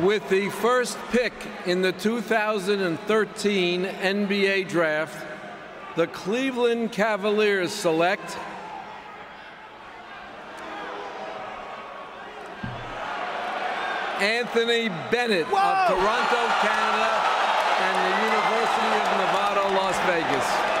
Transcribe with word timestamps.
With 0.00 0.26
the 0.30 0.48
first 0.48 0.96
pick 1.10 1.34
in 1.66 1.82
the 1.82 1.92
2013 1.92 3.84
NBA 3.84 4.66
Draft, 4.66 5.26
the 5.96 6.06
Cleveland 6.06 6.92
Cavaliers 6.92 7.72
select 7.72 8.38
Anthony 14.18 14.88
Bennett 15.10 15.44
Whoa! 15.48 15.60
of 15.60 15.88
Toronto, 15.88 16.40
Canada, 16.62 17.12
and 17.84 17.96
the 18.08 18.14
University 18.24 18.96
of 18.96 19.12
Nevada, 19.18 19.62
Las 19.76 19.98
Vegas. 20.06 20.71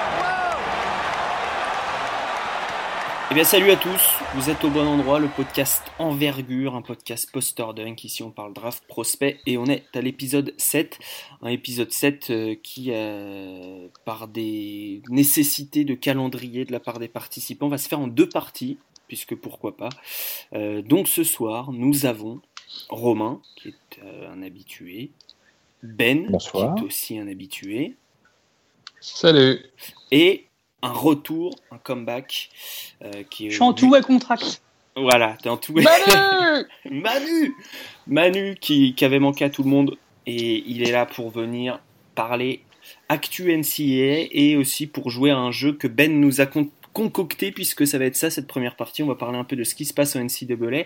Eh 3.32 3.34
bien 3.34 3.44
salut 3.44 3.70
à 3.70 3.76
tous, 3.76 4.02
vous 4.34 4.50
êtes 4.50 4.62
au 4.62 4.68
bon 4.68 4.86
endroit, 4.86 5.18
le 5.18 5.26
podcast 5.26 5.84
Envergure, 5.98 6.74
un 6.74 6.82
podcast 6.82 7.30
post-dunk, 7.32 8.04
ici 8.04 8.22
on 8.22 8.30
parle 8.30 8.52
draft 8.52 8.84
prospect 8.86 9.40
et 9.46 9.56
on 9.56 9.64
est 9.64 9.84
à 9.94 10.02
l'épisode 10.02 10.52
7, 10.58 10.98
un 11.40 11.48
épisode 11.48 11.90
7 11.90 12.28
euh, 12.28 12.54
qui, 12.62 12.88
euh, 12.90 13.88
par 14.04 14.28
des 14.28 15.00
nécessités 15.08 15.86
de 15.86 15.94
calendrier 15.94 16.66
de 16.66 16.72
la 16.72 16.78
part 16.78 16.98
des 16.98 17.08
participants, 17.08 17.68
va 17.68 17.78
se 17.78 17.88
faire 17.88 18.00
en 18.00 18.06
deux 18.06 18.28
parties, 18.28 18.76
puisque 19.08 19.34
pourquoi 19.34 19.78
pas. 19.78 19.88
Euh, 20.52 20.82
donc 20.82 21.08
ce 21.08 21.24
soir, 21.24 21.72
nous 21.72 22.04
avons 22.04 22.42
Romain, 22.90 23.40
qui 23.56 23.68
est 23.68 24.00
un 24.30 24.42
habitué, 24.42 25.10
Ben, 25.82 26.36
qui 26.36 26.58
est 26.58 26.82
aussi 26.82 27.18
un 27.18 27.28
habitué. 27.28 27.96
Salut. 29.00 29.64
Et 30.10 30.48
un 30.82 30.92
retour, 30.92 31.54
un 31.70 31.78
comeback. 31.78 32.50
Euh, 33.04 33.22
qui 33.30 33.50
Je 33.50 33.54
suis 33.54 33.62
en 33.62 33.72
tout 33.72 33.94
contract. 34.04 34.62
Voilà, 34.94 35.36
t'es 35.42 35.48
en 35.48 35.56
tout 35.56 35.72
Manu 35.72 36.66
Manu 36.90 37.54
Manu 38.06 38.56
qui, 38.60 38.94
qui, 38.94 39.04
avait 39.04 39.18
manqué 39.18 39.44
à 39.44 39.50
tout 39.50 39.62
le 39.62 39.70
monde 39.70 39.96
et 40.26 40.62
il 40.66 40.86
est 40.86 40.92
là 40.92 41.06
pour 41.06 41.30
venir 41.30 41.80
parler 42.14 42.62
actu 43.08 43.56
NCAA 43.56 44.28
et 44.32 44.56
aussi 44.56 44.86
pour 44.86 45.08
jouer 45.08 45.30
à 45.30 45.38
un 45.38 45.50
jeu 45.50 45.72
que 45.72 45.88
Ben 45.88 46.20
nous 46.20 46.40
a 46.42 46.46
concocté 46.92 47.52
puisque 47.52 47.86
ça 47.86 47.98
va 47.98 48.04
être 48.04 48.16
ça 48.16 48.30
cette 48.30 48.46
première 48.46 48.76
partie. 48.76 49.02
On 49.02 49.06
va 49.06 49.14
parler 49.14 49.38
un 49.38 49.44
peu 49.44 49.56
de 49.56 49.64
ce 49.64 49.74
qui 49.74 49.86
se 49.86 49.94
passe 49.94 50.14
au 50.14 50.20
NCAA. 50.20 50.84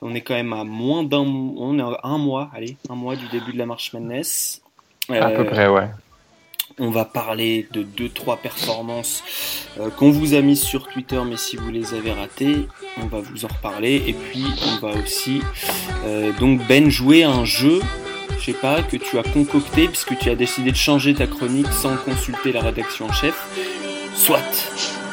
On 0.00 0.14
est 0.14 0.22
quand 0.22 0.34
même 0.34 0.52
à 0.54 0.64
moins 0.64 1.02
d'un 1.02 1.18
on 1.18 1.78
est 1.78 1.82
à 1.82 2.00
un 2.04 2.18
mois, 2.18 2.50
allez, 2.54 2.76
un 2.88 2.94
mois 2.94 3.16
du 3.16 3.28
début 3.28 3.52
de 3.52 3.58
la 3.58 3.66
March 3.66 3.92
Madness. 3.92 4.62
à 5.10 5.30
peu 5.30 5.44
près, 5.44 5.68
ouais. 5.68 5.88
On 6.78 6.90
va 6.90 7.04
parler 7.04 7.68
de 7.72 7.84
2-3 7.84 8.40
performances 8.40 9.22
euh, 9.78 9.90
qu'on 9.90 10.10
vous 10.10 10.34
a 10.34 10.40
mises 10.40 10.62
sur 10.62 10.88
Twitter, 10.88 11.20
mais 11.24 11.36
si 11.36 11.56
vous 11.56 11.70
les 11.70 11.94
avez 11.94 12.12
ratées, 12.12 12.66
on 13.00 13.06
va 13.06 13.20
vous 13.20 13.44
en 13.44 13.48
reparler. 13.48 14.02
Et 14.08 14.12
puis 14.12 14.44
on 14.66 14.84
va 14.84 14.94
aussi 15.00 15.40
euh, 16.04 16.32
donc 16.40 16.66
Ben 16.66 16.90
jouer 16.90 17.22
un 17.22 17.44
jeu, 17.44 17.80
je 18.40 18.46
sais 18.46 18.58
pas, 18.58 18.82
que 18.82 18.96
tu 18.96 19.18
as 19.18 19.22
concocté 19.22 19.86
puisque 19.86 20.18
tu 20.18 20.30
as 20.30 20.34
décidé 20.34 20.72
de 20.72 20.76
changer 20.76 21.14
ta 21.14 21.28
chronique 21.28 21.72
sans 21.72 21.96
consulter 21.96 22.52
la 22.52 22.62
rédaction 22.62 23.06
en 23.06 23.12
chef. 23.12 23.48
Soit. 24.16 25.03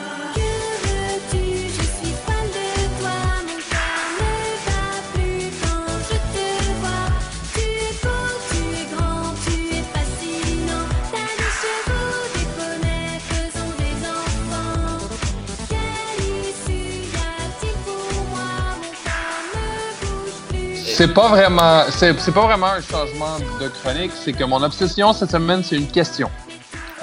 C'est 21.01 21.15
pas 21.15 21.29
vraiment, 21.29 21.81
c'est, 21.89 22.31
pas 22.31 22.45
vraiment 22.45 22.67
un 22.67 22.81
changement 22.81 23.39
de 23.59 23.69
chronique. 23.69 24.11
C'est 24.13 24.33
que 24.33 24.43
mon 24.43 24.61
obsession 24.61 25.13
cette 25.13 25.31
semaine, 25.31 25.63
c'est 25.63 25.75
une 25.75 25.87
question. 25.87 26.29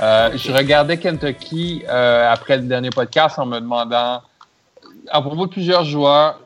Euh, 0.00 0.30
je 0.36 0.52
regardais 0.52 0.98
Kentucky 0.98 1.82
euh, 1.88 2.32
après 2.32 2.58
le 2.58 2.62
dernier 2.62 2.90
podcast 2.90 3.40
en 3.40 3.46
me 3.46 3.58
demandant, 3.58 4.23
à 5.11 5.20
propos 5.20 5.46
de 5.46 5.50
plusieurs 5.50 5.83
joueurs, 5.83 6.39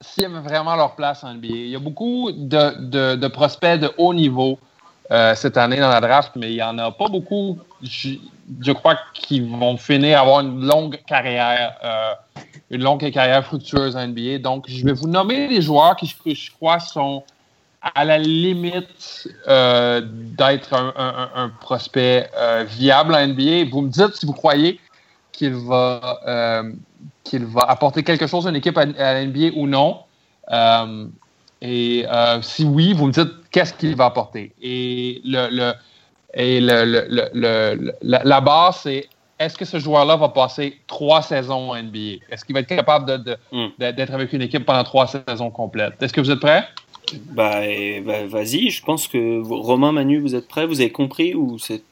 s'ils 0.00 0.24
avaient 0.24 0.40
vraiment 0.40 0.74
leur 0.74 0.96
place 0.96 1.22
en 1.22 1.34
NBA. 1.34 1.46
Il 1.46 1.68
y 1.68 1.76
a 1.76 1.78
beaucoup 1.78 2.32
de, 2.32 3.14
de, 3.14 3.28
prospects 3.28 3.78
de 3.78 3.92
haut 3.96 4.12
niveau 4.12 4.58
euh, 5.12 5.36
cette 5.36 5.56
année 5.56 5.78
dans 5.78 5.90
la 5.90 6.00
draft, 6.00 6.32
mais 6.34 6.50
il 6.50 6.56
n'y 6.56 6.62
en 6.64 6.78
a 6.78 6.90
pas 6.90 7.06
beaucoup, 7.06 7.58
je, 7.82 8.72
crois, 8.72 8.98
qui 9.14 9.40
vont 9.40 9.76
finir 9.76 10.20
avoir 10.20 10.40
une 10.40 10.66
longue 10.66 10.98
carrière 11.06 11.76
une 12.70 12.82
longue 12.82 13.10
carrière 13.10 13.44
fructueuse 13.44 13.96
en 13.96 14.06
NBA. 14.08 14.38
Donc, 14.38 14.66
je 14.68 14.84
vais 14.84 14.92
vous 14.92 15.08
nommer 15.08 15.48
les 15.48 15.62
joueurs 15.62 15.96
qui, 15.96 16.06
je, 16.34 16.50
crois, 16.52 16.80
sont 16.80 17.22
à 17.80 18.04
la 18.04 18.18
limite 18.18 19.28
euh, 19.46 20.02
d'être 20.04 20.74
un, 20.74 21.50
prospect 21.60 22.28
euh, 22.36 22.64
viable 22.68 23.14
en 23.14 23.26
NBA. 23.26 23.70
Vous 23.70 23.82
me 23.82 23.88
dites 23.88 24.14
si 24.14 24.26
vous 24.26 24.32
croyez 24.32 24.80
qu'il 25.32 25.54
va, 25.54 26.20
euh, 26.26 26.72
va 27.32 27.62
apporter 27.62 28.02
quelque 28.02 28.26
chose 28.26 28.46
à 28.46 28.50
une 28.50 28.56
équipe 28.56 28.76
à, 28.76 28.84
NBA 28.86 29.56
ou 29.56 29.66
non. 29.66 30.00
et 31.62 32.04
si 32.42 32.64
oui, 32.64 32.92
vous 32.92 33.06
me 33.06 33.12
dites 33.12 33.32
qu'est-ce 33.50 33.72
qu'il 33.72 33.96
va 33.96 34.06
apporter. 34.06 34.52
Et, 34.60 35.22
le, 35.24 35.72
et 36.34 36.60
le, 36.60 37.92
la 38.02 38.40
base, 38.40 38.80
c'est 38.82 39.08
est-ce 39.38 39.56
que 39.56 39.64
ce 39.64 39.78
joueur-là 39.78 40.16
va 40.16 40.28
passer 40.30 40.78
trois 40.86 41.22
saisons 41.22 41.70
en 41.70 41.82
NBA? 41.82 42.24
Est-ce 42.30 42.44
qu'il 42.44 42.54
va 42.54 42.60
être 42.60 42.68
capable 42.68 43.36
hmm. 43.52 43.68
d'être 43.78 44.12
avec 44.12 44.32
une 44.32 44.42
équipe 44.42 44.64
pendant 44.66 44.84
trois 44.84 45.06
saisons 45.06 45.50
complètes? 45.50 46.02
Est-ce 46.02 46.12
que 46.12 46.20
vous 46.20 46.30
êtes 46.30 46.40
prêts? 46.40 46.64
Bah, 47.30 47.60
bah, 48.04 48.26
vas-y, 48.26 48.70
je 48.70 48.84
pense 48.84 49.06
que 49.06 49.40
Romain, 49.42 49.92
Manu, 49.92 50.18
vous 50.18 50.34
êtes 50.34 50.48
prêts? 50.48 50.66
Vous 50.66 50.80
avez 50.80 50.90
compris 50.90 51.34
ou 51.34 51.58
c'est... 51.58 51.82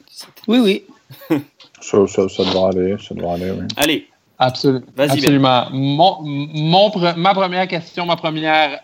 Oui, 0.47 0.59
oui. 0.59 0.83
ça, 1.81 1.97
devrait 1.97 2.69
aller, 2.69 2.95
ça 2.99 3.15
devrait 3.15 3.35
aller, 3.35 3.51
oui. 3.51 3.65
Allez. 3.77 4.07
Absolument. 4.39 4.85
Absolument. 4.97 5.65
Mon, 5.71 6.91
ma 7.15 7.33
première 7.33 7.67
question, 7.67 8.05
ma 8.05 8.15
première 8.15 8.81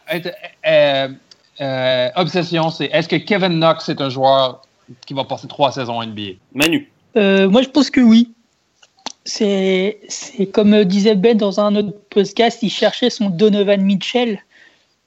euh, 0.66 1.08
euh, 1.62 2.10
obsession, 2.16 2.70
c'est 2.70 2.86
est-ce 2.86 3.08
que 3.08 3.18
Kevin 3.18 3.60
Knox 3.60 3.90
est 3.90 4.02
un 4.02 4.10
joueur 4.10 4.62
qui 5.06 5.14
va 5.14 5.24
passer 5.24 5.48
trois 5.48 5.72
saisons 5.72 5.94
en 5.94 6.06
NBA? 6.06 6.34
Manu. 6.54 6.92
Euh, 7.16 7.50
moi, 7.50 7.62
je 7.62 7.70
pense 7.70 7.90
que 7.90 8.02
oui 8.02 8.34
c'est 9.26 10.00
comme 10.52 10.84
disait 10.84 11.16
Ben 11.16 11.38
dans 11.38 11.60
un 11.60 11.76
autre 11.76 11.94
podcast, 12.10 12.60
il 12.62 12.70
cherchait 12.70 13.10
son 13.10 13.30
Donovan 13.30 13.82
Mitchell. 13.82 14.40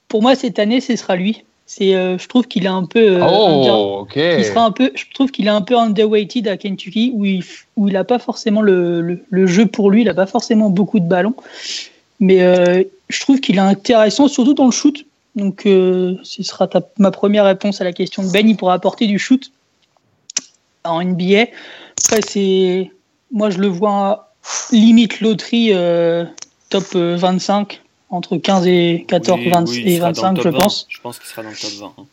Pour 0.07 0.21
moi, 0.21 0.35
cette 0.35 0.59
année, 0.59 0.81
ce 0.81 0.95
sera 0.95 1.15
lui. 1.15 1.43
C'est, 1.65 1.95
euh, 1.95 2.17
je 2.17 2.27
trouve 2.27 2.47
qu'il 2.47 2.63
est 2.63 2.69
un 2.69 2.85
peu. 2.85 3.21
Euh, 3.21 3.27
oh, 3.29 4.07
il 4.15 4.45
sera 4.45 4.63
un 4.63 4.71
peu. 4.71 4.91
Je 4.95 5.03
trouve 5.13 5.31
qu'il 5.31 5.47
est 5.47 5.51
un 5.51 5.61
peu 5.61 5.77
underweighted 5.77 6.47
à 6.47 6.55
Kentucky, 6.55 7.11
où 7.13 7.25
il, 7.25 7.43
où 7.75 7.89
il 7.89 7.97
a 7.97 8.05
pas 8.05 8.19
forcément 8.19 8.61
le, 8.61 9.21
le, 9.29 9.47
jeu 9.47 9.65
pour 9.65 9.91
lui, 9.91 10.01
il 10.01 10.09
a 10.09 10.13
pas 10.13 10.27
forcément 10.27 10.69
beaucoup 10.69 11.01
de 11.01 11.07
ballons, 11.07 11.35
mais 12.21 12.41
euh, 12.41 12.83
je 13.09 13.19
trouve 13.19 13.41
qu'il 13.41 13.57
est 13.57 13.59
intéressant, 13.59 14.29
surtout 14.29 14.53
dans 14.53 14.65
le 14.65 14.71
shoot. 14.71 15.05
Donc, 15.35 15.61
ce 15.65 16.17
sera 16.23 16.67
ma 16.97 17.11
première 17.11 17.45
réponse 17.45 17.79
à 17.79 17.83
la 17.83 17.93
question 17.93 18.23
de 18.23 18.31
Ben. 18.31 18.49
Il 18.49 18.57
pourra 18.57 18.73
apporter 18.73 19.05
du 19.05 19.19
shoot 19.19 19.51
en 20.89 21.03
NBA. 21.03 21.45
Après, 21.97 22.21
c'est 22.21 22.91
moi, 23.31 23.49
je 23.49 23.57
le 23.57 23.67
vois 23.67 24.33
limite 24.71 25.19
loterie 25.21 25.71
euh, 25.73 26.25
top 26.69 26.95
25, 26.95 27.73
euh, 27.73 27.77
entre 28.09 28.37
15 28.37 28.67
et 28.67 29.05
14, 29.07 29.39
et 29.77 29.99
25, 29.99 30.41
je 30.41 30.49
pense. 30.49 30.87
Je 30.89 31.01
pense 31.01 31.19
qu'il 31.19 31.27
sera 31.27 31.43
dans 31.43 31.49
le 31.49 31.55
top 31.55 31.71
20. 31.71 31.93
Hein. 31.97 32.05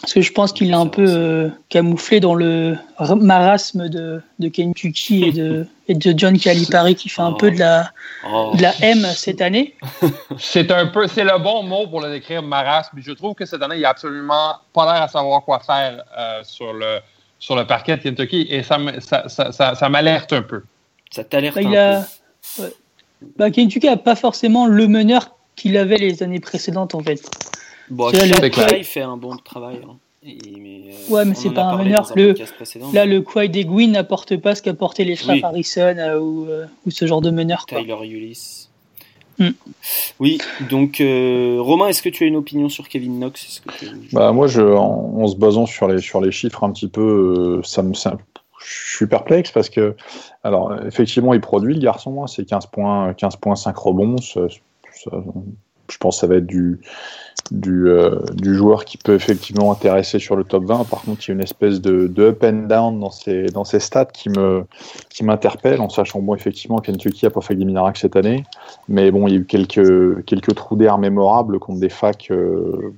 Parce 0.00 0.12
que 0.12 0.20
je 0.20 0.32
pense 0.32 0.52
qu'il 0.52 0.70
est 0.70 0.74
un 0.74 0.86
peu 0.86 1.06
euh, 1.06 1.48
camouflé 1.70 2.20
dans 2.20 2.34
le 2.34 2.76
marasme 3.16 3.88
de, 3.88 4.20
de 4.38 4.48
Kentucky 4.48 5.24
et 5.24 5.32
de, 5.32 5.66
et 5.88 5.94
de 5.94 6.14
John 6.14 6.38
Calipari 6.38 6.94
qui 6.94 7.08
fait 7.08 7.22
un 7.22 7.32
peu 7.32 7.50
de 7.50 7.58
la, 7.58 7.90
oh. 8.30 8.52
de 8.54 8.60
la 8.60 8.74
M 8.82 9.06
cette 9.14 9.40
année. 9.40 9.74
c'est 10.38 10.70
un 10.70 10.88
peu, 10.88 11.06
c'est 11.08 11.24
le 11.24 11.38
bon 11.38 11.62
mot 11.62 11.86
pour 11.86 12.02
le 12.02 12.10
décrire, 12.10 12.42
marasme. 12.42 12.98
Je 12.98 13.12
trouve 13.12 13.34
que 13.34 13.46
cette 13.46 13.62
année, 13.62 13.76
il 13.76 13.82
n'a 13.82 13.90
absolument 13.90 14.56
pas 14.74 14.92
l'air 14.92 15.02
à 15.02 15.08
savoir 15.08 15.42
quoi 15.42 15.60
faire 15.60 16.04
sur 16.42 16.74
le, 16.74 16.98
sur 17.44 17.56
le 17.56 17.66
parquet 17.66 17.98
de 17.98 18.02
Kentucky 18.02 18.46
et 18.48 18.62
ça, 18.62 18.78
ça, 19.00 19.28
ça, 19.28 19.74
ça, 19.74 19.88
m'alerte 19.90 20.32
un 20.32 20.40
peu. 20.40 20.62
Ça 21.10 21.24
t'alerte 21.24 21.58
un 21.58 22.06
peu. 22.56 22.64
Bah, 23.36 23.50
Kentucky 23.50 23.86
n'a 23.86 23.98
pas 23.98 24.14
forcément 24.14 24.66
le 24.66 24.88
meneur 24.88 25.36
qu'il 25.54 25.76
avait 25.76 25.98
les 25.98 26.22
années 26.22 26.40
précédentes 26.40 26.94
en 26.94 27.00
fait. 27.00 27.20
Bon, 27.90 28.08
le... 28.08 28.78
il 28.78 28.84
fait 28.84 29.02
un 29.02 29.18
bon 29.18 29.36
travail. 29.36 29.78
Hein. 29.86 29.96
mais, 30.22 30.30
euh, 30.32 31.12
ouais, 31.12 31.26
mais 31.26 31.34
c'est 31.34 31.50
pas 31.50 31.64
un 31.64 31.76
meneur. 31.76 32.10
Le, 32.16 32.34
là, 32.94 33.04
le 33.04 33.20
Quai 33.20 33.48
Deguin 33.48 33.88
n'apporte 33.88 34.38
pas 34.38 34.54
ce 34.54 34.62
qu'apportaient 34.62 35.04
les 35.04 35.16
frères 35.16 35.44
Harrison 35.44 35.96
euh, 35.98 36.18
ou, 36.18 36.46
euh, 36.48 36.64
ou, 36.86 36.90
ce 36.90 37.06
genre 37.06 37.20
de 37.20 37.30
meneur. 37.30 37.66
Tyler 37.66 37.94
Ulysse. 38.04 38.63
Mm. 39.38 39.50
Oui, 40.20 40.38
donc 40.70 41.00
euh, 41.00 41.58
Romain, 41.60 41.88
est-ce 41.88 42.02
que 42.02 42.08
tu 42.08 42.24
as 42.24 42.26
une 42.26 42.36
opinion 42.36 42.68
sur 42.68 42.88
Kevin 42.88 43.18
Knox? 43.18 43.62
Bah, 44.12 44.32
Moi, 44.32 44.46
je, 44.46 44.62
en, 44.62 45.26
se 45.26 45.36
basant 45.36 45.66
sur 45.66 45.88
les, 45.88 46.00
sur 46.00 46.20
les 46.20 46.30
chiffres 46.30 46.64
un 46.64 46.72
petit 46.72 46.88
peu, 46.88 47.58
euh, 47.60 47.62
ça 47.62 47.82
me, 47.82 47.94
je 47.94 48.96
suis 48.96 49.06
perplexe 49.06 49.50
parce 49.50 49.68
que, 49.68 49.96
alors, 50.42 50.74
effectivement, 50.86 51.34
il 51.34 51.40
produit 51.40 51.74
le 51.74 51.80
garçon, 51.80 52.22
hein, 52.22 52.26
c'est 52.26 52.44
15 52.44 52.66
points, 52.66 53.14
15 53.14 53.36
points, 53.36 53.56
5 53.56 53.76
rebonds. 53.76 54.16
Je 55.90 55.96
pense 55.98 56.16
que 56.16 56.20
ça 56.20 56.26
va 56.26 56.36
être 56.36 56.50
euh, 57.52 58.20
du, 58.32 58.54
joueur 58.54 58.84
qui 58.84 58.96
peut 58.96 59.14
effectivement 59.14 59.70
intéresser 59.70 60.18
sur 60.18 60.34
le 60.34 60.44
top 60.44 60.64
20. 60.64 60.84
Par 60.84 61.02
contre, 61.02 61.22
il 61.24 61.28
y 61.28 61.30
a 61.32 61.34
une 61.34 61.42
espèce 61.42 61.80
de, 61.80 62.10
up 62.18 62.42
and 62.42 62.66
down 62.68 62.98
dans 62.98 63.10
ses, 63.10 63.46
dans 63.46 63.64
stats 63.64 64.06
qui 64.06 64.30
me 64.30 64.64
qui 65.10 65.24
m'interpelle, 65.24 65.80
en 65.80 65.88
sachant 65.88 66.20
bon 66.20 66.34
effectivement 66.34 66.78
Kentucky 66.78 67.26
a 67.26 67.30
pas 67.30 67.42
fait 67.42 67.54
des 67.54 67.64
minaracs 67.64 67.98
cette 67.98 68.16
année, 68.16 68.44
mais 68.88 69.10
bon 69.10 69.26
il 69.28 69.34
y 69.34 69.36
a 69.36 69.40
eu 69.40 69.44
quelques 69.44 70.24
quelques 70.24 70.54
trous 70.54 70.76
d'air 70.76 70.96
mémorables 70.96 71.58
contre 71.58 71.80
des 71.80 71.90
facs 71.90 72.28
euh, 72.30 72.94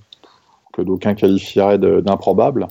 que 0.72 0.82
d'aucuns 0.82 1.14
qualifieraient 1.14 1.78
d'improbables. 1.78 2.68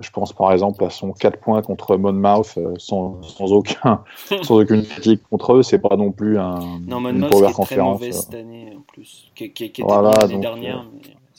Je 0.00 0.10
pense 0.10 0.32
par 0.32 0.52
exemple 0.52 0.84
à 0.84 0.90
son 0.90 1.12
4 1.12 1.40
points 1.40 1.62
contre 1.62 1.96
Monmouth 1.96 2.54
euh, 2.56 2.74
sans, 2.78 3.20
sans, 3.22 3.52
aucun, 3.52 4.04
sans 4.42 4.60
aucune 4.60 4.84
critique 4.84 5.22
contre 5.28 5.54
eux. 5.54 5.62
C'est 5.62 5.78
pas 5.78 5.96
non 5.96 6.12
plus 6.12 6.38
un, 6.38 6.60
non, 6.86 7.06
une 7.08 7.28
power 7.28 7.52
conférence. 7.52 8.00
Très 8.00 8.12
cette 8.12 8.34
année 8.34 8.72
en 8.76 8.82
plus, 8.82 9.30
qui, 9.34 9.52
qui, 9.52 9.70
qui 9.72 9.82
était 9.82 9.90
voilà, 9.90 10.12
l'année 10.20 10.38
dernière. 10.38 10.86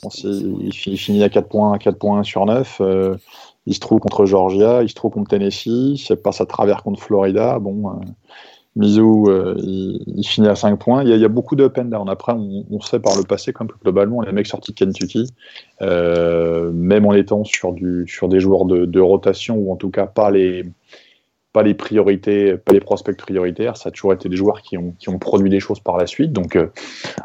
Mais 0.02 0.10
il, 0.26 0.72
finit 0.72 1.22
à 1.22 1.28
4 1.28 1.48
points, 1.48 1.78
4 1.78 1.98
points 1.98 2.22
sur 2.22 2.46
9. 2.46 2.80
Euh, 2.80 3.16
il 3.66 3.74
se 3.74 3.80
trouve 3.80 4.00
contre 4.00 4.24
Georgia, 4.24 4.82
il 4.82 4.88
se 4.88 4.94
trouve 4.94 5.12
contre 5.12 5.30
Tennessee, 5.30 6.08
il 6.08 6.16
passe 6.16 6.40
à 6.40 6.46
travers 6.46 6.82
contre 6.82 7.00
Florida. 7.00 7.58
Bon, 7.58 7.90
euh, 7.90 7.92
Mizou, 8.76 9.26
euh, 9.28 9.54
il, 9.58 10.24
finit 10.24 10.48
à 10.48 10.54
5 10.54 10.76
points. 10.76 11.02
Il 11.02 11.08
y 11.08 11.24
a, 11.24 11.28
beaucoup 11.28 11.56
de 11.56 11.70
and 11.76 11.86
down. 11.86 12.08
Après, 12.08 12.32
on, 12.32 12.80
sait 12.80 13.00
par 13.00 13.16
le 13.16 13.24
passé, 13.24 13.52
comme 13.52 13.68
globalement, 13.82 14.22
les 14.22 14.32
mecs 14.32 14.46
sortis 14.46 14.72
de 14.72 14.78
Kentucky, 14.78 15.28
même 15.80 17.06
en 17.06 17.12
étant 17.12 17.44
sur, 17.44 17.72
des 17.72 18.40
joueurs 18.40 18.64
de, 18.66 19.00
rotation, 19.00 19.56
ou 19.56 19.72
en 19.72 19.76
tout 19.76 19.90
cas 19.90 20.06
pas 20.06 20.30
les, 20.30 20.64
pas 21.52 21.62
les 21.62 21.74
priorités, 21.74 22.56
pas 22.56 22.72
les 22.72 22.80
prospects 22.80 23.16
prioritaires. 23.16 23.76
Ça 23.76 23.88
a 23.88 23.92
toujours 23.92 24.12
été 24.12 24.28
des 24.28 24.36
joueurs 24.36 24.62
qui 24.62 24.78
ont, 24.78 24.94
qui 24.98 25.08
ont 25.08 25.18
produit 25.18 25.50
des 25.50 25.58
choses 25.58 25.80
par 25.80 25.96
la 25.96 26.06
suite. 26.06 26.32
Donc, 26.32 26.54
euh, 26.54 26.68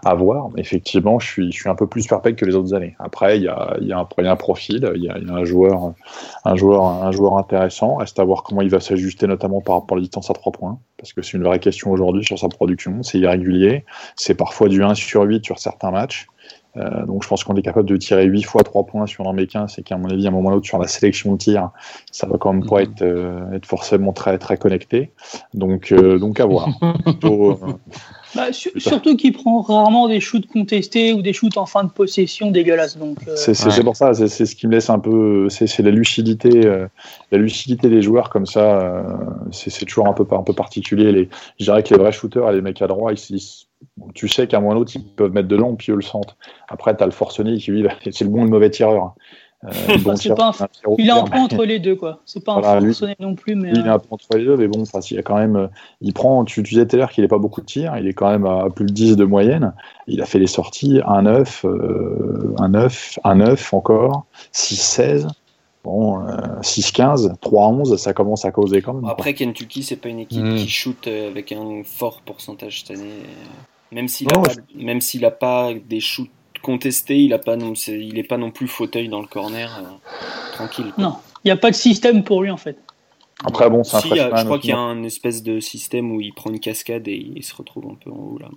à 0.03 0.15
voir. 0.15 0.49
Effectivement, 0.57 1.19
je 1.19 1.27
suis, 1.27 1.69
un 1.69 1.75
peu 1.75 1.87
plus 1.87 2.07
perplexe 2.07 2.39
que 2.39 2.45
les 2.45 2.55
autres 2.55 2.73
années. 2.73 2.95
Après, 2.99 3.37
il 3.37 3.43
y 3.43 3.47
a, 3.47 3.77
un, 3.79 4.35
profil, 4.35 4.91
il 4.95 5.03
y 5.03 5.09
a, 5.09 5.15
un, 5.15 5.45
joueur, 5.45 5.93
un, 6.43 6.55
joueur, 6.55 6.85
un 6.85 7.11
joueur 7.11 7.37
intéressant. 7.37 7.97
Reste 7.97 8.19
à 8.19 8.23
voir 8.23 8.43
comment 8.43 8.61
il 8.61 8.69
va 8.69 8.79
s'ajuster, 8.79 9.27
notamment 9.27 9.61
par 9.61 9.75
rapport 9.75 9.95
à 9.95 9.99
la 9.99 10.01
distance 10.01 10.29
à 10.31 10.33
3 10.33 10.51
points. 10.51 10.79
Parce 10.97 11.13
que 11.13 11.21
c'est 11.21 11.37
une 11.37 11.43
vraie 11.43 11.59
question 11.59 11.91
aujourd'hui 11.91 12.25
sur 12.25 12.39
sa 12.39 12.47
production. 12.47 13.03
C'est 13.03 13.19
irrégulier. 13.19 13.85
C'est 14.15 14.35
parfois 14.35 14.69
du 14.69 14.83
1 14.83 14.95
sur 14.95 15.21
8 15.23 15.45
sur 15.45 15.59
certains 15.59 15.91
matchs. 15.91 16.27
Euh, 16.77 17.05
donc 17.05 17.23
je 17.23 17.27
pense 17.27 17.43
qu'on 17.43 17.55
est 17.55 17.61
capable 17.61 17.87
de 17.87 17.97
tirer 17.97 18.25
8 18.25 18.43
fois 18.43 18.63
3 18.63 18.85
points 18.85 19.05
sur 19.05 19.27
un 19.27 19.33
méquin, 19.33 19.67
c'est 19.67 19.83
qu'à 19.83 19.97
mon 19.97 20.09
avis, 20.09 20.25
à 20.25 20.29
un 20.29 20.31
moment 20.31 20.49
ou 20.49 20.51
à 20.51 20.55
l'autre, 20.55 20.65
sur 20.65 20.79
la 20.79 20.87
sélection 20.87 21.33
de 21.33 21.37
tir, 21.37 21.69
ça 22.11 22.27
va 22.27 22.37
quand 22.37 22.53
même 22.53 22.65
pas 22.65 22.77
mhm. 22.77 22.83
être, 22.83 23.01
euh, 23.01 23.51
être 23.53 23.65
forcément 23.65 24.13
très, 24.13 24.37
très 24.37 24.57
connecté. 24.57 25.11
Donc, 25.53 25.91
euh, 25.91 26.19
donc 26.19 26.39
à 26.39 26.45
voir. 26.45 26.69
bah, 28.35 28.47
surtout 28.51 29.15
qu'il 29.15 29.33
prend 29.33 29.61
rarement 29.61 30.07
des 30.07 30.19
shoots 30.19 30.47
contestés 30.47 31.13
ou 31.13 31.21
des 31.21 31.33
shoots 31.33 31.57
en 31.57 31.65
fin 31.65 31.83
de 31.83 31.89
possession 31.89 32.51
dégueulasses. 32.51 32.97
Donc, 32.97 33.19
c'est 33.35 33.83
pour 33.83 33.95
ça, 33.95 34.13
c'est 34.13 34.45
ce 34.45 34.55
qui 34.55 34.67
me 34.67 34.73
laisse 34.73 34.89
un 34.89 34.99
peu. 34.99 35.47
C'est 35.49 35.79
la 35.79 35.91
lucidité, 35.91 36.49
la 37.31 37.37
lucidité 37.37 37.89
des 37.89 38.01
joueurs 38.01 38.29
comme 38.29 38.45
ça. 38.45 39.03
c'est 39.51 39.85
toujours 39.85 40.07
un 40.07 40.13
peu, 40.13 40.25
un 40.31 40.43
peu 40.43 40.53
particulier. 40.53 41.11
Les, 41.11 41.29
je 41.59 41.65
dirais 41.65 41.83
que 41.83 41.93
les 41.93 41.99
vrais 41.99 42.11
shooters 42.11 42.49
et 42.49 42.53
les 42.53 42.61
mecs 42.61 42.81
à 42.81 42.87
droit, 42.87 43.11
ils, 43.13 43.35
ils 43.35 43.65
tu 44.13 44.27
sais 44.27 44.47
qu'à 44.47 44.57
un 44.57 44.59
moment 44.61 44.73
ou 44.73 44.79
l'autre, 44.79 44.91
ils 44.95 45.03
peuvent 45.03 45.31
mettre 45.31 45.47
de 45.47 45.55
l'ombre, 45.55 45.77
puis 45.77 45.91
eux 45.91 45.95
le 45.95 46.01
sentent. 46.01 46.35
Après, 46.67 46.95
tu 46.95 47.03
as 47.03 47.05
le 47.05 47.11
forcené 47.11 47.57
qui, 47.57 47.71
lui, 47.71 47.85
c'est 48.11 48.23
le 48.23 48.29
bon 48.29 48.41
ou 48.41 48.45
le 48.45 48.49
mauvais 48.49 48.69
tireur. 48.69 49.15
Euh, 49.65 49.97
il 50.97 51.07
est 51.07 51.11
un 51.11 51.23
peu 51.23 51.37
entre 51.37 51.65
les 51.65 51.79
deux, 51.79 51.95
quoi. 51.95 52.19
C'est 52.25 52.43
pas 52.43 52.53
un 52.53 52.81
forcené 52.81 53.15
non 53.19 53.35
plus. 53.35 53.55
Mais, 53.55 53.71
Il 53.73 53.85
est 53.85 53.89
un 53.89 53.99
peu 53.99 54.07
entre 54.11 54.25
les 54.35 54.45
deux, 54.45 54.57
mais 54.57 54.67
bon, 54.67 54.83
il 54.83 55.19
a 55.19 55.23
quand 55.23 55.37
même. 55.37 55.55
Euh, 55.55 55.67
il 56.01 56.13
prend, 56.13 56.43
tu, 56.45 56.61
disais 56.61 56.85
tout 56.85 56.95
à 56.95 56.99
l'heure 56.99 57.11
qu'il 57.11 57.23
n'est 57.23 57.27
pas 57.27 57.37
beaucoup 57.37 57.61
de 57.61 57.65
tirs, 57.65 57.97
il 57.97 58.07
est 58.07 58.13
quand 58.13 58.29
même 58.29 58.45
à 58.45 58.69
plus 58.69 58.85
de 58.85 58.91
10 58.91 59.15
de 59.15 59.25
moyenne. 59.25 59.73
Il 60.07 60.21
a 60.21 60.25
fait 60.25 60.39
les 60.39 60.47
sorties 60.47 60.99
1-9, 60.99 61.63
1-9, 61.63 63.19
1-9 63.23 63.75
encore, 63.75 64.25
6-16. 64.53 65.27
Bon, 65.83 66.19
6-15, 66.61 67.27
euh, 67.27 67.33
3-11, 67.43 67.97
ça 67.97 68.13
commence 68.13 68.43
à 68.43 68.51
causer 68.51 68.81
quand 68.81 68.93
même. 68.93 69.05
Après, 69.05 69.35
Kentucky, 69.35 69.83
c'est 69.83 69.97
pas 69.97 70.09
une 70.09 70.19
équipe 70.19 70.43
hmm. 70.43 70.55
qui 70.55 70.67
shoot 70.67 71.07
avec 71.07 71.51
un 71.51 71.83
fort 71.83 72.21
pourcentage 72.25 72.81
cette 72.81 72.97
année. 72.97 73.11
Même 73.91 74.07
s'il 74.07 74.27
n'a 74.27 75.29
pas, 75.31 75.69
pas, 75.69 75.73
des 75.73 75.99
shoots 75.99 76.29
contestés, 76.65 77.19
il 77.19 77.29
n'est 77.29 77.37
pas, 77.37 77.55
non, 77.55 77.73
pas 78.27 78.37
non 78.37 78.49
plus 78.49 78.67
fauteuil 78.67 79.07
dans 79.07 79.21
le 79.21 79.27
corner, 79.27 79.71
euh, 79.79 80.53
tranquille. 80.53 80.91
Non, 80.97 81.17
il 81.43 81.47
n'y 81.47 81.51
a 81.51 81.57
pas 81.57 81.69
de 81.69 81.75
système 81.75 82.23
pour 82.23 82.41
lui 82.41 82.49
en 82.49 82.57
fait. 82.57 82.77
Après, 83.43 83.69
bon, 83.69 83.83
c'est 83.83 83.97
un 83.97 83.99
si, 83.99 84.09
Je 84.09 84.45
crois 84.45 84.59
qu'il 84.59 84.69
y 84.69 84.73
a 84.73 84.77
un 84.77 85.03
espèce 85.03 85.43
de 85.43 85.59
système 85.59 86.11
où 86.11 86.21
il 86.21 86.33
prend 86.33 86.49
une 86.49 86.59
cascade 86.59 87.07
et 87.07 87.15
il 87.35 87.43
se 87.43 87.53
retrouve 87.53 87.85
un 87.91 87.95
peu 88.01 88.09
en 88.09 88.15
haut 88.15 88.39
là. 88.39 88.47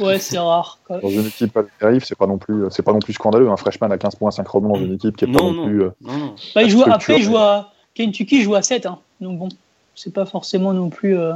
ouais, 0.00 0.18
c'est 0.18 0.38
rare. 0.38 0.78
Dans 0.88 1.08
une 1.08 1.26
équipe 1.26 1.56
à 1.56 1.64
dérive, 1.80 2.04
c'est 2.04 2.18
pas 2.18 2.26
non 2.26 2.38
plus, 2.38 2.64
c'est 2.70 2.82
pas 2.82 2.92
non 2.92 2.98
plus 3.00 3.14
scandaleux. 3.14 3.48
Un 3.48 3.56
freshman 3.56 3.90
à 3.90 3.98
15 3.98 4.16
points 4.16 4.30
5 4.30 4.46
rebonds 4.46 4.74
dans 4.74 4.84
une 4.84 4.94
équipe 4.94 5.16
qui 5.16 5.24
est 5.24 5.32
pas 5.32 5.42
non, 5.42 5.66
plus. 5.66 5.82
Euh, 5.82 5.90
non. 6.02 6.34
Bah, 6.54 6.62
il 6.62 6.70
joue, 6.70 6.82
après, 6.82 7.16
il 7.16 7.22
joue 7.22 7.38
à 7.38 7.72
Kentucky, 7.94 8.42
joue 8.42 8.54
à 8.54 8.62
7. 8.62 8.86
Hein. 8.86 8.98
Donc 9.20 9.38
bon, 9.38 9.48
c'est 9.94 10.12
pas 10.12 10.26
forcément 10.26 10.72
non 10.72 10.90
plus. 10.90 11.18
Euh, 11.18 11.32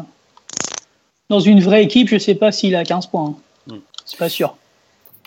dans 1.30 1.40
une 1.40 1.60
vraie 1.60 1.82
équipe, 1.82 2.08
je 2.08 2.18
sais 2.18 2.34
pas 2.34 2.52
s'il 2.52 2.76
a 2.76 2.84
15 2.84 3.06
points. 3.06 3.34
Hein. 3.68 3.74
Mm. 3.74 3.78
C'est 4.04 4.18
pas 4.18 4.28
sûr. 4.28 4.56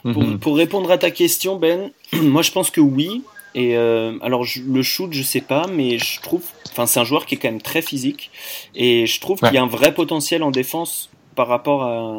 Pour, 0.04 0.24
mhm. 0.24 0.40
pour, 0.40 0.58
répondre 0.58 0.90
à 0.90 0.98
ta 0.98 1.12
question, 1.12 1.58
Ben, 1.58 1.92
moi 2.14 2.42
je 2.42 2.52
pense 2.52 2.72
que 2.72 2.82
oui. 2.82 3.24
Et 3.54 3.76
euh, 3.76 4.18
alors 4.22 4.46
le 4.66 4.82
shoot, 4.82 5.12
je 5.12 5.24
sais 5.24 5.42
pas, 5.42 5.68
mais 5.68 5.98
je 5.98 6.22
trouve, 6.22 6.44
enfin 6.70 6.86
c'est 6.86 7.02
un 7.02 7.04
joueur 7.04 7.26
qui 7.26 7.36
est 7.36 7.38
quand 7.38 7.50
même 7.50 7.62
très 7.62 7.82
physique 7.82 8.32
et 8.76 9.06
je 9.06 9.20
trouve 9.20 9.40
qu'il 9.40 9.54
y 9.54 9.58
a 9.58 9.62
un 9.62 9.68
vrai 9.68 9.94
potentiel 9.94 10.42
en 10.42 10.52
défense 10.52 11.10
par 11.36 11.48
rapport 11.48 11.84
à 11.84 12.18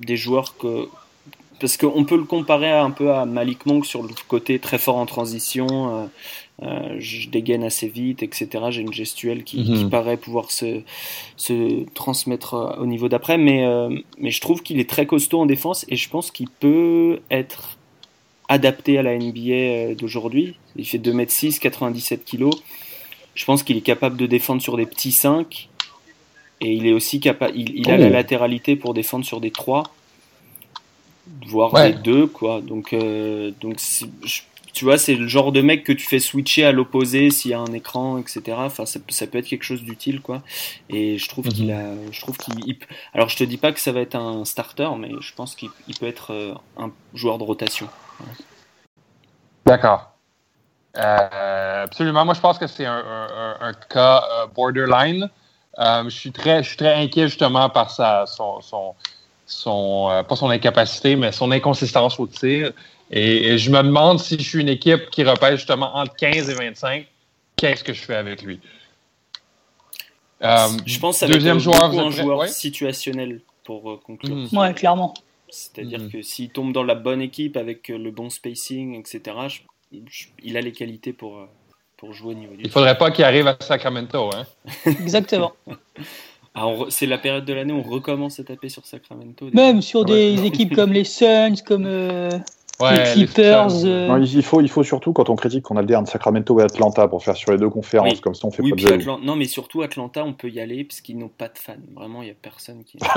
des 0.00 0.16
joueurs 0.16 0.56
que 0.56 0.88
parce 1.60 1.76
qu'on 1.76 2.04
peut 2.04 2.16
le 2.16 2.24
comparer 2.24 2.70
un 2.70 2.90
peu 2.90 3.12
à 3.12 3.26
Malik 3.26 3.64
Monk 3.64 3.86
sur 3.86 4.02
le 4.02 4.10
côté 4.28 4.58
très 4.58 4.78
fort 4.78 4.96
en 4.96 5.06
transition. 5.06 5.66
Euh, 5.68 6.06
euh, 6.62 6.96
je 6.98 7.28
dégaine 7.28 7.64
assez 7.64 7.88
vite, 7.88 8.22
etc. 8.22 8.48
J'ai 8.70 8.82
une 8.82 8.92
gestuelle 8.92 9.44
qui, 9.44 9.64
qui, 9.64 9.84
mhm. 9.84 9.90
paraît 9.90 10.16
pouvoir 10.16 10.50
se, 10.50 10.82
se 11.36 11.84
transmettre 11.94 12.76
au 12.78 12.86
niveau 12.86 13.08
d'après, 13.08 13.38
mais, 13.38 13.66
mais 14.18 14.30
je 14.30 14.40
trouve 14.40 14.62
qu'il 14.62 14.78
est 14.78 14.88
très 14.88 15.06
costaud 15.06 15.40
en 15.40 15.46
défense 15.46 15.84
et 15.88 15.96
je 15.96 16.08
pense 16.08 16.30
qu'il 16.30 16.48
peut 16.48 17.20
être 17.30 17.76
adapté 18.48 18.98
à 18.98 19.02
la 19.02 19.16
NBA 19.16 19.40
euh, 19.50 19.94
d'aujourd'hui. 19.94 20.56
Il 20.76 20.86
fait 20.86 20.98
2m6, 20.98 21.58
97 21.58 22.24
kg. 22.24 22.50
Je 23.34 23.44
pense 23.44 23.62
qu'il 23.62 23.76
est 23.76 23.82
capable 23.82 24.16
de 24.16 24.26
défendre 24.26 24.62
sur 24.62 24.76
des 24.76 24.86
petits 24.86 25.12
5. 25.12 25.68
Et 26.60 26.72
il 26.72 26.86
est 26.86 26.92
aussi 26.92 27.20
capable. 27.20 27.56
Il, 27.56 27.90
a 27.90 27.96
la 27.96 28.06
oh. 28.06 28.10
latéralité 28.10 28.76
pour 28.76 28.94
défendre 28.94 29.24
sur 29.24 29.40
des 29.40 29.50
3. 29.50 29.84
Voire 31.46 31.72
des 31.72 31.94
2, 31.94 32.26
quoi. 32.26 32.60
Donc, 32.60 32.92
euh, 32.92 33.50
donc 33.60 33.80
tu 34.74 34.84
vois, 34.84 34.98
c'est 34.98 35.14
le 35.14 35.28
genre 35.28 35.52
de 35.52 35.62
mec 35.62 35.84
que 35.84 35.92
tu 35.92 36.04
fais 36.06 36.18
switcher 36.18 36.64
à 36.66 36.72
l'opposé 36.72 37.30
s'il 37.30 37.52
y 37.52 37.54
a 37.54 37.60
un 37.60 37.72
écran, 37.72 38.18
etc. 38.18 38.42
Enfin, 38.58 38.84
ça, 38.84 38.98
peut 39.26 39.38
être 39.38 39.46
quelque 39.46 39.62
chose 39.62 39.82
d'utile, 39.82 40.20
quoi. 40.20 40.42
Et 40.90 41.16
je 41.16 41.28
trouve 41.28 41.48
qu'il 41.48 41.72
mhm. 41.72 42.08
a, 42.08 42.12
je 42.12 42.20
trouve 42.20 42.36
qu'il, 42.36 42.76
alors 43.14 43.28
je 43.28 43.36
te 43.36 43.44
dis 43.44 43.56
pas 43.56 43.72
que 43.72 43.80
ça 43.80 43.92
va 43.92 44.00
être 44.00 44.16
un 44.16 44.44
starter, 44.44 44.90
mais 44.98 45.10
je 45.20 45.34
pense 45.34 45.54
qu'il 45.54 45.70
peut 45.98 46.06
être 46.06 46.32
euh, 46.32 46.54
un 46.76 46.90
joueur 47.14 47.38
de 47.38 47.44
rotation. 47.44 47.88
D'accord. 49.64 50.10
Euh, 50.96 51.84
absolument. 51.84 52.24
Moi, 52.24 52.34
je 52.34 52.40
pense 52.40 52.58
que 52.58 52.66
c'est 52.66 52.86
un, 52.86 53.72
cas 53.88 54.24
euh, 54.30 54.46
borderline. 54.54 55.30
Euh, 55.78 56.04
je, 56.04 56.10
suis 56.10 56.32
très, 56.32 56.62
je 56.62 56.68
suis 56.68 56.76
très 56.76 56.94
inquiet 56.94 57.28
justement 57.28 57.68
par 57.68 57.90
sa, 57.90 58.26
son, 58.26 58.60
son, 59.46 60.24
pas 60.28 60.36
son 60.36 60.50
incapacité, 60.50 61.16
mais 61.16 61.32
son 61.32 61.50
inconsistance 61.50 62.18
au 62.18 62.26
tir. 62.26 62.72
Et, 63.10 63.58
je 63.58 63.70
me 63.70 63.82
demande 63.82 64.18
si 64.18 64.38
je 64.38 64.48
suis 64.48 64.60
une 64.60 64.68
équipe 64.68 65.10
qui 65.10 65.24
repèse 65.24 65.56
justement 65.56 65.96
entre 65.96 66.14
15 66.16 66.50
et 66.50 66.54
25, 66.54 67.06
qu'est-ce 67.56 67.84
que 67.84 67.92
je 67.92 68.00
fais 68.00 68.16
avec 68.16 68.42
lui? 68.42 68.60
je 70.40 70.98
pense 70.98 71.20
que 71.20 71.26
deuxième 71.26 71.58
joueur, 71.58 71.84
un 71.84 72.10
joueur 72.10 72.46
situationnel 72.48 73.40
pour 73.64 74.00
conclure. 74.02 74.36
Mm. 74.36 74.58
Ouais, 74.58 74.74
clairement. 74.74 75.14
C'est-à-dire 75.48 76.00
mm. 76.00 76.10
que 76.10 76.22
s'il 76.22 76.50
tombe 76.50 76.72
dans 76.72 76.82
la 76.82 76.94
bonne 76.94 77.22
équipe 77.22 77.56
avec 77.56 77.90
euh, 77.90 77.96
le 77.96 78.10
bon 78.10 78.28
spacing, 78.28 78.98
etc., 78.98 79.36
il 80.42 80.56
a 80.56 80.60
les 80.60 80.72
qualités 80.72 81.12
pour, 81.12 81.38
euh, 81.38 81.46
pour 81.96 82.12
jouer 82.12 82.34
au 82.34 82.38
niveau 82.38 82.54
du. 82.54 82.64
Il 82.64 82.70
faudrait 82.70 82.98
pas 82.98 83.10
qu'il 83.10 83.24
arrive 83.24 83.46
à 83.46 83.56
Sacramento. 83.60 84.30
Hein? 84.34 84.44
Exactement. 84.86 85.52
Ah, 86.54 86.66
c'est 86.88 87.06
la 87.06 87.18
période 87.18 87.44
de 87.44 87.52
l'année 87.52 87.72
où 87.72 87.78
on 87.78 87.82
recommence 87.82 88.38
à 88.40 88.44
taper 88.44 88.68
sur 88.68 88.84
Sacramento. 88.84 89.48
Même 89.52 89.82
sur 89.82 90.04
des 90.04 90.44
équipes 90.44 90.74
comme 90.74 90.92
les 90.92 91.04
Suns, 91.04 91.56
comme 91.64 91.86
euh, 91.86 92.30
les 92.80 93.12
Clippers. 93.12 93.68
Non, 93.84 94.18
il, 94.18 94.42
faut, 94.42 94.60
il 94.60 94.68
faut 94.68 94.82
surtout, 94.82 95.12
quand 95.12 95.30
on 95.30 95.36
critique 95.36 95.62
qu'on 95.62 95.76
alterne 95.76 96.06
Sacramento 96.06 96.58
et 96.60 96.64
Atlanta 96.64 97.06
pour 97.08 97.22
faire 97.22 97.36
sur 97.36 97.52
les 97.52 97.58
deux 97.58 97.70
conférences, 97.70 98.20
comme 98.20 98.34
ça 98.34 98.46
on 98.46 98.50
fait 98.50 98.62
pas 98.62 98.70
de 98.70 99.24
Non, 99.24 99.36
mais 99.36 99.46
surtout 99.46 99.82
Atlanta, 99.82 100.24
on 100.24 100.32
peut 100.32 100.50
y 100.50 100.60
aller 100.60 100.84
parce 100.84 101.00
qu'ils 101.00 101.18
n'ont 101.18 101.28
pas 101.28 101.48
de 101.48 101.58
fans. 101.58 101.74
Vraiment, 101.94 102.22
il 102.22 102.26
n'y 102.26 102.30
a 102.32 102.34
personne 102.40 102.82
qui. 102.84 102.98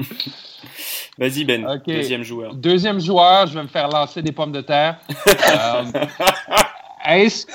Vas-y, 1.18 1.44
Ben, 1.44 1.80
deuxième 1.86 2.22
joueur. 2.22 2.54
Deuxième 2.54 3.00
joueur, 3.00 3.46
je 3.46 3.54
vais 3.54 3.62
me 3.62 3.68
faire 3.68 3.88
lancer 3.88 4.22
des 4.22 4.32
pommes 4.32 4.52
de 4.52 4.62
terre. 4.62 4.98
Euh, 7.08 7.24
est-ce 7.24 7.46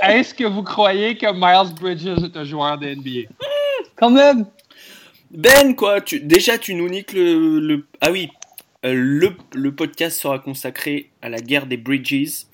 est 0.00 0.36
que 0.36 0.44
vous 0.44 0.64
croyez 0.64 1.16
que 1.16 1.26
Miles 1.32 1.72
Bridges 1.74 2.24
est 2.24 2.36
un 2.36 2.42
joueur 2.42 2.76
de 2.76 2.88
NBA? 2.88 3.32
Quand 3.94 4.10
même! 4.10 4.44
Ben, 5.30 5.76
quoi, 5.76 6.00
tu, 6.00 6.18
déjà 6.18 6.58
tu 6.58 6.74
nous 6.74 6.88
niques 6.88 7.12
le. 7.12 7.60
le 7.60 7.86
ah 8.00 8.10
oui, 8.10 8.28
euh, 8.84 8.92
le, 8.94 9.36
le, 9.54 9.74
podcast 9.74 10.20
sera 10.20 10.38
consacré 10.38 11.10
à 11.22 11.28
la 11.28 11.38
guerre 11.38 11.66
des 11.66 11.76
Bridges. 11.76 12.44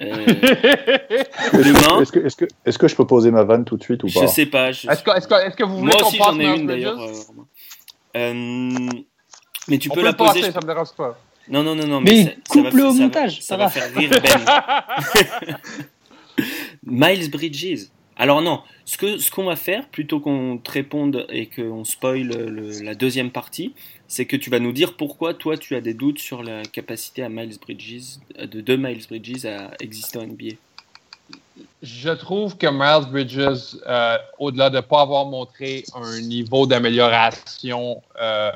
Euh, 0.00 0.26
demain. 1.52 2.00
Est-ce 2.02 2.12
que, 2.12 2.18
est 2.20 2.36
que, 2.36 2.44
est 2.66 2.78
que, 2.78 2.88
je 2.88 2.96
peux 2.96 3.06
poser 3.06 3.30
ma 3.30 3.44
vanne 3.44 3.64
tout 3.64 3.76
de 3.76 3.82
suite 3.82 4.02
ou 4.04 4.08
pas 4.08 4.22
Je 4.22 4.26
sais 4.26 4.46
pas. 4.46 4.72
Je... 4.72 4.88
Est-ce 4.88 5.02
que, 5.02 5.10
est 5.10 5.50
que, 5.52 5.56
que, 5.56 5.64
vous 5.64 5.78
voulez 5.78 5.92
Moi 5.98 6.06
aussi 6.06 6.16
j'en 6.16 6.38
ai 6.40 6.46
une 6.46 6.66
d'ailleurs. 6.66 6.98
Euh, 8.16 8.88
mais 9.68 9.78
tu 9.78 9.88
On 9.90 9.94
peux 9.94 10.00
peut 10.00 10.06
la 10.06 10.12
poser. 10.12 10.40
passer, 10.40 10.52
ça 10.52 10.60
me 10.60 10.66
dérange 10.66 10.92
pas. 10.96 11.18
Non, 11.48 11.62
non, 11.62 11.74
non, 11.74 11.86
non. 11.86 12.00
Mais 12.00 12.36
coupe-le 12.48 12.84
au 12.86 12.90
ça 12.92 12.96
va- 12.98 13.02
montage, 13.04 13.40
Ça 13.40 13.46
ça 13.46 13.56
va 13.56 13.64
va. 13.64 13.70
faire 13.70 13.94
rire 13.94 14.10
Ben. 14.10 15.54
Miles 16.82 17.30
Bridges. 17.30 17.88
Alors 18.16 18.42
non, 18.42 18.62
ce 18.84 18.96
que 18.96 19.18
ce 19.18 19.30
qu'on 19.30 19.44
va 19.44 19.56
faire, 19.56 19.88
plutôt 19.88 20.20
qu'on 20.20 20.58
te 20.58 20.70
réponde 20.70 21.26
et 21.30 21.46
qu'on 21.46 21.84
spoil 21.84 22.28
la 22.82 22.94
deuxième 22.94 23.30
partie, 23.30 23.72
c'est 24.06 24.26
que 24.26 24.36
tu 24.36 24.50
vas 24.50 24.60
nous 24.60 24.72
dire 24.72 24.96
pourquoi 24.96 25.34
toi 25.34 25.56
tu 25.56 25.74
as 25.74 25.80
des 25.80 25.94
doutes 25.94 26.20
sur 26.20 26.42
la 26.42 26.62
capacité 26.62 27.22
à 27.24 27.28
Miles 27.28 27.58
Bridges, 27.60 28.18
de 28.38 28.60
deux 28.60 28.76
Miles 28.76 29.04
Bridges 29.08 29.44
à 29.46 29.72
exister 29.80 30.18
en 30.18 30.26
NBA. 30.26 30.56
Je 31.82 32.10
trouve 32.10 32.56
que 32.56 32.66
Miles 32.66 33.10
Bridges, 33.10 33.76
euh, 33.86 34.16
au-delà 34.38 34.70
de 34.70 34.76
ne 34.76 34.80
pas 34.80 35.02
avoir 35.02 35.26
montré 35.26 35.84
un 35.94 36.20
niveau 36.20 36.66
d'amélioration 36.66 38.02
euh, 38.20 38.50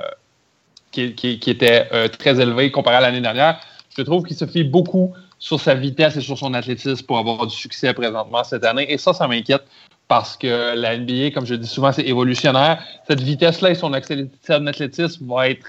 qui 0.90 1.40
était 1.46 1.88
euh, 1.92 2.08
très 2.08 2.40
élevé 2.40 2.70
comparé 2.70 2.96
à 2.96 3.00
l'année 3.00 3.20
dernière, 3.20 3.60
je 3.96 4.02
trouve 4.02 4.24
qu'il 4.24 4.36
se 4.36 4.46
fie 4.46 4.64
beaucoup 4.64 5.12
sur 5.38 5.61
sa 5.61 5.75
vitesse 5.75 6.16
et 6.16 6.21
sur 6.21 6.37
son 6.37 6.54
athlétisme 6.54 7.04
pour 7.07 7.18
avoir 7.18 7.47
du 7.47 7.54
succès 7.54 7.92
présentement 7.95 8.42
cette 8.45 8.64
année. 8.64 8.92
Et 8.92 8.99
ça, 8.99 9.12
ça 9.12 9.28
m'inquiète 9.28 9.64
parce 10.09 10.37
que 10.37 10.75
la 10.75 10.97
NBA, 10.97 11.30
comme 11.33 11.47
je 11.47 11.54
le 11.54 11.59
dis 11.59 11.68
souvent, 11.68 11.92
c'est 11.92 12.07
évolutionnaire. 12.07 12.83
Cette 13.07 13.21
vitesse-là 13.21 13.71
et 13.71 13.75
son 13.75 13.92
athlétisme 13.92 15.26
va 15.28 15.50
être 15.50 15.66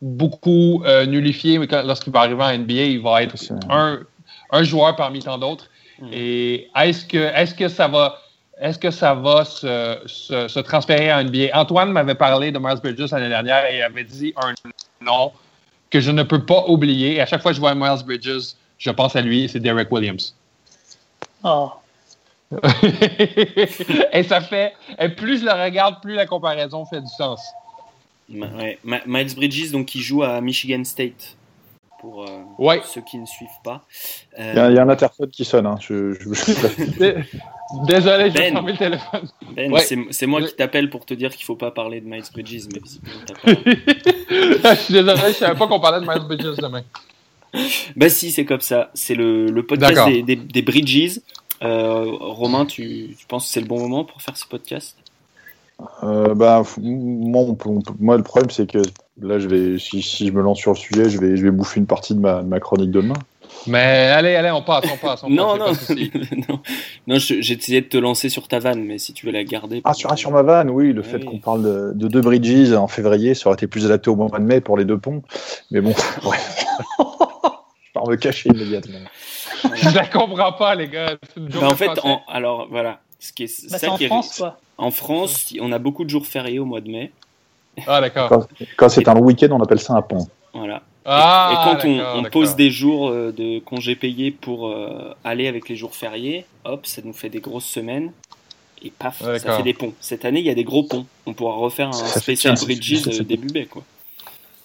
beaucoup 0.00 0.82
euh, 0.84 1.06
nullifié, 1.06 1.58
mais 1.58 1.66
lorsqu'il 1.84 2.12
va 2.12 2.20
arriver 2.20 2.42
en 2.42 2.56
NBA, 2.56 2.72
il 2.72 3.00
va 3.00 3.22
être 3.22 3.34
un, 3.70 4.00
un 4.50 4.62
joueur 4.62 4.94
parmi 4.94 5.20
tant 5.20 5.38
d'autres. 5.38 5.66
Mm. 6.00 6.08
Et 6.12 6.68
est-ce 6.76 7.04
que, 7.04 7.16
est 7.16 7.56
que 7.56 7.68
ça 7.68 7.88
va, 7.88 8.18
est-ce 8.60 8.78
que 8.78 8.90
ça 8.90 9.14
va 9.14 9.44
se, 9.44 9.98
se, 10.06 10.48
se 10.48 10.60
transférer 10.60 11.12
en 11.12 11.24
NBA? 11.24 11.48
Antoine 11.54 11.90
m'avait 11.90 12.14
parlé 12.14 12.52
de 12.52 12.58
Miles 12.58 12.80
Bridges 12.82 13.10
l'année 13.10 13.28
dernière 13.28 13.64
et 13.72 13.82
avait 13.82 14.04
dit 14.04 14.32
un 14.36 14.52
nom 15.04 15.32
que 15.90 16.00
je 16.00 16.10
ne 16.10 16.22
peux 16.22 16.44
pas 16.44 16.64
oublier. 16.68 17.14
Et 17.14 17.20
à 17.20 17.26
chaque 17.26 17.42
fois 17.42 17.52
que 17.52 17.56
je 17.56 17.60
vois 17.60 17.74
Miles 17.74 18.04
Bridges, 18.04 18.54
je 18.78 18.90
pense 18.90 19.14
à 19.16 19.20
lui, 19.20 19.48
c'est 19.48 19.60
Derek 19.60 19.90
Williams. 19.92 20.34
Oh. 21.44 21.70
et 24.12 24.22
ça 24.22 24.40
fait, 24.40 24.72
et 24.98 25.08
plus 25.10 25.40
je 25.40 25.44
le 25.44 25.52
regarde, 25.52 26.00
plus 26.00 26.14
la 26.14 26.26
comparaison 26.26 26.84
fait 26.86 27.00
du 27.00 27.08
sens. 27.08 27.40
Ouais. 28.30 28.78
Miles 28.84 29.34
Bridges, 29.34 29.70
donc 29.70 29.86
qui 29.86 30.00
joue 30.00 30.22
à 30.22 30.40
Michigan 30.40 30.82
State, 30.84 31.36
pour 32.00 32.22
euh, 32.24 32.40
Ouais. 32.58 32.80
ceux 32.86 33.00
qui 33.02 33.18
ne 33.18 33.26
suivent 33.26 33.48
pas. 33.64 33.82
Euh, 34.38 34.52
Il 34.54 34.56
y, 34.56 34.60
a- 34.60 34.70
il 34.70 34.76
y 34.76 34.78
a 34.78 34.82
un 34.82 34.88
interphone 34.88 35.28
qui 35.30 35.44
sonne. 35.44 35.66
Hein. 35.66 35.76
Je, 35.80 36.12
je- 36.14 36.34
je- 36.34 37.22
Désolé, 37.86 38.30
j'ai 38.30 38.38
Ben. 38.38 38.52
fermé 38.54 38.72
le 38.72 38.78
téléphone. 38.78 39.28
Ben, 39.54 39.70
Ouais. 39.72 39.86
c'est 40.10 40.26
moi 40.26 40.40
qui 40.42 40.54
t'appelle 40.56 40.88
pour 40.88 41.04
te 41.04 41.12
dire 41.12 41.30
qu'il 41.34 41.44
faut 41.44 41.56
pas 41.56 41.70
parler 41.70 42.00
de 42.00 42.06
Miles 42.06 42.22
Bridges, 42.32 42.66
mais 42.72 42.80
visiblement 42.80 43.20
t'as 43.26 43.34
pas. 43.34 44.74
je 44.74 44.80
suis 44.80 44.94
désolé, 44.94 45.20
je 45.28 45.32
savais 45.32 45.58
pas 45.58 45.66
qu'on 45.66 45.80
parlait 45.80 46.00
de 46.00 46.10
Miles 46.10 46.26
Bridges 46.26 46.56
demain. 46.58 46.82
Bah 47.96 48.08
si, 48.08 48.30
c'est 48.30 48.44
comme 48.44 48.60
ça. 48.60 48.90
C'est 48.94 49.14
le, 49.14 49.46
le 49.46 49.62
podcast 49.64 50.06
des, 50.08 50.22
des, 50.22 50.36
des 50.36 50.62
Bridges. 50.62 51.20
Euh, 51.62 52.04
Romain, 52.20 52.66
tu, 52.66 53.16
tu 53.18 53.26
penses 53.26 53.46
que 53.46 53.52
c'est 53.52 53.60
le 53.60 53.66
bon 53.66 53.80
moment 53.80 54.04
pour 54.04 54.22
faire 54.22 54.36
ce 54.36 54.46
podcast? 54.46 54.96
Euh, 56.02 56.34
bah, 56.34 56.62
moi, 56.80 57.42
on 57.42 57.54
peut- 57.54 57.68
on 57.68 57.80
peut- 57.80 57.94
moi, 58.00 58.16
le 58.16 58.22
problème, 58.22 58.50
c'est 58.50 58.70
que 58.70 58.78
là, 59.20 59.38
je 59.38 59.48
vais, 59.48 59.78
si, 59.78 60.02
si 60.02 60.26
je 60.26 60.32
me 60.32 60.42
lance 60.42 60.58
sur 60.58 60.72
le 60.72 60.76
sujet, 60.76 61.08
je 61.08 61.18
vais, 61.20 61.36
je 61.36 61.42
vais 61.42 61.50
bouffer 61.50 61.80
une 61.80 61.86
partie 61.86 62.14
de 62.14 62.20
ma, 62.20 62.42
de 62.42 62.48
ma 62.48 62.60
chronique 62.60 62.90
de 62.90 63.00
demain. 63.00 63.14
Mais 63.66 63.78
allez, 64.12 64.34
allez, 64.34 64.50
on 64.50 64.62
passe, 64.62 64.84
on 64.92 64.96
passe. 64.96 65.22
On 65.24 65.30
Non, 65.30 65.56
passe, 65.58 65.90
non, 65.90 65.96
non, 66.48 66.60
non. 67.08 67.18
je- 67.18 67.40
J'ai 67.40 67.54
essayé 67.58 67.80
de 67.80 67.86
te 67.86 67.96
lancer 67.96 68.28
sur 68.28 68.46
ta 68.48 68.58
vanne, 68.58 68.84
mais 68.84 68.98
si 68.98 69.12
tu 69.12 69.26
veux 69.26 69.32
la 69.32 69.42
garder. 69.44 69.80
Ah, 69.84 69.94
sur, 69.94 70.12
ah, 70.12 70.16
sur 70.16 70.30
ma 70.30 70.42
vanne, 70.42 70.70
oui, 70.70 70.92
le 70.92 71.00
Ouais, 71.00 71.06
fait 71.08 71.16
oui. 71.18 71.24
qu'on 71.24 71.38
parle 71.38 71.62
de, 71.62 71.92
de 71.94 72.08
deux 72.08 72.20
bridges 72.20 72.72
en 72.72 72.88
février, 72.88 73.34
ça 73.34 73.48
aurait 73.48 73.54
été 73.56 73.66
plus 73.66 73.84
adapté 73.86 74.10
au 74.10 74.16
mois 74.16 74.28
de 74.38 74.44
mai 74.44 74.60
pour 74.60 74.76
les 74.76 74.84
deux 74.84 74.98
ponts. 74.98 75.22
Mais 75.70 75.80
bon, 75.80 75.90
ouais. 76.24 76.36
Je 77.98 78.04
pars 78.04 78.08
me 78.10 78.16
cacher 78.16 78.48
immédiatement. 78.50 78.98
Je 79.74 79.94
la 79.94 80.06
comprends 80.06 80.52
pas, 80.52 80.74
les 80.74 80.88
gars. 80.88 81.16
Joke 81.36 81.60
Bah, 81.60 81.68
en 81.68 81.74
fait, 81.74 81.90
en- 82.04 82.22
alors 82.28 82.68
voilà. 82.70 83.00
Ce 83.18 83.32
qui 83.32 83.44
est, 83.44 83.70
Bah, 83.70 83.78
ça 83.78 83.90
en 83.90 83.96
qui 83.96 84.04
est- 84.04 84.08
France, 84.08 84.38
quoi. 84.38 84.58
En 84.76 84.90
France, 84.90 85.52
on 85.60 85.72
a 85.72 85.78
beaucoup 85.78 86.04
de 86.04 86.10
jours 86.10 86.26
fériés 86.26 86.58
au 86.60 86.64
mois 86.64 86.80
de 86.80 86.88
mai. 86.90 87.10
Ah, 87.86 88.00
d'accord. 88.00 88.28
Quand, 88.28 88.46
quand 88.76 88.88
c'est 88.88 89.08
un 89.08 89.14
long 89.14 89.22
week-end, 89.22 89.48
on 89.50 89.60
appelle 89.62 89.80
ça 89.80 89.94
un 89.94 90.02
pont. 90.02 90.26
Voilà. 90.54 90.82
Ah, 91.04 91.50
et 91.74 91.80
quand 91.80 91.88
on, 92.18 92.24
pose 92.30 92.54
des 92.54 92.70
jours 92.70 93.08
euh, 93.08 93.32
de 93.32 93.58
congés 93.60 93.96
payés 93.96 94.30
pour 94.30 94.68
euh, 94.68 95.14
aller 95.24 95.48
avec 95.48 95.68
les 95.68 95.74
jours 95.76 95.94
fériés, 95.96 96.44
hop, 96.64 96.86
ça 96.86 97.00
nous 97.04 97.12
fait 97.14 97.30
des 97.30 97.40
grosses 97.40 97.64
semaines. 97.64 98.12
Et 98.82 98.90
paf, 98.90 99.20
Ouais, 99.22 99.38
ça 99.40 99.56
fait 99.56 99.62
des 99.64 99.74
ponts. 99.74 99.94
Cette 100.00 100.24
année, 100.24 100.38
il 100.40 100.46
y 100.46 100.50
a 100.50 100.54
des 100.54 100.64
gros 100.64 100.84
ponts. 100.84 101.06
On 101.26 101.32
pourra 101.32 101.54
refaire 101.54 101.88
un 101.88 101.92
Ça 101.92 102.04
fait 102.06 102.20
spécial 102.20 102.54
quinze- 102.54 102.64
Bridges 102.64 103.08
euh, 103.08 103.24
début 103.24 103.48
mai, 103.52 103.66
quoi. 103.66 103.82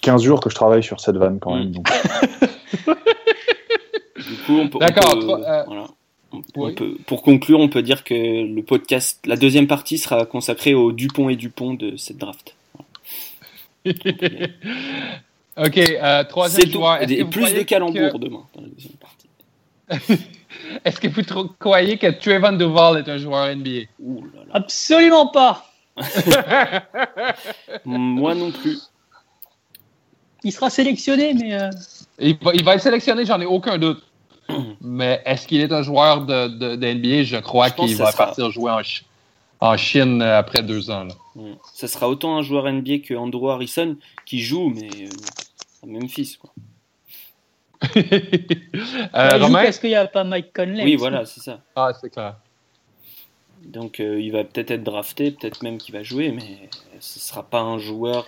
15 0.02 0.22
jours 0.22 0.42
que 0.42 0.50
je 0.50 0.56
travaille 0.56 0.84
sur 0.84 1.00
cette 1.00 1.16
vanne 1.16 1.40
quand 1.40 1.56
Mm. 1.56 1.60
même. 1.60 1.72
Donc. 1.72 1.88
Du 4.28 4.36
coup, 4.46 4.54
on 4.60 4.68
peut. 4.70 4.78
on 4.78 4.80
D'accord, 4.80 5.16
euh, 5.18 5.64
voilà. 5.66 5.88
On- 6.32 6.42
on 6.56 6.66
oui. 6.66 6.74
peut- 6.74 6.98
pour 7.06 7.22
conclure, 7.22 7.60
on 7.60 7.70
peut 7.70 7.84
dire 7.84 8.04
que 8.04 8.14
le 8.16 8.64
podcast, 8.64 9.20
la 9.26 9.36
deuxième 9.36 9.68
partie 9.68 9.98
sera 10.00 10.26
consacrée 10.26 10.74
au 10.74 10.92
Dupont 10.92 11.30
et 11.30 11.36
Dupont 11.36 11.76
de 11.76 11.96
cette 11.96 12.18
draft. 12.18 12.56
ok, 13.86 13.94
euh, 15.56 15.72
C'est 15.78 16.28
troisième 16.28 16.66
tout. 16.68 16.72
joueur. 16.74 17.02
Est-ce 17.02 17.12
Et 17.14 17.18
que 17.20 17.24
vous 17.24 17.30
plus 17.30 17.54
de 17.54 17.62
calembours 17.64 18.14
que- 18.14 18.18
demain 18.18 18.44
dans 18.56 18.62
la 18.62 18.68
deuxième 18.70 18.94
partie. 18.94 19.28
Est-ce 20.86 21.00
que 21.00 21.08
vous 21.08 21.50
croyez 21.60 21.98
que 21.98 22.08
Trayvon 22.08 22.54
Duval 22.54 22.98
est 23.00 23.10
un 23.10 23.18
joueur 23.18 23.48
NBA 23.56 23.82
Ouh 24.00 24.24
là 24.34 24.40
là. 24.48 24.54
Absolument 24.54 25.28
pas. 25.28 25.70
Moi 27.86 28.34
non 28.36 28.52
plus. 28.52 28.80
Il 30.44 30.52
sera 30.52 30.70
sélectionné, 30.70 31.34
mais 31.34 31.54
euh, 31.54 31.70
il, 32.20 32.38
va, 32.42 32.54
il 32.54 32.64
va 32.64 32.76
être 32.76 32.82
sélectionné, 32.82 33.26
j'en 33.26 33.40
ai 33.40 33.46
aucun 33.46 33.78
doute. 33.78 34.04
Mais 34.96 35.22
est-ce 35.26 35.48
qu'il 35.48 35.60
est 35.62 35.72
un 35.72 35.82
joueur 35.82 36.26
de, 36.26 36.48
de, 36.50 36.76
de 36.76 36.94
NBA 36.94 37.24
Je 37.24 37.38
crois 37.38 37.70
qu'il 37.72 37.96
va 37.98 38.12
sera- 38.12 38.26
partir 38.26 38.52
jouer 38.52 38.70
en, 38.72 38.78
Ch- 38.84 39.04
en 39.60 39.76
Chine 39.78 40.22
euh, 40.22 40.38
après 40.38 40.62
deux 40.62 40.92
ans. 40.92 41.06
là. 41.06 41.14
Ça 41.74 41.88
sera 41.88 42.08
autant 42.10 42.38
un 42.38 42.42
joueur 42.44 42.72
NBA 42.72 43.00
que 43.00 43.16
Andrew 43.16 43.50
Harrison 43.50 43.98
qui 44.26 44.40
joue, 44.42 44.70
mais 44.70 44.90
euh, 45.06 45.84
à 45.84 45.86
Memphis. 45.88 46.38
Quoi. 46.40 46.52
Euh, 49.16 49.30
il 49.34 49.38
joue 49.40 49.44
Romain? 49.46 49.64
parce 49.64 49.80
qu'il 49.80 49.90
n'y 49.90 49.96
a 49.96 50.08
pas 50.08 50.24
Mike 50.24 50.54
Conley. 50.54 50.84
Oui, 50.84 50.96
voilà, 50.96 51.26
c'est 51.26 51.42
ça. 51.42 51.60
Ah, 51.76 51.92
c'est 52.00 52.10
clair. 52.10 52.36
Donc 53.66 54.00
euh, 54.00 54.20
il 54.20 54.32
va 54.32 54.44
peut-être 54.44 54.72
être 54.72 54.84
drafté, 54.84 55.32
peut-être 55.32 55.64
même 55.64 55.78
qu'il 55.78 55.94
va 55.94 56.04
jouer, 56.04 56.32
mais 56.32 56.70
ce 57.00 57.20
sera 57.20 57.44
pas 57.44 57.62
un 57.62 57.78
joueur. 57.80 58.26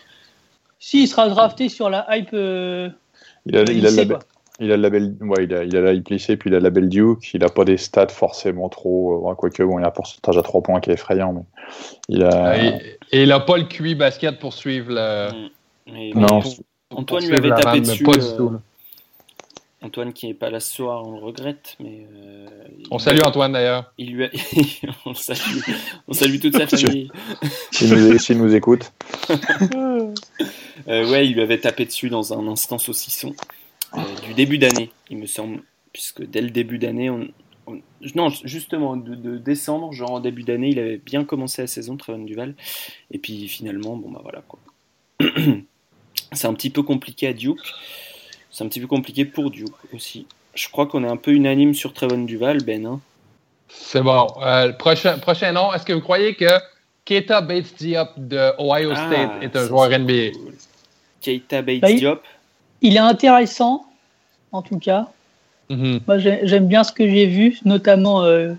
Si, 0.79 1.03
il 1.03 1.07
sera 1.07 1.27
drafté 1.29 1.69
sur 1.69 1.89
la 1.89 2.05
hype. 2.15 2.29
euh, 2.33 2.89
Il 3.45 3.55
a, 3.57 3.63
il 3.63 3.85
a. 3.85 4.19
il 4.59 4.71
a 4.71 4.77
le 4.77 4.81
label, 4.83 5.15
ouais, 5.21 5.43
il 5.43 5.53
a, 5.53 5.63
il 5.63 5.75
a 5.75 5.81
la 5.81 5.93
lycée, 5.93 6.37
puis 6.37 6.49
il 6.49 6.53
a 6.55 6.59
le 6.59 6.63
label 6.63 6.87
Duke. 6.87 7.33
Il 7.33 7.43
a 7.43 7.49
pas 7.49 7.65
des 7.65 7.77
stats 7.77 8.07
forcément 8.07 8.69
trop, 8.69 9.29
euh, 9.29 9.35
quoique 9.35 9.61
bon, 9.63 9.79
il 9.79 9.83
a 9.83 9.87
un 9.87 9.91
pourcentage 9.91 10.37
à 10.37 10.41
3 10.41 10.61
points 10.61 10.79
qui 10.79 10.89
est 10.89 10.93
effrayant, 10.93 11.33
mais 11.33 11.41
il 12.09 12.23
a. 12.23 12.53
Euh, 12.53 12.77
et, 13.11 13.17
et 13.19 13.23
il 13.23 13.29
n'a 13.29 13.39
pas 13.41 13.57
le 13.57 13.65
QI 13.65 13.95
basket 13.95 14.39
pour 14.39 14.53
suivre 14.53 14.91
le. 14.91 15.29
Mm. 15.31 15.49
Mais- 15.91 16.11
non, 16.15 16.41
Antoine 16.91 17.05
pour 17.05 17.19
lui 17.19 17.35
avait 17.35 17.49
la 17.49 17.57
tapé 17.57 17.81
dessus. 17.81 18.03
Pas 18.03 18.13
du 18.13 18.19
euh, 18.25 18.37
tout. 18.37 18.53
Antoine 19.81 20.13
qui 20.13 20.25
n'est 20.27 20.33
pas 20.33 20.49
là 20.49 20.59
ce 20.59 20.73
soir, 20.73 21.05
on 21.05 21.11
le 21.11 21.23
regrette, 21.23 21.75
mais. 21.79 22.07
euh, 22.15 22.47
On 22.89 22.97
salue 22.97 23.19
Antoine 23.23 23.51
d'ailleurs. 23.51 23.93
Il 23.99 24.13
lui 24.15 24.23
a... 24.25 24.29
on, 25.05 25.13
salue. 25.13 25.59
on 26.07 26.13
salue 26.13 26.39
toute 26.39 26.57
sa 26.57 26.65
famille. 26.77 27.11
S'il 27.71 27.93
nous, 27.93 28.17
s'il 28.17 28.37
nous 28.39 28.55
écoute. 28.55 28.91
Euh, 30.87 31.09
ouais, 31.09 31.25
il 31.25 31.33
lui 31.33 31.41
avait 31.41 31.59
tapé 31.59 31.85
dessus 31.85 32.09
dans 32.09 32.31
un 32.37 32.47
instant 32.47 32.77
saucisson 32.77 33.29
euh, 33.29 33.33
du 34.25 34.33
début 34.33 34.57
d'année, 34.57 34.91
il 35.09 35.17
me 35.17 35.25
semble, 35.25 35.61
puisque 35.93 36.23
dès 36.25 36.41
le 36.41 36.49
début 36.49 36.77
d'année, 36.77 37.09
on, 37.09 37.27
on- 37.67 37.79
non, 38.15 38.29
justement, 38.43 38.95
de, 38.97 39.15
de 39.15 39.37
décembre, 39.37 39.91
genre 39.93 40.11
en 40.11 40.19
début 40.19 40.43
d'année, 40.43 40.69
il 40.69 40.79
avait 40.79 40.97
bien 40.97 41.23
commencé 41.23 41.61
la 41.61 41.67
saison, 41.67 41.97
Trevon 41.97 42.23
Duval, 42.23 42.55
et 43.11 43.17
puis 43.17 43.47
finalement, 43.47 43.95
bon 43.95 44.09
bah 44.11 44.19
voilà 44.23 44.41
quoi. 44.47 44.59
C'est 46.31 46.47
un 46.47 46.53
petit 46.53 46.69
peu 46.69 46.81
compliqué 46.83 47.27
à 47.27 47.33
Duke, 47.33 47.59
c'est 48.51 48.63
un 48.63 48.67
petit 48.67 48.79
peu 48.81 48.87
compliqué 48.87 49.25
pour 49.25 49.51
Duke 49.51 49.73
aussi. 49.93 50.25
Je 50.53 50.67
crois 50.69 50.85
qu'on 50.87 51.03
est 51.03 51.07
un 51.09 51.17
peu 51.17 51.31
unanime 51.31 51.73
sur 51.73 51.93
Trevon 51.93 52.23
Duval, 52.23 52.63
Ben. 52.63 52.85
hein. 52.85 52.99
C'est 53.69 54.01
bon. 54.01 54.27
Euh, 54.41 54.71
prochain, 54.73 55.17
prochain 55.19 55.51
nom, 55.51 55.71
est-ce 55.73 55.85
que 55.85 55.93
vous 55.93 56.01
croyez 56.01 56.35
que 56.35 56.45
Keita 57.05 57.41
Bates 57.41 57.75
Diop 57.77 58.09
de 58.17 58.51
Ohio 58.59 58.91
Ah, 58.95 59.07
State 59.11 59.43
est 59.43 59.55
un 59.55 59.67
joueur 59.67 59.89
NBA 59.89 60.31
cool. 60.33 60.53
Keita 61.21 61.61
Bates 61.61 61.81
Diop. 61.95 62.21
Il 62.81 62.95
est 62.95 62.99
intéressant, 62.99 63.85
en 64.51 64.61
tout 64.61 64.79
cas. 64.79 65.07
Mhm. 65.69 66.01
Moi, 66.07 66.17
j'ai- 66.19 66.41
j'aime 66.43 66.67
bien 66.67 66.83
ce 66.83 66.91
que 66.91 67.07
j'ai 67.09 67.25
vu, 67.25 67.59
notamment, 67.65 68.23
euh, 68.23 68.53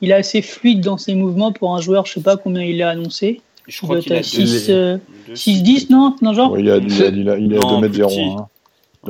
il 0.00 0.10
est 0.10 0.14
assez 0.14 0.42
fluide 0.42 0.80
dans 0.80 0.98
ses 0.98 1.14
mouvements 1.14 1.52
pour 1.52 1.74
un 1.76 1.80
joueur, 1.80 2.06
je 2.06 2.14
sais 2.14 2.20
pas 2.22 2.36
combien 2.36 2.62
il 2.62 2.80
est 2.80 2.84
annoncé. 2.84 3.40
Je 3.68 3.80
crois 3.80 4.00
qu'il 4.00 4.12
a 4.14 4.22
6, 4.24 5.62
10 5.62 5.88
non, 5.90 6.16
non 6.20 6.32
genre. 6.34 6.58
il 6.58 6.68
a, 6.68 6.76
il 6.78 7.02
a, 7.02 7.06
il 7.08 7.28
a, 7.30 7.38
il 7.38 7.56
a 7.56 7.60
2 7.60 7.78
mètres 7.78 7.94
01. 7.94 8.48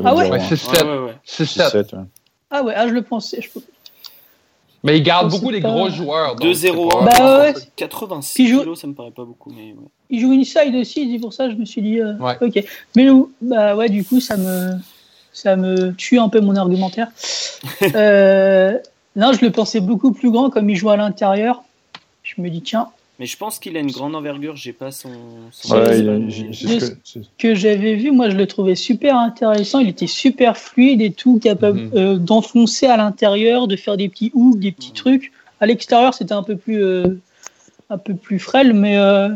Ah 0.04 0.14
ouais, 0.14 0.30
ouais 0.30 0.40
c'est 0.40 0.56
7. 0.56 0.82
Ouais, 0.84 0.98
ouais. 0.98 1.46
7. 1.46 1.96
Ah 2.50 2.62
ouais, 2.62 2.74
ah, 2.76 2.86
je 2.86 2.92
le 2.92 3.02
pensais. 3.02 3.40
Je... 3.40 3.48
Mais 4.84 4.98
il 4.98 5.02
garde 5.02 5.30
beaucoup 5.30 5.52
des 5.52 5.60
gros 5.60 5.88
joueurs. 5.90 6.36
2-0. 6.36 7.04
Bah 7.04 7.40
ouais. 7.40 7.54
86 7.76 8.48
joue... 8.48 8.60
kilos, 8.60 8.80
ça 8.80 8.86
me 8.86 8.94
paraît 8.94 9.12
pas 9.12 9.24
beaucoup. 9.24 9.50
Mais 9.50 9.72
ouais. 9.72 9.88
Il 10.10 10.20
joue 10.20 10.32
inside 10.32 10.74
aussi, 10.74 11.12
c'est 11.12 11.20
pour 11.20 11.32
ça 11.32 11.46
que 11.46 11.52
je 11.52 11.56
me 11.56 11.64
suis 11.64 11.82
dit. 11.82 12.00
Euh, 12.00 12.16
ouais. 12.18 12.36
Ok. 12.40 12.64
Mais 12.96 13.08
bah 13.40 13.76
ouais, 13.76 13.88
du 13.88 14.04
coup, 14.04 14.20
ça 14.20 14.36
me, 14.36 14.72
ça 15.32 15.56
me 15.56 15.92
tue 15.94 16.18
un 16.18 16.28
peu 16.28 16.40
mon 16.40 16.56
argumentaire. 16.56 17.08
euh, 17.94 18.76
non, 19.14 19.32
je 19.32 19.44
le 19.44 19.52
pensais 19.52 19.80
beaucoup 19.80 20.12
plus 20.12 20.30
grand 20.30 20.50
comme 20.50 20.68
il 20.68 20.76
joue 20.76 20.90
à 20.90 20.96
l'intérieur. 20.96 21.62
Je 22.24 22.40
me 22.40 22.50
dis, 22.50 22.62
tiens, 22.62 22.88
mais 23.22 23.26
je 23.26 23.36
pense 23.36 23.60
qu'il 23.60 23.76
a 23.76 23.80
une 23.80 23.92
grande 23.92 24.16
envergure, 24.16 24.56
j'ai 24.56 24.72
pas 24.72 24.90
son. 24.90 25.10
son 25.52 25.76
ouais, 25.76 26.00
il 26.00 26.08
a, 26.08 26.14
que, 26.18 26.88
que, 26.88 27.18
que 27.38 27.54
j'avais 27.54 27.94
vu, 27.94 28.10
moi 28.10 28.28
je 28.30 28.36
le 28.36 28.48
trouvais 28.48 28.74
super 28.74 29.16
intéressant. 29.16 29.78
Il 29.78 29.88
était 29.88 30.08
super 30.08 30.56
fluide 30.56 31.00
et 31.00 31.12
tout, 31.12 31.38
capable 31.38 31.82
mm 31.82 31.88
-hmm. 31.90 31.98
euh, 31.98 32.16
d'enfoncer 32.16 32.86
à 32.86 32.96
l'intérieur, 32.96 33.68
de 33.68 33.76
faire 33.76 33.96
des 33.96 34.08
petits 34.08 34.32
hooks, 34.34 34.58
des 34.58 34.72
petits 34.72 34.90
mm 34.90 34.94
-hmm. 34.94 35.04
trucs. 35.04 35.32
À 35.60 35.66
l'extérieur, 35.66 36.12
c'était 36.14 36.34
un 36.34 36.42
peu 36.42 36.56
plus 36.56 36.82
euh, 36.82 37.20
un 37.90 37.98
peu 38.06 38.14
plus 38.26 38.40
frêle, 38.40 38.72
mais 38.72 38.96
euh, 38.96 39.28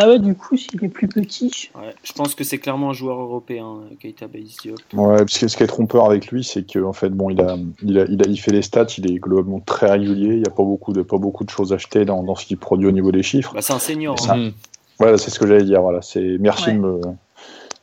ah 0.00 0.08
ouais, 0.08 0.18
du 0.20 0.34
coup, 0.34 0.56
s'il 0.56 0.84
est 0.84 0.88
plus 0.88 1.08
petit. 1.08 1.70
Ouais, 1.74 1.94
je 2.04 2.12
pense 2.12 2.34
que 2.36 2.44
c'est 2.44 2.58
clairement 2.58 2.90
un 2.90 2.92
joueur 2.92 3.20
européen, 3.20 3.78
Keita 3.98 4.28
Baïs 4.28 4.56
Diop. 4.62 4.78
Ouais, 4.92 5.16
parce 5.16 5.38
que 5.38 5.48
ce 5.48 5.56
qui 5.56 5.62
est 5.64 5.66
trompeur 5.66 6.04
avec 6.04 6.28
lui, 6.28 6.44
c'est 6.44 6.64
qu'en 6.70 6.92
fait, 6.92 7.10
bon, 7.10 7.30
il 7.30 7.40
a, 7.40 7.56
il 7.82 7.98
a, 7.98 8.04
il 8.04 8.22
a, 8.22 8.26
il 8.28 8.36
fait 8.36 8.52
les 8.52 8.62
stats, 8.62 8.86
il 8.98 9.10
est 9.10 9.16
globalement 9.16 9.60
très 9.60 9.90
régulier. 9.90 10.34
Il 10.34 10.42
n'y 10.42 10.46
a 10.46 10.50
pas 10.50 10.62
beaucoup 10.62 10.92
de, 10.92 11.02
pas 11.02 11.18
beaucoup 11.18 11.42
de 11.44 11.50
choses 11.50 11.72
achetées 11.72 12.04
dans, 12.04 12.22
dans 12.22 12.36
ce 12.36 12.46
qu'il 12.46 12.58
produit 12.58 12.86
au 12.86 12.92
niveau 12.92 13.10
des 13.10 13.24
chiffres. 13.24 13.52
Bah, 13.54 13.60
c'est 13.60 13.72
un 13.72 13.80
senior. 13.80 14.20
Ça, 14.20 14.34
hein. 14.34 14.50
Voilà, 15.00 15.18
c'est 15.18 15.30
ce 15.30 15.38
que 15.38 15.46
j'allais 15.46 15.64
dire. 15.64 15.82
Voilà, 15.82 16.00
c'est 16.00 16.36
merci 16.38 16.68
ouais. 16.68 16.74
de 16.74 16.78
me. 16.78 17.00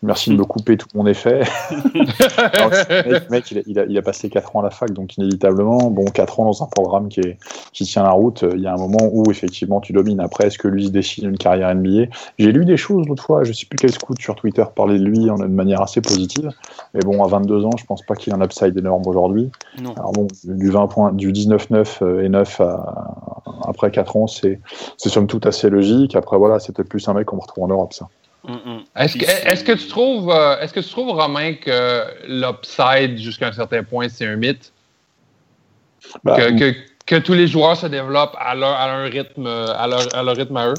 Merci 0.04 0.30
de 0.30 0.36
me 0.36 0.44
couper 0.44 0.78
tout 0.78 0.88
mon 0.94 1.08
effet. 1.08 1.42
Alors, 2.38 2.72
mec, 3.08 3.30
mec 3.30 3.52
il, 3.52 3.58
a, 3.58 3.62
il, 3.66 3.80
a, 3.80 3.86
il, 3.86 3.98
a, 3.98 4.02
passé 4.02 4.30
4 4.30 4.56
ans 4.56 4.60
à 4.60 4.64
la 4.64 4.70
fac, 4.70 4.92
donc 4.92 5.18
inévitablement, 5.18 5.90
bon, 5.90 6.06
4 6.06 6.40
ans 6.40 6.46
dans 6.46 6.64
un 6.64 6.68
programme 6.68 7.08
qui, 7.08 7.22
est, 7.22 7.38
qui 7.74 7.86
tient 7.86 8.04
la 8.04 8.12
route, 8.12 8.46
il 8.54 8.62
y 8.62 8.68
a 8.68 8.74
un 8.74 8.78
moment 8.78 9.10
où 9.12 9.30
effectivement 9.32 9.82
tu 9.82 9.94
domines. 9.94 10.20
Après, 10.20 10.48
est-ce 10.48 10.58
que 10.58 10.68
lui 10.68 10.86
se 10.86 10.92
dessine 10.92 11.30
une 11.30 11.38
carrière 11.38 11.74
NBA 11.74 12.06
J'ai 12.38 12.52
lu 12.52 12.66
des 12.66 12.78
choses 12.78 13.08
l'autre 13.08 13.24
fois, 13.24 13.44
je 13.44 13.54
sais 13.54 13.66
plus 13.66 13.78
quel 13.78 13.92
scout 13.92 14.20
sur 14.20 14.36
Twitter 14.36 14.64
parlait 14.76 15.00
de 15.00 15.06
lui 15.06 15.26
de 15.26 15.46
manière 15.48 15.82
assez 15.82 16.02
positive. 16.02 16.50
Mais 16.94 17.02
bon, 17.02 17.24
à 17.24 17.28
22 17.28 17.66
ans, 17.66 17.78
je 17.78 17.86
pense 17.86 18.02
pas 18.04 18.16
qu'il 18.16 18.34
ait 18.34 18.36
un 18.36 18.42
upside 18.42 18.78
énorme 18.78 19.04
aujourd'hui. 19.08 19.50
Alors 19.96 20.12
bon, 20.12 20.28
du 20.44 20.70
20 20.70 20.88
points, 20.88 21.14
du 21.14 21.32
19-9 21.32 22.24
et 22.24 22.30
9 22.30 22.62
à, 22.62 23.42
après 23.68 23.92
4 23.92 24.16
ans, 24.18 24.28
c'est 24.28 24.60
somme 24.98 25.28
toute 25.28 25.46
assez 25.46 25.70
logique. 25.70 26.16
Après, 26.16 26.38
voilà, 26.38 26.60
c'est 26.60 26.76
peut-être 26.76 26.90
plus 26.90 27.08
un 27.08 27.14
mec 27.14 27.26
qu'on 27.26 27.40
retrouve 27.40 27.64
en 27.64 27.68
Europe, 27.68 27.94
ça. 27.94 28.08
Est-ce 28.96 29.18
que, 29.18 29.26
est 29.26 29.64
que, 29.64 29.72
tu 29.72 29.88
trouves, 29.88 30.30
euh, 30.30 30.60
est-ce 30.60 30.74
que 30.74 30.80
tu 30.80 30.90
trouves, 30.90 31.10
Romain, 31.10 31.54
que 31.54 32.04
l'upside 32.28 33.18
jusqu'à 33.18 33.48
un 33.48 33.52
certain 33.52 33.84
point, 33.84 34.08
c'est 34.10 34.26
un 34.26 34.36
mythe? 34.36 34.72
Bah, 36.24 36.38
que, 36.38 36.58
que, 36.58 36.78
que, 37.06 37.16
tous 37.16 37.34
les 37.34 37.48
joueurs 37.48 37.76
se 37.76 37.88
développent 37.88 38.36
à 38.40 38.56
leur, 38.56 38.74
à 38.74 38.88
leur 38.88 39.12
rythme, 39.12 39.48
à 39.48 39.88
leur, 39.88 40.16
à 40.16 40.24
leur 40.24 40.36
rythme 40.36 40.58
à 40.58 40.70
eux? 40.70 40.76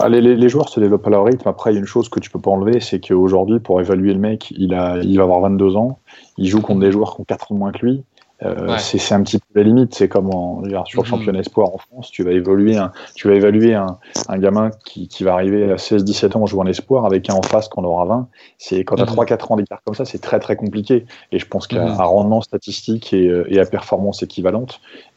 Ah, 0.00 0.08
les, 0.08 0.20
les, 0.20 0.36
les, 0.36 0.48
joueurs 0.48 0.68
se 0.68 0.78
développent 0.78 1.06
à 1.08 1.10
leur 1.10 1.24
rythme. 1.24 1.48
Après, 1.48 1.72
il 1.72 1.74
y 1.74 1.76
a 1.76 1.80
une 1.80 1.86
chose 1.86 2.08
que 2.08 2.20
tu 2.20 2.30
peux 2.30 2.40
pas 2.40 2.52
enlever, 2.52 2.78
c'est 2.78 3.00
qu'aujourd'hui, 3.00 3.58
pour 3.58 3.80
évaluer 3.80 4.12
le 4.12 4.20
mec, 4.20 4.52
il, 4.56 4.72
a, 4.72 4.98
il 4.98 5.16
va 5.16 5.24
avoir 5.24 5.40
22 5.40 5.76
ans, 5.76 5.98
il 6.36 6.46
joue 6.46 6.60
contre 6.60 6.80
des 6.80 6.92
joueurs 6.92 7.16
qui 7.16 7.22
ont 7.22 7.24
4 7.24 7.50
ans 7.50 7.54
de 7.56 7.60
moins 7.60 7.72
que 7.72 7.84
lui. 7.84 8.04
Euh, 8.44 8.68
ouais. 8.68 8.78
C'est 8.78 9.14
un 9.14 9.22
petit 9.22 9.38
peu 9.38 9.44
la 9.56 9.62
limite. 9.64 9.94
C'est 9.94 10.08
comme 10.08 10.30
en, 10.32 10.62
sur 10.62 10.70
le 10.70 10.78
mm 10.78 10.84
-hmm. 10.84 11.04
championnat 11.04 11.40
espoir 11.40 11.74
en 11.74 11.78
France, 11.78 12.10
tu 12.10 12.22
vas 12.22 12.32
évoluer, 12.32 12.76
un, 12.76 12.92
tu 13.16 13.28
vas 13.28 13.34
évaluer 13.34 13.74
un, 13.74 13.98
un 14.28 14.38
gamin 14.38 14.70
qui, 14.84 15.08
qui, 15.08 15.24
va 15.24 15.32
arriver 15.32 15.62
à 15.72 15.76
16-17 15.76 16.36
ans 16.36 16.42
en 16.42 16.46
jouant 16.46 16.64
en 16.64 16.66
espoir 16.66 17.04
avec 17.04 17.28
un 17.30 17.34
en 17.34 17.42
face 17.42 17.68
qu'on 17.68 17.84
aura 17.84 18.04
20. 18.04 18.28
C'est 18.58 18.84
quand 18.84 18.96
tu 18.96 19.02
as 19.02 19.06
3-4 19.06 19.52
ans 19.52 19.56
d'écart 19.56 19.80
comme 19.84 19.94
ça, 20.00 20.04
c'est 20.04 20.22
très 20.28 20.38
très 20.38 20.56
compliqué. 20.56 20.96
Et 21.32 21.38
je 21.42 21.46
pense 21.52 21.66
qu'à 21.66 21.84
mm 21.84 21.88
-hmm. 21.96 22.14
rendement 22.16 22.42
statistique 22.50 23.06
et, 23.12 23.26
et, 23.52 23.58
à 23.64 23.66
performance 23.76 24.18
équivalente, 24.28 24.72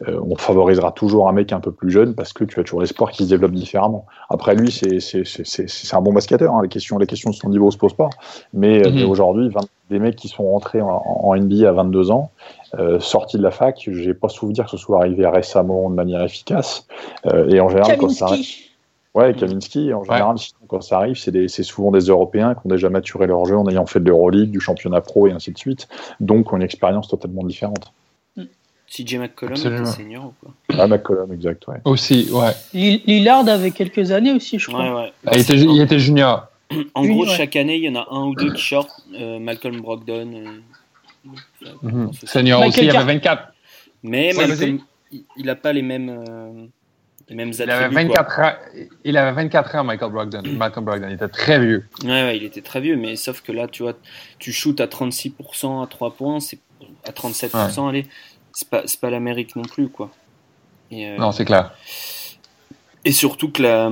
euh, 0.08 0.32
on 0.32 0.36
favorisera 0.48 0.89
toujours 1.02 1.24
un 1.30 1.34
mec 1.39 1.48
un 1.60 1.62
peu 1.65 1.72
plus 1.80 1.91
jeune 1.98 2.12
parce 2.19 2.32
que 2.38 2.43
tu 2.50 2.56
as 2.60 2.63
toujours 2.63 2.82
l'espoir 2.86 3.08
qui 3.13 3.22
se 3.26 3.30
développe 3.34 3.56
différemment. 3.65 4.04
Après 4.36 4.54
lui, 4.60 4.69
c'est 4.72 5.93
un 6.00 6.04
bon 6.08 6.13
basketteur. 6.19 6.50
Hein. 6.54 6.62
Les 6.65 6.74
questions, 6.76 6.95
les 7.04 7.10
questions 7.13 7.32
de 7.36 7.38
son 7.43 7.50
niveau 7.56 7.69
se 7.76 7.80
posent 7.84 8.00
pas. 8.04 8.12
Mais, 8.62 8.76
mm 8.80 8.82
-hmm. 8.82 8.95
mais 8.98 9.06
aujourd'hui, 9.13 9.48
des 9.91 9.99
mecs 9.99 10.15
qui 10.15 10.27
sont 10.27 10.43
rentrés 10.43 10.82
en, 10.82 10.89
en 10.89 11.36
NBA 11.36 11.69
à 11.69 11.71
22 11.71 12.12
ans, 12.12 12.32
euh, 12.80 12.99
sortis 12.99 13.38
de 13.38 13.43
la 13.43 13.51
fac, 13.51 13.88
j'ai 13.91 14.13
pas 14.13 14.30
souvenir 14.30 14.65
que 14.65 14.71
ce 14.71 14.77
soit 14.77 14.99
arrivé 14.99 15.27
récemment 15.27 15.89
de 15.89 15.95
manière 15.95 16.23
efficace. 16.23 16.88
Euh, 17.25 17.49
et 17.49 17.60
en 17.60 17.69
général, 17.69 17.97
Kaminski. 17.97 17.99
quand 17.99 18.27
ça 18.27 18.34
arrive, 18.34 18.47
ouais, 19.13 19.34
Kaminski, 19.34 19.93
en 19.93 20.04
général, 20.04 20.36
ouais. 20.36 20.67
quand 20.67 20.82
ça 20.82 20.97
arrive, 20.97 21.15
c'est 21.15 21.63
souvent 21.63 21.91
des 21.91 22.06
Européens 22.06 22.56
qui 22.56 22.62
ont 22.65 22.69
déjà 22.69 22.89
maturé 22.89 23.27
leur 23.27 23.45
jeu 23.45 23.58
en 23.58 23.67
ayant 23.67 23.86
fait 23.86 23.99
de 23.99 24.06
l'Euroleague, 24.06 24.51
du 24.51 24.60
championnat 24.60 25.01
pro 25.01 25.27
et 25.27 25.32
ainsi 25.32 25.51
de 25.51 25.58
suite, 25.58 25.88
donc 26.19 26.54
ont 26.54 26.58
une 26.58 26.63
expérience 26.63 27.08
totalement 27.08 27.43
différente. 27.43 27.91
CJ 28.89 29.19
McCollum 29.19 29.56
était 29.56 29.86
senior 29.86 30.25
ou 30.25 30.34
quoi 30.41 30.54
Ah, 30.77 30.86
McCollum, 30.86 31.32
exact, 31.32 31.65
ouais. 31.67 31.77
Aussi, 31.86 32.30
ouais. 32.32 32.51
Lillard 32.73 33.47
avait 33.47 33.71
quelques 33.71 34.12
années 34.12 34.34
aussi, 34.34 34.60
je 34.60 34.67
crois. 34.67 34.82
Ouais, 34.82 34.93
ouais. 34.93 35.13
Bah, 35.23 35.32
il, 35.34 35.41
était, 35.41 35.56
il 35.56 35.82
était 35.82 35.99
junior. 35.99 36.51
En 36.93 37.05
gros, 37.05 37.25
ouais. 37.25 37.36
chaque 37.36 37.55
année, 37.55 37.77
il 37.77 37.84
y 37.84 37.89
en 37.89 37.95
a 37.95 38.07
un 38.12 38.25
ou 38.27 38.36
deux 38.36 38.53
qui 38.53 38.63
sortent. 38.63 38.91
Euh, 39.13 39.39
Malcolm 39.39 39.81
Brogdon. 39.81 40.31
Euh, 40.34 41.27
mm 41.81 42.10
-hmm. 42.10 42.25
Senior 42.25 42.60
Michael 42.60 42.69
aussi, 42.69 42.86
il 42.86 42.95
avait 42.95 43.13
24. 43.13 43.53
Mais 44.03 44.34
Malcolm, 44.34 44.79
il 45.38 45.45
n'a 45.45 45.55
pas 45.55 45.73
les 45.73 45.81
mêmes, 45.81 46.10
euh, 46.10 46.65
les 47.29 47.36
mêmes 47.36 47.51
il 47.57 47.69
avait 47.69 47.89
24 47.89 48.39
ans, 48.39 48.53
Il 49.03 49.17
avait 49.17 49.31
24 49.31 49.75
ans, 49.75 49.84
Michael 49.84 50.12
Brogdon. 50.12 50.43
Malcolm 50.57 50.86
Brogdon. 50.86 51.07
Il 51.07 51.13
était 51.13 51.27
très 51.27 51.60
vieux. 51.60 51.86
Ouais, 52.03 52.10
ouais, 52.10 52.38
il 52.38 52.43
était 52.43 52.62
très 52.62 52.81
vieux, 52.81 52.97
mais 52.97 53.15
sauf 53.15 53.41
que 53.41 53.51
là, 53.51 53.67
tu 53.67 53.84
vois, 53.84 53.93
tu 54.39 54.51
shootes 54.51 54.81
à 54.81 54.88
36% 54.88 55.84
à 55.84 55.88
3 55.88 56.15
points, 56.15 56.39
c'est 56.39 56.60
à 57.05 57.12
37%, 57.12 57.84
ouais. 57.84 57.89
allez, 57.89 58.05
c'est 58.53 58.69
pas, 58.69 58.84
pas 59.01 59.10
l'Amérique 59.10 59.55
non 59.55 59.63
plus, 59.63 59.89
quoi. 59.89 60.12
Et, 60.91 61.07
euh, 61.07 61.17
non, 61.17 61.31
c'est 61.31 61.45
clair. 61.45 61.73
Et 63.04 63.12
surtout 63.12 63.50
que 63.50 63.64
la, 63.64 63.90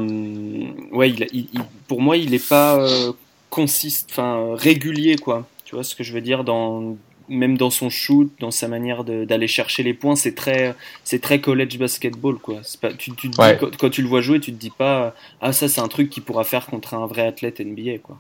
ouais, 0.92 1.10
il, 1.10 1.28
il, 1.34 1.48
il, 1.54 1.62
pour 1.88 2.02
moi, 2.02 2.18
il 2.18 2.34
est 2.34 2.48
pas 2.48 2.80
euh, 2.80 3.12
consiste, 3.50 4.10
enfin 4.12 4.56
régulier, 4.56 5.16
quoi. 5.16 5.48
Tu 5.66 5.76
vois 5.76 5.84
ce 5.84 5.96
que 5.96 6.04
je 6.04 6.14
veux 6.14 6.22
dire 6.22 6.44
dans 6.44 6.96
même 7.30 7.58
dans 7.58 7.70
son 7.70 7.90
shoot, 7.90 8.32
dans 8.40 8.52
sa 8.52 8.68
manière 8.68 9.04
d'aller 9.04 9.48
chercher 9.48 9.84
les 9.84 9.94
points, 9.94 10.16
c'est 10.16 10.34
très, 10.34 10.76
c'est 11.04 11.22
très 11.22 11.40
college 11.40 11.78
basketball, 11.78 12.38
quoi. 12.38 12.62
Pas, 12.82 12.92
tu, 12.94 13.12
tu 13.12 13.28
ouais. 13.38 13.54
dis, 13.54 13.60
quand, 13.60 13.78
quand, 13.78 13.90
tu 13.90 14.02
le 14.02 14.08
vois 14.08 14.22
jouer, 14.22 14.40
tu 14.40 14.52
te 14.52 14.58
dis 14.58 14.72
pas, 14.72 15.16
ah 15.42 15.54
ça 15.54 15.68
c'est 15.68 15.82
un 15.82 15.88
truc 15.88 16.10
qu'il 16.10 16.24
pourra 16.24 16.44
faire 16.44 16.66
contre 16.66 16.96
un 16.96 17.06
vrai 17.06 17.28
athlète 17.28 17.60
NBA, 17.60 18.00
quoi. 18.00 18.18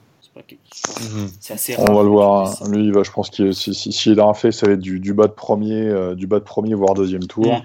C'est 1.40 1.54
assez 1.54 1.76
rare. 1.76 1.86
On 1.90 1.94
va 1.94 2.04
le 2.04 2.10
voir. 2.10 2.64
Lui, 2.70 2.92
va, 2.92 3.04
je 3.04 3.12
pense 3.12 3.30
qu'il 3.30 3.54
si, 3.54 3.74
si, 3.74 3.92
si, 3.92 4.12
il 4.12 4.20
a 4.20 4.26
un 4.26 4.34
fait, 4.34 4.52
ça 4.52 4.68
va 4.68 4.74
être 4.74 4.80
du, 4.80 5.00
du 5.00 5.14
bas 5.14 5.28
de 5.28 5.34
premier, 5.34 5.88
euh, 5.88 6.16
du 6.16 6.28
bas 6.28 6.40
de 6.40 6.44
premier 6.44 6.74
voire 6.74 6.94
deuxième 6.94 7.26
tour. 7.26 7.48
Mmh. 7.48 7.62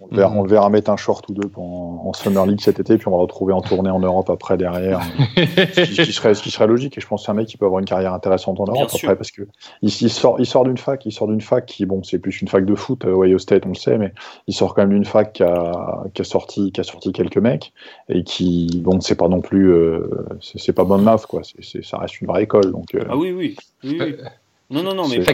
On, 0.00 0.06
le 0.10 0.16
verra, 0.16 0.32
on, 0.32 0.42
le 0.42 0.48
verra, 0.48 0.70
mettre 0.70 0.90
un 0.90 0.96
short 0.96 1.28
ou 1.28 1.34
deux 1.34 1.50
en, 1.56 2.04
en, 2.06 2.12
Summer 2.12 2.46
League 2.46 2.60
cet 2.60 2.78
été, 2.78 2.98
puis 2.98 3.08
on 3.08 3.10
va 3.10 3.16
le 3.16 3.22
retrouver 3.22 3.52
en 3.52 3.60
tournée 3.60 3.90
en 3.90 3.98
Europe 3.98 4.30
après 4.30 4.56
derrière. 4.56 5.00
ce, 5.36 5.80
qui, 5.82 6.02
qui, 6.04 6.12
serait, 6.12 6.34
ce 6.34 6.42
qui 6.42 6.50
serait 6.50 6.68
logique. 6.68 6.96
Et 6.96 7.00
je 7.00 7.06
pense 7.06 7.22
que 7.22 7.26
c'est 7.26 7.32
un 7.32 7.34
mec 7.34 7.48
qui 7.48 7.56
peut 7.56 7.66
avoir 7.66 7.80
une 7.80 7.86
carrière 7.86 8.14
intéressante 8.14 8.60
en 8.60 8.64
Europe 8.64 8.74
Bien 8.74 8.84
après, 8.84 8.98
sûr. 8.98 9.16
parce 9.16 9.30
que 9.32 9.42
il, 9.82 9.88
il 9.88 10.10
sort, 10.10 10.36
il 10.38 10.46
sort 10.46 10.64
d'une 10.64 10.78
fac, 10.78 11.04
il 11.04 11.12
sort 11.12 11.26
d'une 11.26 11.40
fac 11.40 11.66
qui, 11.66 11.84
bon, 11.84 12.02
c'est 12.04 12.18
plus 12.18 12.40
une 12.40 12.48
fac 12.48 12.64
de 12.64 12.74
foot, 12.74 13.04
euh, 13.04 13.16
Ohio 13.16 13.38
State, 13.38 13.64
on 13.66 13.70
le 13.70 13.74
sait, 13.74 13.98
mais 13.98 14.12
il 14.46 14.54
sort 14.54 14.74
quand 14.74 14.82
même 14.82 14.90
d'une 14.90 15.04
fac 15.04 15.32
qui 15.32 15.42
a, 15.42 16.04
qui 16.14 16.22
a, 16.22 16.24
sorti, 16.24 16.70
qui 16.70 16.80
a 16.80 16.84
sorti 16.84 17.12
quelques 17.12 17.38
mecs 17.38 17.72
et 18.08 18.22
qui, 18.22 18.80
bon, 18.84 19.00
c'est 19.00 19.16
pas 19.16 19.28
non 19.28 19.40
plus, 19.40 19.72
euh, 19.72 20.08
c'est 20.40 20.72
pas 20.72 20.84
bonne 20.84 21.02
maf, 21.02 21.26
quoi. 21.26 21.42
c'est 21.42 21.84
ça 21.84 21.98
reste 21.98 22.17
une 22.20 22.28
vraie 22.28 22.44
école, 22.44 22.72
donc. 22.72 22.96
Ah 23.08 23.16
oui, 23.16 23.32
oui. 23.32 23.56
oui, 23.84 23.98
oui. 24.00 24.14
Non, 24.70 24.82
non, 24.82 24.94
non, 24.94 25.08
mais 25.08 25.24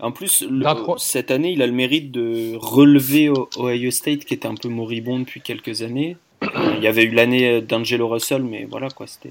en 0.00 0.12
plus, 0.12 0.42
le, 0.42 0.66
cette 0.98 1.30
année, 1.30 1.52
il 1.52 1.62
a 1.62 1.66
le 1.66 1.72
mérite 1.72 2.10
de 2.10 2.54
relever 2.56 3.30
Ohio 3.56 3.90
State, 3.90 4.26
qui 4.26 4.34
était 4.34 4.48
un 4.48 4.54
peu 4.54 4.68
moribond 4.68 5.18
depuis 5.18 5.40
quelques 5.40 5.80
années. 5.80 6.18
Il 6.42 6.82
y 6.82 6.86
avait 6.86 7.04
eu 7.04 7.10
l'année 7.10 7.62
d'Angelo 7.62 8.08
Russell, 8.08 8.42
mais 8.42 8.64
voilà, 8.64 8.90
quoi, 8.90 9.06
c'était 9.06 9.30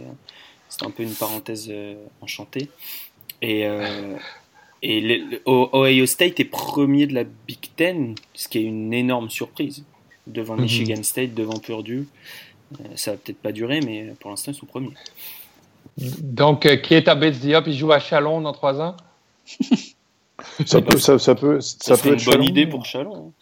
un 0.81 0.91
peu 0.91 1.03
une 1.03 1.13
parenthèse 1.13 1.67
euh, 1.69 1.95
enchantée. 2.21 2.69
Et, 3.41 3.65
euh, 3.65 4.15
et 4.81 5.01
les, 5.01 5.23
Ohio 5.45 6.05
State 6.05 6.39
est 6.39 6.45
premier 6.45 7.07
de 7.07 7.13
la 7.13 7.23
Big 7.23 7.59
Ten, 7.75 8.15
ce 8.33 8.47
qui 8.47 8.59
est 8.59 8.63
une 8.63 8.93
énorme 8.93 9.29
surprise. 9.29 9.83
Devant 10.27 10.55
mm 10.55 10.59
-hmm. 10.59 10.61
Michigan 10.63 11.03
State, 11.03 11.33
devant 11.33 11.59
Purdue. 11.59 12.07
Euh, 12.79 12.83
ça 12.95 13.11
va 13.11 13.17
peut-être 13.17 13.41
pas 13.41 13.51
durer, 13.51 13.79
mais 13.81 14.13
pour 14.19 14.29
l'instant, 14.29 14.51
ils 14.51 14.59
sont 14.59 14.67
premiers. 14.67 14.93
Donc, 16.21 16.65
euh, 16.65 16.77
qui 16.77 16.93
est 16.93 17.07
à 17.07 17.15
Diop 17.15 17.67
Il 17.67 17.73
joue 17.73 17.91
à 17.91 17.99
Chalon 17.99 18.41
dans 18.41 18.53
trois 18.53 18.81
ans? 18.81 18.95
Ça, 20.65 20.81
peut, 20.81 20.97
ça, 20.97 21.19
ça, 21.19 21.35
peut, 21.35 21.59
ça, 21.59 21.95
ça 21.95 21.97
peut 21.97 22.13
être 22.13 22.25
une 22.25 22.31
bonne 22.31 22.43
idée 22.43 22.67
pour 22.67 22.85
Chalon. 22.85 23.33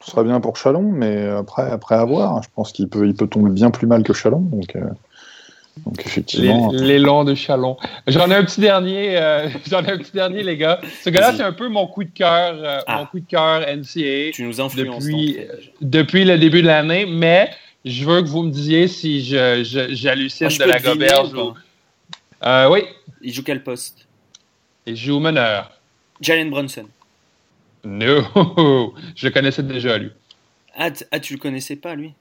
Ce 0.00 0.10
serait 0.10 0.24
bien 0.24 0.40
pour 0.40 0.56
Chalon, 0.56 0.82
mais 0.82 1.26
après, 1.28 1.70
après 1.70 1.94
avoir, 1.94 2.42
je 2.42 2.48
pense 2.54 2.72
qu'il 2.72 2.88
peut, 2.88 3.06
il 3.06 3.14
peut 3.14 3.26
tomber 3.26 3.50
bien 3.50 3.70
plus 3.70 3.86
mal 3.86 4.02
que 4.02 4.12
Chalon. 4.12 4.40
Donc, 4.40 4.76
euh, 4.76 4.80
donc 5.86 6.04
effectivement. 6.04 6.72
L'élan 6.72 7.24
de 7.24 7.34
Chalon. 7.34 7.76
J'en 8.06 8.30
ai 8.30 8.34
un 8.34 8.44
petit 8.44 8.60
dernier, 8.60 9.16
euh, 9.16 9.48
j'en 9.70 9.82
ai 9.84 9.92
un 9.92 9.98
petit 9.98 10.12
dernier, 10.12 10.42
les 10.42 10.56
gars. 10.56 10.80
Ce 11.02 11.10
gars-là, 11.10 11.32
c'est 11.34 11.42
un 11.42 11.52
peu 11.52 11.68
mon 11.68 11.86
coup 11.86 12.04
de 12.04 12.10
cœur, 12.10 12.54
euh, 12.54 12.80
ah. 12.86 12.98
mon 12.98 13.06
coup 13.06 13.20
de 13.20 13.26
cœur 13.26 13.60
NCAA. 13.60 14.32
Tu 14.32 14.44
nous 14.44 14.60
influences. 14.60 15.04
Depuis, 15.04 15.38
depuis 15.80 16.24
le 16.24 16.36
début 16.38 16.62
de 16.62 16.66
l'année, 16.66 17.06
mais 17.06 17.50
Je 17.84 18.04
veux 18.04 18.22
que 18.22 18.28
vous 18.28 18.42
me 18.42 18.50
disiez 18.50 18.88
si 18.88 19.22
j'hallucine 19.22 20.46
Ah, 20.46 20.50
je 20.50 20.58
de 20.58 20.64
la 20.64 20.80
goberge 20.80 21.32
ou 21.34 21.38
ou. 21.38 21.54
Euh, 22.44 22.68
oui, 22.70 22.84
Il 23.22 23.32
joue 23.32 23.42
quel 23.42 23.62
poste? 23.62 24.06
Il 24.86 24.96
joue 24.96 25.18
meneur. 25.18 25.70
Jalen 26.20 26.50
Brunson. 26.50 26.86
No, 27.84 28.22
je 29.14 29.26
le 29.26 29.32
connaissais 29.32 29.62
déjà 29.62 29.98
lui. 29.98 30.10
Ah, 30.76 30.88
ah, 31.10 31.20
tu 31.20 31.34
le 31.34 31.38
connaissais 31.38 31.76
pas, 31.76 31.94
lui? 31.94 32.14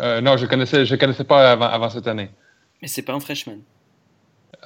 Euh, 0.00 0.20
non, 0.20 0.36
je 0.36 0.46
connaissais, 0.46 0.84
je 0.84 0.94
connaissais 0.96 1.24
pas 1.24 1.52
avant, 1.52 1.66
avant 1.66 1.90
cette 1.90 2.06
année. 2.06 2.30
Mais 2.82 2.88
c'est 2.88 3.02
pas 3.02 3.12
un 3.12 3.20
freshman. 3.20 3.58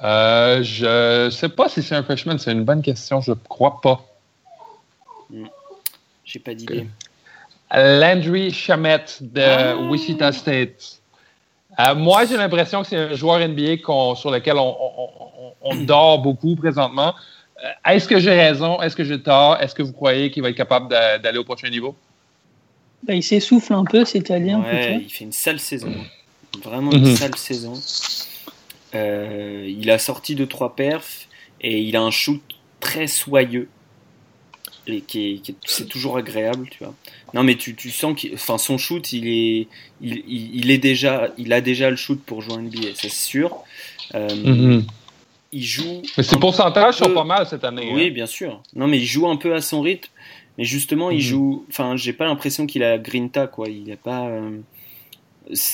Euh, 0.03 0.61
je 0.61 1.29
sais 1.31 1.49
pas 1.49 1.69
si 1.69 1.81
c'est 1.81 1.95
un 1.95 2.03
freshman, 2.03 2.37
c'est 2.37 2.51
une 2.51 2.65
bonne 2.65 2.81
question, 2.81 3.21
je 3.21 3.31
crois 3.33 3.79
pas. 3.81 4.05
J'ai 6.25 6.39
pas 6.39 6.53
d'idée. 6.53 6.87
Landry 7.71 8.51
Shamet 8.51 9.05
de 9.21 9.41
Ah. 9.41 9.75
Wichita 9.89 10.31
State. 10.31 11.01
Euh, 11.79 11.95
moi, 11.95 12.25
j'ai 12.25 12.37
l'impression 12.37 12.81
que 12.81 12.87
c'est 12.87 12.95
un 12.97 13.13
joueur 13.15 13.39
NBA 13.39 13.77
sur 14.15 14.31
lequel 14.31 14.55
on, 14.57 14.75
on- 14.79 15.09
on- 15.39 15.53
on 15.71 15.75
dort 15.83 16.19
beaucoup 16.19 16.55
présentement. 16.55 17.13
Euh, 17.63 17.91
Est-ce 17.91 18.07
que 18.07 18.19
j'ai 18.19 18.31
raison? 18.33 18.81
Est-ce 18.81 18.95
que 18.95 19.03
j'ai 19.03 19.21
tort? 19.21 19.57
Est-ce 19.61 19.75
que 19.75 19.83
vous 19.83 19.93
croyez 19.93 20.31
qu'il 20.31 20.43
va 20.43 20.49
être 20.49 20.55
capable 20.55 20.89
d'a- 20.89 21.17
d'aller 21.19 21.37
au 21.37 21.43
prochain 21.43 21.69
niveau? 21.69 21.95
Bah, 23.03 23.13
il 23.13 23.23
s'essouffle 23.23 23.73
un 23.73 23.83
peu, 23.83 24.03
c'est 24.05 24.19
italien 24.19 24.61
Ouais, 24.63 25.01
il 25.03 25.09
fait 25.11 25.25
une 25.25 25.31
sale 25.31 25.59
saison. 25.59 25.91
Vraiment 26.63 26.91
Mhm. 26.91 26.97
une 27.05 27.15
sale 27.15 27.35
saison. 27.35 27.73
Euh, 28.95 29.65
il 29.67 29.89
a 29.91 29.99
sorti 29.99 30.35
de 30.35 30.45
trois 30.45 30.75
perfs 30.75 31.27
et 31.61 31.79
il 31.81 31.95
a 31.97 32.01
un 32.01 32.11
shoot 32.11 32.41
très 32.79 33.07
soyeux. 33.07 33.67
Et 34.87 35.01
qui 35.01 35.41
qui 35.41 35.55
c'est 35.65 35.87
toujours 35.87 36.17
agréable, 36.17 36.67
tu 36.69 36.83
vois. 36.83 36.93
Non, 37.33 37.43
mais 37.43 37.55
tu, 37.55 37.75
tu 37.75 37.89
sens 37.91 38.19
que, 38.21 38.33
enfin, 38.35 38.57
son 38.57 38.77
shoot, 38.77 39.11
il 39.13 39.27
est, 39.27 39.67
il, 40.01 40.23
il, 40.27 40.55
il 40.57 40.71
est 40.71 40.77
déjà, 40.77 41.31
il 41.37 41.51
a 41.53 41.61
déjà 41.61 41.89
le 41.89 41.95
shoot 41.95 42.21
pour 42.23 42.41
jouer 42.41 42.57
NBA, 42.57 42.89
c'est 42.95 43.11
sûr. 43.11 43.63
Euh, 44.13 44.81
Il 45.51 45.63
joue. 45.63 46.01
Mais 46.17 46.23
ses 46.23 46.37
pourcentages 46.37 46.97
peu- 46.99 47.05
sont 47.05 47.13
pas 47.13 47.23
mal 47.23 47.47
cette 47.47 47.63
année. 47.63 47.89
Oui, 47.93 48.07
hein. 48.07 48.11
bien 48.11 48.25
sûr. 48.27 48.61
Non, 48.75 48.87
mais 48.87 48.97
il 48.99 49.05
joue 49.05 49.27
un 49.27 49.37
peu 49.37 49.55
à 49.55 49.61
son 49.61 49.81
rythme. 49.81 50.09
Mais 50.57 50.63
justement, 50.65 51.09
il 51.09 51.17
Mhm. 51.17 51.21
joue. 51.23 51.65
Enfin, 51.69 51.95
j'ai 51.97 52.13
pas 52.13 52.25
l'impression 52.25 52.65
qu'il 52.67 52.83
a 52.83 52.97
grinta, 52.97 53.47
quoi. 53.47 53.67
Il 53.69 53.91
a 53.91 53.97
pas. 53.97 54.27
euh, 54.27 54.59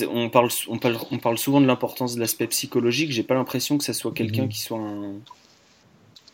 On 0.09 0.29
parle, 0.29 0.49
on 0.67 0.77
parle, 0.79 0.97
on 1.11 1.17
parle 1.17 1.37
souvent 1.37 1.61
de 1.61 1.65
l'importance 1.65 2.15
de 2.15 2.19
l'aspect 2.19 2.47
psychologique. 2.47 3.11
J'ai 3.11 3.23
pas 3.23 3.35
l'impression 3.35 3.77
que 3.77 3.83
ça 3.85 3.93
soit 3.93 4.13
quelqu'un 4.13 4.43
Mhm. 4.43 4.49
qui 4.49 4.59
soit 4.59 4.79
un, 4.79 5.13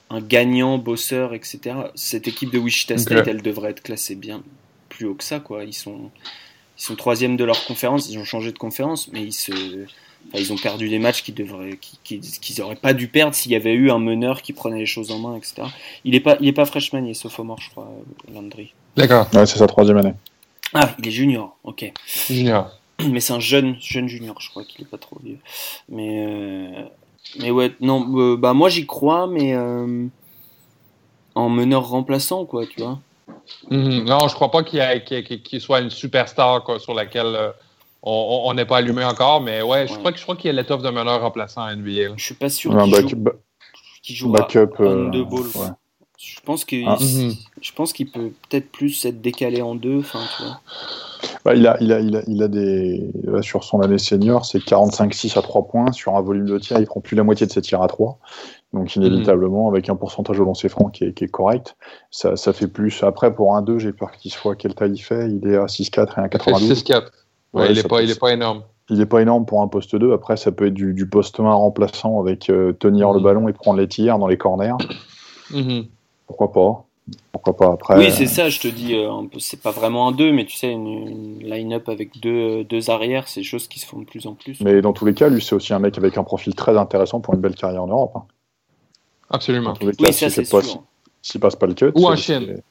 un 0.09 0.21
gagnant, 0.21 0.77
bosseur, 0.77 1.33
etc. 1.33 1.59
Cette 1.95 2.27
équipe 2.27 2.51
de 2.51 2.59
Wichita. 2.59 2.97
State, 2.97 3.27
elle 3.27 3.41
devrait 3.41 3.71
être 3.71 3.83
classée 3.83 4.15
bien 4.15 4.43
plus 4.89 5.05
haut 5.05 5.15
que 5.15 5.23
ça, 5.23 5.39
quoi. 5.39 5.63
Ils 5.63 5.73
sont, 5.73 6.11
ils 6.77 6.83
sont 6.83 6.95
troisième 6.95 7.35
de 7.37 7.43
leur 7.43 7.65
conférence. 7.65 8.09
Ils 8.09 8.17
ont 8.17 8.23
changé 8.25 8.51
de 8.51 8.57
conférence, 8.57 9.09
mais 9.11 9.21
ils 9.23 9.33
se, 9.33 9.51
enfin, 9.51 10.39
ils 10.39 10.53
ont 10.53 10.57
perdu 10.57 10.87
des 10.89 10.99
matchs 10.99 11.23
qu'ils 11.23 11.35
devraient, 11.35 11.77
qui- 11.81 11.99
qui- 12.03 12.19
qu'ils 12.21 12.61
auraient 12.61 12.75
pas 12.77 12.93
dû 12.93 13.07
perdre 13.09 13.35
s'il 13.35 13.51
y 13.51 13.55
avait 13.55 13.73
eu 13.73 13.91
un 13.91 13.99
meneur 13.99 14.41
qui 14.41 14.53
prenait 14.53 14.79
les 14.79 14.85
choses 14.85 15.11
en 15.11 15.19
main, 15.19 15.35
etc. 15.35 15.67
Il 16.05 16.15
est 16.15 16.19
pas, 16.21 16.37
il 16.39 16.47
est 16.47 16.53
pas 16.53 16.65
freshman, 16.65 17.03
il 17.05 17.11
est 17.11 17.13
sophomore, 17.13 17.59
je 17.61 17.69
crois, 17.69 17.91
Landry. 18.33 18.73
D'accord, 18.95 19.27
Ouais, 19.33 19.45
c'est 19.45 19.57
sa 19.59 19.67
troisième 19.67 19.97
année. 19.97 20.13
Ah, 20.73 20.95
il 20.99 21.07
est 21.07 21.11
junior, 21.11 21.57
ok. 21.63 21.91
junior. 22.29 22.71
Mais 23.09 23.19
c'est 23.19 23.33
un 23.33 23.39
jeune, 23.39 23.75
jeune 23.79 24.07
junior, 24.07 24.39
je 24.41 24.49
crois 24.49 24.63
qu'il 24.63 24.81
est 24.81 24.89
pas 24.89 24.97
trop 24.97 25.19
vieux. 25.23 25.37
Mais, 25.87 26.25
euh, 26.25 26.83
mais 27.39 27.51
ouais, 27.51 27.73
non, 27.81 28.05
euh, 28.17 28.37
bah 28.37 28.53
moi 28.53 28.69
j'y 28.69 28.85
crois, 28.85 29.27
mais 29.27 29.53
euh, 29.55 30.05
en 31.35 31.49
meneur 31.49 31.87
remplaçant, 31.87 32.45
quoi, 32.45 32.65
tu 32.65 32.81
vois. 32.81 32.99
Mhm. 33.69 34.05
Non, 34.05 34.27
je 34.27 34.33
crois 34.35 34.51
pas 34.51 34.63
qu'il 34.63 35.61
soit 35.61 35.79
une 35.81 35.89
superstar 35.89 36.63
quoi, 36.63 36.79
sur 36.79 36.93
laquelle 36.93 37.27
euh, 37.35 37.51
on- 38.03 38.53
n'est 38.53 38.65
pas 38.65 38.77
allumé 38.77 39.03
encore, 39.03 39.41
mais 39.41 39.61
ouais, 39.61 39.87
je 39.87 39.93
Ouais. 39.93 39.99
crois 39.99 40.11
que 40.11 40.17
je 40.17 40.23
crois 40.23 40.35
qu'il 40.35 40.47
y 40.47 40.49
a 40.49 40.53
l'étoffe 40.53 40.81
de 40.81 40.89
meneur 40.89 41.21
remplaçant 41.21 41.61
à 41.63 41.73
NBA. 41.75 42.09
là. 42.09 42.13
Je 42.17 42.23
suis 42.23 42.35
pas 42.35 42.49
sûr 42.49 42.77
Un 42.77 42.83
qu'il 42.83 42.91
back- 42.93 43.07
joue, 44.03 44.15
jouera 44.15 44.39
backup. 44.41 44.79
en 44.79 44.83
euh, 44.83 45.09
deux 45.09 45.23
balls. 45.25 45.39
ouais. 45.55 45.67
Je 46.17 46.39
pense 46.43 46.65
qu'il, 46.65 46.83
Ah. 46.87 46.97
Mhm. 46.99 47.33
je 47.61 47.71
pense 47.73 47.93
qu'il 47.93 48.09
peut 48.09 48.31
peut-être 48.49 48.71
plus 48.71 49.05
être 49.05 49.21
décalé 49.21 49.61
en 49.61 49.75
deux, 49.75 49.99
enfin, 49.99 50.21
tu 50.35 50.43
vois. 50.43 50.59
Bah, 51.45 51.55
il, 51.55 51.65
a, 51.67 51.77
il, 51.81 51.91
a, 51.93 51.99
il, 51.99 52.15
a, 52.15 52.21
il 52.27 52.43
a 52.43 52.47
des. 52.47 53.09
là, 53.23 53.41
sur 53.41 53.63
son 53.63 53.81
année 53.81 53.97
senior, 53.97 54.45
c'est 54.45 54.59
45-6 54.59 55.37
à 55.37 55.41
3 55.41 55.67
points. 55.67 55.91
Sur 55.91 56.15
un 56.15 56.21
volume 56.21 56.45
de 56.45 56.57
tir, 56.59 56.79
il 56.79 56.85
prend 56.85 56.99
plus 57.01 57.15
la 57.15 57.23
moitié 57.23 57.45
de 57.47 57.51
ses 57.51 57.61
tirs 57.61 57.81
à 57.81 57.87
3. 57.87 58.19
Donc, 58.73 58.95
inévitablement, 58.95 59.69
avec 59.69 59.89
un 59.89 59.95
pourcentage 59.95 60.39
au 60.39 60.45
lancer 60.45 60.69
franc 60.69 60.89
qui 60.89 61.05
est, 61.05 61.13
qui 61.13 61.23
est 61.23 61.29
correct, 61.29 61.75
ça, 62.11 62.35
ça 62.35 62.53
fait 62.53 62.67
plus. 62.67 63.01
Après, 63.03 63.33
pour 63.33 63.55
un 63.55 63.61
2, 63.61 63.79
j'ai 63.79 63.93
peur 63.93 64.11
qu'il 64.11 64.31
soit. 64.31 64.55
Quelle 64.55 64.75
taille 64.75 64.93
il 64.93 64.99
fait 65.01 65.29
Il 65.29 65.47
est 65.49 65.55
à 65.57 65.65
6-4 65.65 66.17
et 66.17 66.21
un 66.21 66.25
Il 66.25 66.29
fait 66.29 66.29
92. 66.29 66.83
6-4. 66.83 66.93
Ouais, 67.53 67.61
Ouais, 67.61 67.71
il, 67.71 67.77
est 67.77 67.81
ça 67.81 67.87
pas, 67.87 67.97
peut- 68.01 68.31
énorme. 68.31 68.63
Il 68.89 68.99
n'est 68.99 69.05
pas 69.05 69.21
énorme 69.21 69.45
pour 69.45 69.61
un 69.61 69.67
poste 69.67 69.95
2. 69.95 70.13
Après, 70.13 70.37
ça 70.37 70.51
peut 70.51 70.67
être 70.67 70.73
du, 70.73 70.93
du 70.93 71.07
poste 71.09 71.39
1 71.39 71.43
remplaçant 71.51 72.19
avec 72.19 72.49
euh, 72.49 72.73
tenir 72.73 73.11
le 73.13 73.19
Mhm. 73.19 73.23
ballon 73.23 73.47
et 73.47 73.53
prendre 73.53 73.79
les 73.79 73.87
tirs 73.87 74.19
dans 74.19 74.27
les 74.27 74.37
corners. 74.37 74.73
Mhm. 75.51 75.85
Pourquoi 76.27 76.51
pas 76.51 76.83
Pourquoi 77.31 77.55
pas 77.55 77.71
après 77.73 77.97
oui, 77.97 78.11
c'est 78.11 78.25
ça, 78.27 78.49
je 78.49 78.59
te 78.59 78.67
dis, 78.67 78.93
euh, 78.95 79.09
un 79.11 79.27
c'est 79.39 79.61
pas 79.61 79.71
vraiment 79.71 80.07
un 80.07 80.11
2, 80.11 80.31
mais 80.33 80.45
tu 80.45 80.57
sais, 80.57 80.71
une, 80.71 80.87
une 80.87 81.39
line-up 81.49 81.87
avec 81.89 82.19
deux, 82.19 82.63
deux 82.65 82.89
arrières, 82.89 83.27
c'est 83.27 83.41
des 83.41 83.45
choses 83.45 83.67
qui 83.67 83.79
se 83.79 83.85
font 83.85 83.99
de 83.99 84.05
plus 84.05 84.25
en 84.27 84.33
plus. 84.33 84.59
Mais 84.61 84.81
dans 84.81 84.91
tous 84.93 85.05
les 85.05 85.13
cas, 85.13 85.29
lui, 85.29 85.41
c'est 85.41 85.55
aussi 85.55 85.73
un 85.73 85.79
mec 85.79 85.97
avec 85.97 86.17
un 86.17 86.23
profil 86.23 86.53
très 86.55 86.75
intéressant 86.77 87.19
pour 87.21 87.33
une 87.35 87.39
belle 87.41 87.55
carrière 87.55 87.83
en 87.83 87.87
Europe. 87.87 88.11
hein. 88.15 88.23
Absolument. 89.29 89.69
Dans 89.71 89.75
tous 89.75 89.87
les 89.87 89.93
cas, 89.95 90.03
Oui, 90.07 90.13
ça 90.13 90.29
s'il 90.29 90.31
c'est 90.31 90.45
fait 90.45 90.51
pas- 90.57 90.63
sûr. 90.63 90.83
S'il 91.21 91.41
passe 91.41 91.55
pas 91.55 91.67
le 91.67 91.73
cut. 91.73 91.91
Ou 91.95 92.07
en 92.07 92.15
c'est- 92.15 92.21
Chine. 92.39 92.43
c'est- 92.47 92.63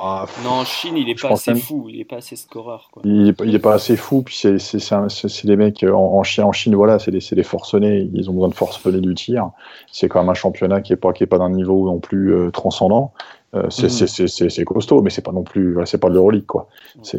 Ah, 0.00 0.26
Non, 0.44 0.50
en 0.50 0.64
Chine, 0.64 0.96
il 0.96 1.08
est 1.08 1.20
pas 1.20 1.28
assez 1.32 1.52
même- 1.52 1.60
fou, 1.60 1.86
il 1.88 2.00
est 2.00 2.04
pas 2.04 2.16
assez 2.16 2.36
scoreur, 2.36 2.88
quoi. 2.92 3.02
il, 3.04 3.28
est, 3.28 3.32
pas- 3.32 3.44
il 3.44 3.54
est 3.54 3.58
pas 3.58 3.74
assez 3.74 3.96
fou. 3.96 4.22
Puis 4.22 4.36
c'est 4.36 5.44
des 5.46 5.56
mecs 5.56 5.82
euh, 5.82 5.92
en, 5.92 6.14
en 6.18 6.22
Chine, 6.22 6.44
en 6.44 6.52
Chine, 6.52 6.74
voilà, 6.74 6.98
c'est 6.98 7.10
des, 7.10 7.20
des 7.32 7.42
forcenés. 7.42 8.08
Ils 8.14 8.30
ont 8.30 8.32
besoin 8.34 8.48
de 8.48 8.54
forcener 8.54 9.00
du 9.00 9.14
tir. 9.14 9.50
C'est 9.90 10.08
quand 10.08 10.20
même 10.20 10.30
un 10.30 10.34
championnat 10.34 10.80
qui 10.80 10.92
est 10.92 10.96
pas 10.96 11.12
qui 11.12 11.22
est 11.24 11.26
pas 11.26 11.38
d'un 11.38 11.50
niveau 11.50 11.86
non 11.86 11.98
plus 11.98 12.32
euh, 12.34 12.50
transcendant. 12.50 13.12
Euh, 13.54 13.70
c'est 13.70 13.86
Mhm. 13.86 14.28
c'est- 14.50 14.64
costaud, 14.64 15.00
mais 15.00 15.08
c'est 15.08 15.22
pas 15.22 15.32
non 15.32 15.42
plus, 15.42 15.72
voilà, 15.72 15.86
c'est 15.86 15.96
pas 15.96 16.10
de 16.10 16.14
l'Euroleague 16.14 16.44
quoi. 16.44 16.68
C'est 17.02 17.18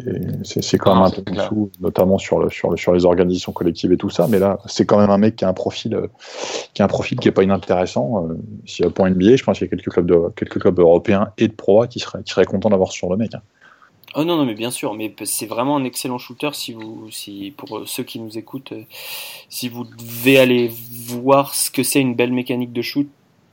quand 0.78 0.94
Non, 0.94 1.00
même 1.00 1.04
un 1.06 1.10
peu 1.10 1.22
en 1.22 1.24
clair. 1.24 1.50
dessous, 1.50 1.70
notamment 1.80 2.18
sur 2.18 2.38
le, 2.38 2.48
sur 2.50 2.70
le, 2.70 2.76
sur 2.76 2.92
les 2.92 3.04
organisations 3.04 3.50
collectives 3.50 3.92
et 3.92 3.96
tout 3.96 4.10
ça. 4.10 4.28
Mais 4.28 4.38
là, 4.38 4.60
c'est 4.66 4.86
quand 4.86 4.98
même 4.98 5.10
un 5.10 5.18
mec 5.18 5.34
qui 5.34 5.44
a 5.44 5.48
un 5.48 5.52
profil 5.54 5.92
euh, 5.94 6.06
qui 6.72 6.82
a 6.82 6.84
un 6.84 6.88
profil 6.88 7.18
qui 7.18 7.26
est 7.26 7.32
pas 7.32 7.42
inintéressant. 7.42 8.28
Euh, 8.28 8.34
S'il 8.64 8.84
y 8.84 8.88
a 8.88 8.92
point 8.92 9.10
NBA, 9.10 9.34
je 9.36 9.42
pense 9.42 9.58
qu'il 9.58 9.66
y 9.66 9.68
a 9.68 9.70
quelques 9.76 9.90
clubs 9.90 10.06
de 10.06 10.28
quelques 10.36 10.60
clubs 10.60 10.78
européens 10.78 11.32
et 11.36 11.48
de 11.48 11.52
pro 11.52 11.84
qui 11.88 11.98
seraient 11.98 12.22
qui 12.22 12.30
seraient 12.30 12.44
contents 12.46 12.70
d'avoir 12.70 12.92
ce 12.92 12.98
genre 12.98 13.10
de 13.10 13.16
mec. 13.16 13.34
hein. 13.34 13.42
Oh 14.14 14.24
non, 14.24 14.36
non, 14.36 14.44
mais 14.44 14.54
bien 14.54 14.70
sûr, 14.72 14.94
mais 14.94 15.12
c'est 15.24 15.46
vraiment 15.46 15.76
un 15.76 15.84
excellent 15.84 16.18
shooter 16.18 16.50
si 16.52 16.72
vous, 16.72 17.08
si, 17.12 17.52
pour 17.56 17.78
euh, 17.78 17.84
ceux 17.86 18.02
qui 18.04 18.18
nous 18.20 18.38
écoutent, 18.38 18.72
si 19.48 19.68
vous 19.68 19.84
devez 19.84 20.38
aller 20.38 20.68
voir 21.08 21.54
ce 21.54 21.70
que 21.70 21.82
c'est 21.84 22.00
une 22.00 22.14
belle 22.14 22.32
mécanique 22.32 22.72
de 22.72 22.82
shoot, 22.82 23.08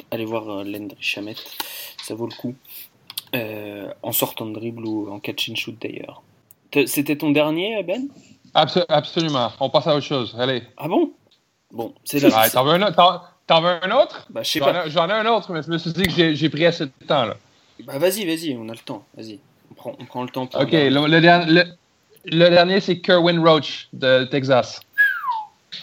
allez 0.09 0.25
voir 0.25 0.63
Landry 0.63 0.95
Shamet, 0.99 1.35
ça 2.01 2.15
vaut 2.15 2.25
le 2.25 2.33
coup. 2.35 2.55
Euh, 3.35 3.91
en 4.03 4.11
sortant 4.11 4.45
de 4.45 4.53
dribble 4.53 4.85
ou 4.85 5.11
en 5.11 5.19
catch 5.19 5.49
and 5.49 5.55
shoot 5.55 5.75
d'ailleurs. 5.81 6.21
C'était 6.85 7.17
ton 7.17 7.31
dernier, 7.31 7.81
Ben? 7.83 8.07
Abso- 8.55 8.85
absolument. 8.87 9.51
On 9.59 9.69
passe 9.69 9.87
à 9.87 9.95
autre 9.95 10.05
chose. 10.05 10.35
Allez. 10.39 10.63
Ah 10.77 10.87
bon? 10.87 11.11
Bon, 11.71 11.93
c'est 12.05 12.19
la 12.19 12.29
Ouais, 12.29 12.49
T'en 12.49 12.63
veux 12.63 12.71
veux 13.61 13.83
un 13.83 13.91
autre? 13.91 14.25
Bah, 14.29 14.43
J'en 14.43 15.09
ai, 15.09 15.13
un 15.13 15.25
autre, 15.25 15.51
mais 15.51 15.61
je 15.61 15.69
me 15.69 15.77
suis 15.77 15.91
dit 15.91 16.03
que 16.03 16.11
j'ai 16.11 16.35
j'ai 16.35 16.49
pris 16.49 16.65
assez 16.65 16.85
de 16.85 16.91
temps. 17.07 17.25
Là. 17.25 17.35
Bah, 17.85 17.97
vas-y, 17.97 18.25
vas-y, 18.25 18.55
on 18.57 18.67
a 18.69 18.73
le 18.73 18.77
temps. 18.79 19.03
Vas-y, 19.15 19.39
on 19.71 19.73
prend, 19.75 19.93
on 19.99 20.05
prend 20.05 20.23
le 20.23 20.29
temps. 20.29 20.47
Pour 20.47 20.61
OK, 20.61 20.71
le, 20.71 21.07
le 21.07 21.21
dernier, 21.21 21.51
le- 21.51 21.65
le 22.25 22.49
dernier, 22.49 22.79
c'est 22.81 22.99
Kerwin 22.99 23.39
Roach 23.45 23.89
de 23.93 24.23
Texas. 24.25 24.79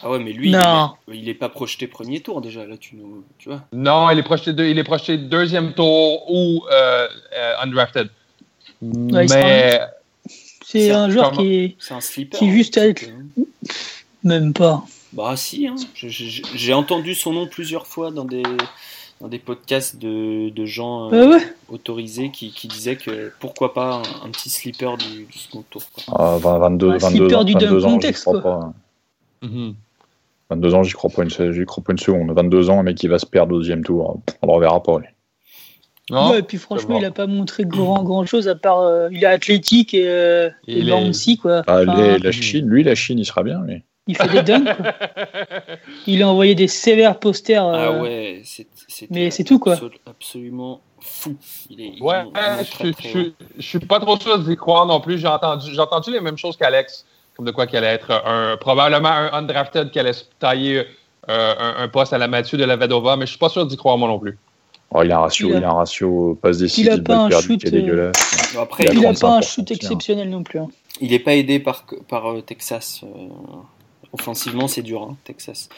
Ah 0.01 0.09
ouais, 0.11 0.19
mais 0.19 0.31
lui, 0.33 0.51
Non. 0.51 0.91
Il, 1.07 1.13
est, 1.13 1.17
il 1.19 1.29
est 1.29 1.33
pas 1.35 1.49
projeté 1.49 1.87
premier 1.87 2.19
tour 2.19 2.41
déjà, 2.41 2.65
là, 2.65 2.75
tu, 2.77 2.95
nous, 2.95 3.23
tu 3.37 3.49
vois. 3.49 3.61
Non, 3.71 4.09
il 4.09 4.17
est 4.19 4.23
projeté, 4.23 4.51
deux- 4.53 4.67
il 4.67 4.77
est 4.79 4.83
projeté 4.83 5.17
deuxième 5.17 5.73
tour 5.73 6.29
ou 6.31 6.63
euh, 6.71 7.07
euh, 7.37 7.53
undrafted. 7.61 8.09
Ouais, 8.81 9.25
mais 9.29 9.79
C'est 10.65 10.91
un 10.91 11.09
joueur 11.09 11.29
comment- 11.31 11.41
qui 11.41 11.53
est 11.55 11.75
C'est 11.79 11.93
un 11.93 12.01
slipper. 12.01 12.37
Qui 12.37 12.45
hein, 12.49 12.51
juste 12.51 12.79
même 14.23 14.53
pas. 14.53 14.83
Bah 15.13 15.35
si, 15.37 15.67
hein. 15.67 15.75
J'ai 15.95 16.73
entendu 16.73 17.15
son 17.15 17.31
nom 17.31 17.47
plusieurs 17.47 17.87
fois 17.87 18.11
dans 18.11 18.25
des, 18.25 18.43
dans 19.21 19.27
des 19.29 19.39
podcasts 19.39 19.97
de, 19.97 20.49
de 20.49 20.65
gens 20.65 21.09
euh, 21.13 21.27
Ouais, 21.29 21.35
ouais. 21.35 21.53
autorisés 21.69 22.31
qui, 22.31 22.51
qui 22.51 22.67
disaient 22.67 22.97
que 22.97 23.31
pourquoi 23.39 23.73
pas 23.73 24.01
un, 24.23 24.25
un 24.27 24.29
petit 24.31 24.49
slipper 24.49 24.97
du, 24.97 25.23
du 25.25 25.37
second 25.37 25.63
tour. 25.69 25.83
Quoi. 25.93 26.03
Ah, 26.19 26.37
20, 26.37 26.57
22, 26.57 26.87
Un 26.89 26.97
22 26.97 27.07
slipper 27.29 27.43
du 27.45 27.53
22 27.53 27.65
dunk 27.67 27.75
ans, 27.75 27.79
j'y 27.79 27.85
contexte, 27.93 28.23
crois 28.25 28.41
quoi. 28.41 28.59
pas. 28.59 28.73
Mhm. 29.45 29.75
22 30.51 30.75
ans, 30.75 30.83
j'y 30.83 30.93
crois 30.93 31.09
pas 31.09 31.23
une, 31.23 31.29
se- 31.29 31.51
j'y 31.51 31.65
crois 31.65 31.83
pas 31.83 31.91
une 31.93 31.97
seconde. 31.99 32.31
22 32.31 32.69
ans, 32.69 32.79
un 32.79 32.83
mec 32.83 32.97
qui 32.97 33.07
va 33.07 33.17
se 33.19 33.25
perdre 33.25 33.55
au 33.55 33.59
deuxième 33.59 33.83
tour, 33.83 34.19
on 34.41 34.47
le 34.47 34.53
reverra 34.53 34.81
pas. 34.83 34.99
lui. 34.99 35.07
non, 36.11 36.29
Ouais, 36.31 36.39
et 36.39 36.43
puis 36.43 36.57
franchement, 36.57 36.99
il 36.99 37.05
a 37.05 37.09
pas 37.11 37.25
montré 37.25 37.63
grand 37.65 38.03
grand 38.03 38.25
chose 38.27 38.47
à 38.47 38.53
part 38.55 38.81
euh, 38.81 39.09
il 39.11 39.23
est 39.23 39.27
athlétique 39.27 39.93
et, 39.95 40.07
euh, 40.07 40.49
et 40.67 40.79
Il 40.79 40.89
est- 40.89 40.91
bouncy 40.91 41.37
quoi. 41.37 41.63
Ah, 41.67 41.81
Enfin, 41.81 41.95
les- 41.99 42.19
la 42.19 42.31
Chine, 42.31 42.67
lui, 42.67 42.83
la 42.83 42.93
Chine, 42.93 43.17
il 43.17 43.25
sera 43.25 43.41
bien. 43.41 43.59
Mais... 43.65 43.81
il 44.07 44.15
fait 44.15 44.29
des 44.29 44.43
dunks. 44.43 44.75
quoi. 44.77 44.93
Il 46.07 46.21
a 46.21 46.29
envoyé 46.29 46.53
des 46.53 46.67
sévères 46.67 47.19
posters. 47.19 47.65
Ah 47.65 47.87
euh, 47.89 48.01
ouais, 48.03 48.41
c'est 48.43 48.67
mais 49.09 49.31
c'est 49.31 49.43
tout, 49.43 49.57
quoi. 49.57 49.73
absolu- 49.75 49.97
Absolument 50.05 50.79
fou. 50.99 51.35
Il 51.71 51.81
est, 51.81 51.93
il 51.97 52.03
Ouais, 52.03 52.21
il 52.23 52.65
je, 52.65 52.71
très, 52.71 52.87
je- 52.89 52.93
très 52.93 53.09
je- 53.09 53.17
haut. 53.19 53.31
je 53.57 53.61
suis 53.63 53.79
pas 53.79 53.99
trop 53.99 54.15
sûr 54.19 54.37
d'y 54.37 54.55
croire 54.55 54.85
non 54.85 54.99
plus. 55.01 55.17
J'ai 55.17 55.27
entendu, 55.27 55.71
j'ai 55.73 55.79
entendu 55.79 56.11
les 56.11 56.21
mêmes 56.21 56.37
choses 56.37 56.55
qu'Alex. 56.55 57.05
Comme 57.35 57.45
de 57.45 57.51
quoi 57.51 57.67
qu'il 57.67 57.77
allait 57.77 57.87
être 57.87 58.11
un, 58.11 58.57
probablement 58.57 59.09
un 59.09 59.33
undrafted 59.33 59.91
qui 59.91 59.99
allait 59.99 60.13
se 60.13 60.23
tailler 60.39 60.85
un, 61.27 61.87
poste 61.87 62.13
à 62.13 62.17
la 62.17 62.27
Mathieu 62.27 62.57
de 62.57 62.63
la 62.63 62.75
Vedova, 62.75 63.17
mais 63.17 63.25
je 63.25 63.31
suis 63.31 63.39
pas 63.39 63.49
sûr 63.49 63.65
d'y 63.65 63.77
croire 63.77 63.97
moi 63.97 64.07
non 64.07 64.19
plus. 64.19 64.37
Oh, 64.91 65.01
il 65.03 65.11
a 65.11 65.17
un 65.17 65.21
ratio, 65.21 65.49
il 65.49 65.63
a, 65.63 65.69
un 65.69 65.73
ratio 65.73 66.37
passe 66.41 66.59
décisif. 66.59 66.85
Il 66.85 66.91
a 66.91 66.97
pas 66.99 67.17
un 67.17 67.29
shoot, 67.29 67.59
qui 67.59 67.67
est 67.67 67.71
dégueulasse. 67.71 68.55
Après, 68.57 68.85
il, 68.85 69.05
a, 69.05 69.13
pas 69.13 69.37
un 69.37 69.41
shoot 69.41 69.69
exceptionnel 69.69 70.29
non 70.29 70.43
plus. 70.43 70.59
Hein. 70.59 70.69
Il 71.01 71.09
n'est 71.09 71.19
pas 71.19 71.33
aidé 71.35 71.59
par, 71.59 71.85
par 72.07 72.35
Texas. 72.45 73.01
offensivement, 74.13 74.67
c'est 74.67 74.83
dur, 74.83 75.01
hein, 75.01 75.17
Texas. 75.23 75.69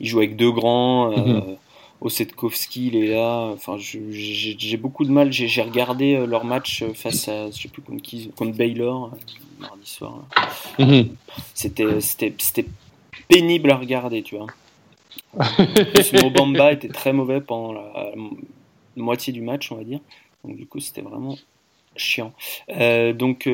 Il 0.00 0.06
joue 0.06 0.18
avec 0.18 0.36
deux 0.36 0.50
grands. 0.50 1.10
Mm 1.10 1.56
Osetkowski, 2.04 2.88
il 2.88 2.96
est 2.96 3.14
là. 3.14 3.50
Enfin, 3.52 3.76
j'ai 3.78 4.76
beaucoup 4.76 5.04
de 5.04 5.10
mal. 5.10 5.32
J'ai 5.32 5.62
regardé 5.62 6.14
euh, 6.14 6.26
leur 6.26 6.44
match 6.44 6.82
euh, 6.82 6.92
face 6.92 7.28
à, 7.28 7.50
je 7.50 7.62
sais 7.62 7.68
plus 7.68 7.82
contre 7.82 8.02
qui, 8.02 8.30
contre 8.36 8.56
Baylor 8.56 9.10
euh, 9.12 9.16
mardi 9.58 9.86
soir. 9.86 10.24
Mhm. 10.78 11.16
C'était 11.54 12.00
C'était 12.00 12.66
pénible 13.28 13.70
à 13.70 13.76
regarder, 13.76 14.22
tu 14.22 14.36
vois. 14.36 14.46
Mobamba 16.22 16.72
était 16.72 16.88
très 16.88 17.12
mauvais 17.12 17.40
pendant 17.40 17.72
la, 17.72 18.12
moitié 18.96 19.32
du 19.32 19.42
match, 19.42 19.72
on 19.72 19.76
va 19.76 19.84
dire. 19.84 20.00
Donc 20.44 20.56
du 20.56 20.66
coup, 20.66 20.80
c'était 20.80 21.02
vraiment 21.02 21.36
chiant. 21.96 22.32
donc 22.68 23.48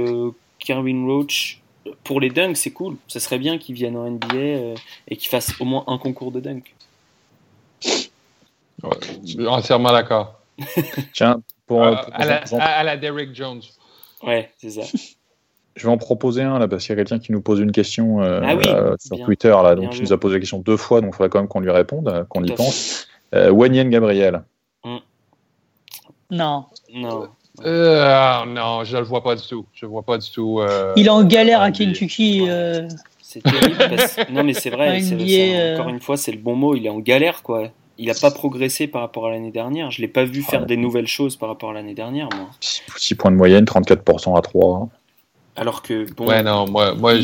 Kerwin 0.58 1.06
Roach, 1.06 1.60
pour 2.04 2.20
les 2.20 2.30
dunks, 2.30 2.56
c'est 2.56 2.72
cool. 2.72 2.96
Ça 3.08 3.20
serait 3.20 3.38
bien 3.38 3.58
qu'il 3.58 3.74
vienne 3.74 3.96
en 3.96 4.10
NBA 4.10 4.74
et 5.08 5.16
qu'il 5.16 5.30
fasse 5.30 5.58
au 5.60 5.64
moins 5.64 5.84
un 5.86 5.98
concours 5.98 6.32
de 6.32 6.40
dunk. 6.40 6.74
suis 9.24 9.46
entièrement 9.46 9.92
d'accord. 9.92 10.40
Tiens, 11.12 11.42
pour, 11.66 11.82
euh, 11.82 11.94
à, 12.12 12.84
la, 12.84 12.96
Derrick 12.96 13.34
Jones. 13.34 13.62
Ouais, 14.22 14.52
c'est 14.58 14.70
ça. 14.70 14.82
Je 15.76 15.86
vais 15.86 15.92
en 15.92 15.98
proposer 15.98 16.42
un 16.42 16.58
là 16.58 16.68
parce 16.68 16.84
qu'il 16.84 16.90
y 16.90 16.98
a 16.98 17.04
quelqu'un 17.04 17.18
qui 17.18 17.32
nous 17.32 17.40
pose 17.40 17.60
une 17.60 17.72
question 17.72 18.22
euh, 18.22 18.40
ah 18.42 18.54
euh, 18.66 18.96
sur 18.98 19.24
Twitter 19.24 19.48
là, 19.48 19.74
donc 19.74 19.96
il 19.96 20.02
nous 20.02 20.12
a 20.12 20.18
posé 20.18 20.34
la 20.34 20.40
question 20.40 20.58
deux 20.58 20.76
fois, 20.76 21.00
donc 21.00 21.10
il 21.14 21.16
faudrait 21.16 21.30
quand 21.30 21.38
même 21.38 21.48
qu'on 21.48 21.60
lui 21.60 21.70
réponde, 21.70 22.26
qu'on 22.28 22.42
y 22.44 22.52
pense. 22.52 23.06
Euh, 23.34 23.52
Gabriel. 23.84 24.42
Mm. 24.84 24.96
Non. 26.32 26.64
Non. 26.92 27.28
non, 27.64 28.84
je 28.84 28.96
le 28.96 29.04
vois 29.04 29.22
pas 29.22 29.36
du 29.36 29.46
tout. 29.46 29.64
Je 29.72 29.86
le 29.86 29.90
vois 29.90 30.02
pas 30.02 30.18
du 30.18 30.30
tout. 30.30 30.60
il 30.96 31.06
est 31.06 31.10
en 31.10 31.24
galère 31.24 31.60
à 31.60 31.70
Kentucky. 31.70 32.46
C'est 33.22 33.42
terrible. 33.44 33.96
Non, 34.32 34.42
mais 34.42 34.54
c'est 34.54 34.70
vrai. 34.70 35.00
encore 35.74 35.88
une 35.88 36.00
fois, 36.00 36.16
c'est 36.16 36.32
le 36.32 36.38
bon 36.38 36.56
mot. 36.56 36.74
Il 36.74 36.84
est 36.86 36.90
en 36.90 36.98
galère, 36.98 37.44
quoi 37.44 37.70
il 38.00 38.06
n'a 38.06 38.14
pas 38.14 38.30
progressé 38.30 38.86
par 38.86 39.02
rapport 39.02 39.26
à 39.26 39.30
l'année 39.30 39.50
dernière. 39.50 39.90
Je 39.90 40.00
ne 40.00 40.06
l'ai 40.06 40.12
pas 40.12 40.24
vu 40.24 40.42
faire 40.42 40.64
des 40.64 40.78
nouvelles 40.78 41.06
choses 41.06 41.36
par 41.36 41.50
rapport 41.50 41.70
à 41.70 41.72
l'année 41.74 41.92
dernière, 41.92 42.30
moi. 42.34 42.48
6 42.60 43.14
points 43.14 43.30
de 43.30 43.36
moyenne, 43.36 43.64
34% 43.64 44.38
à 44.38 44.40
3. 44.40 44.88
Alors 45.60 45.82
que, 45.82 46.10
bon. 46.14 46.26
Ouais, 46.26 46.42
non, 46.42 46.66
moi, 46.66 46.96
pas. 46.98 47.14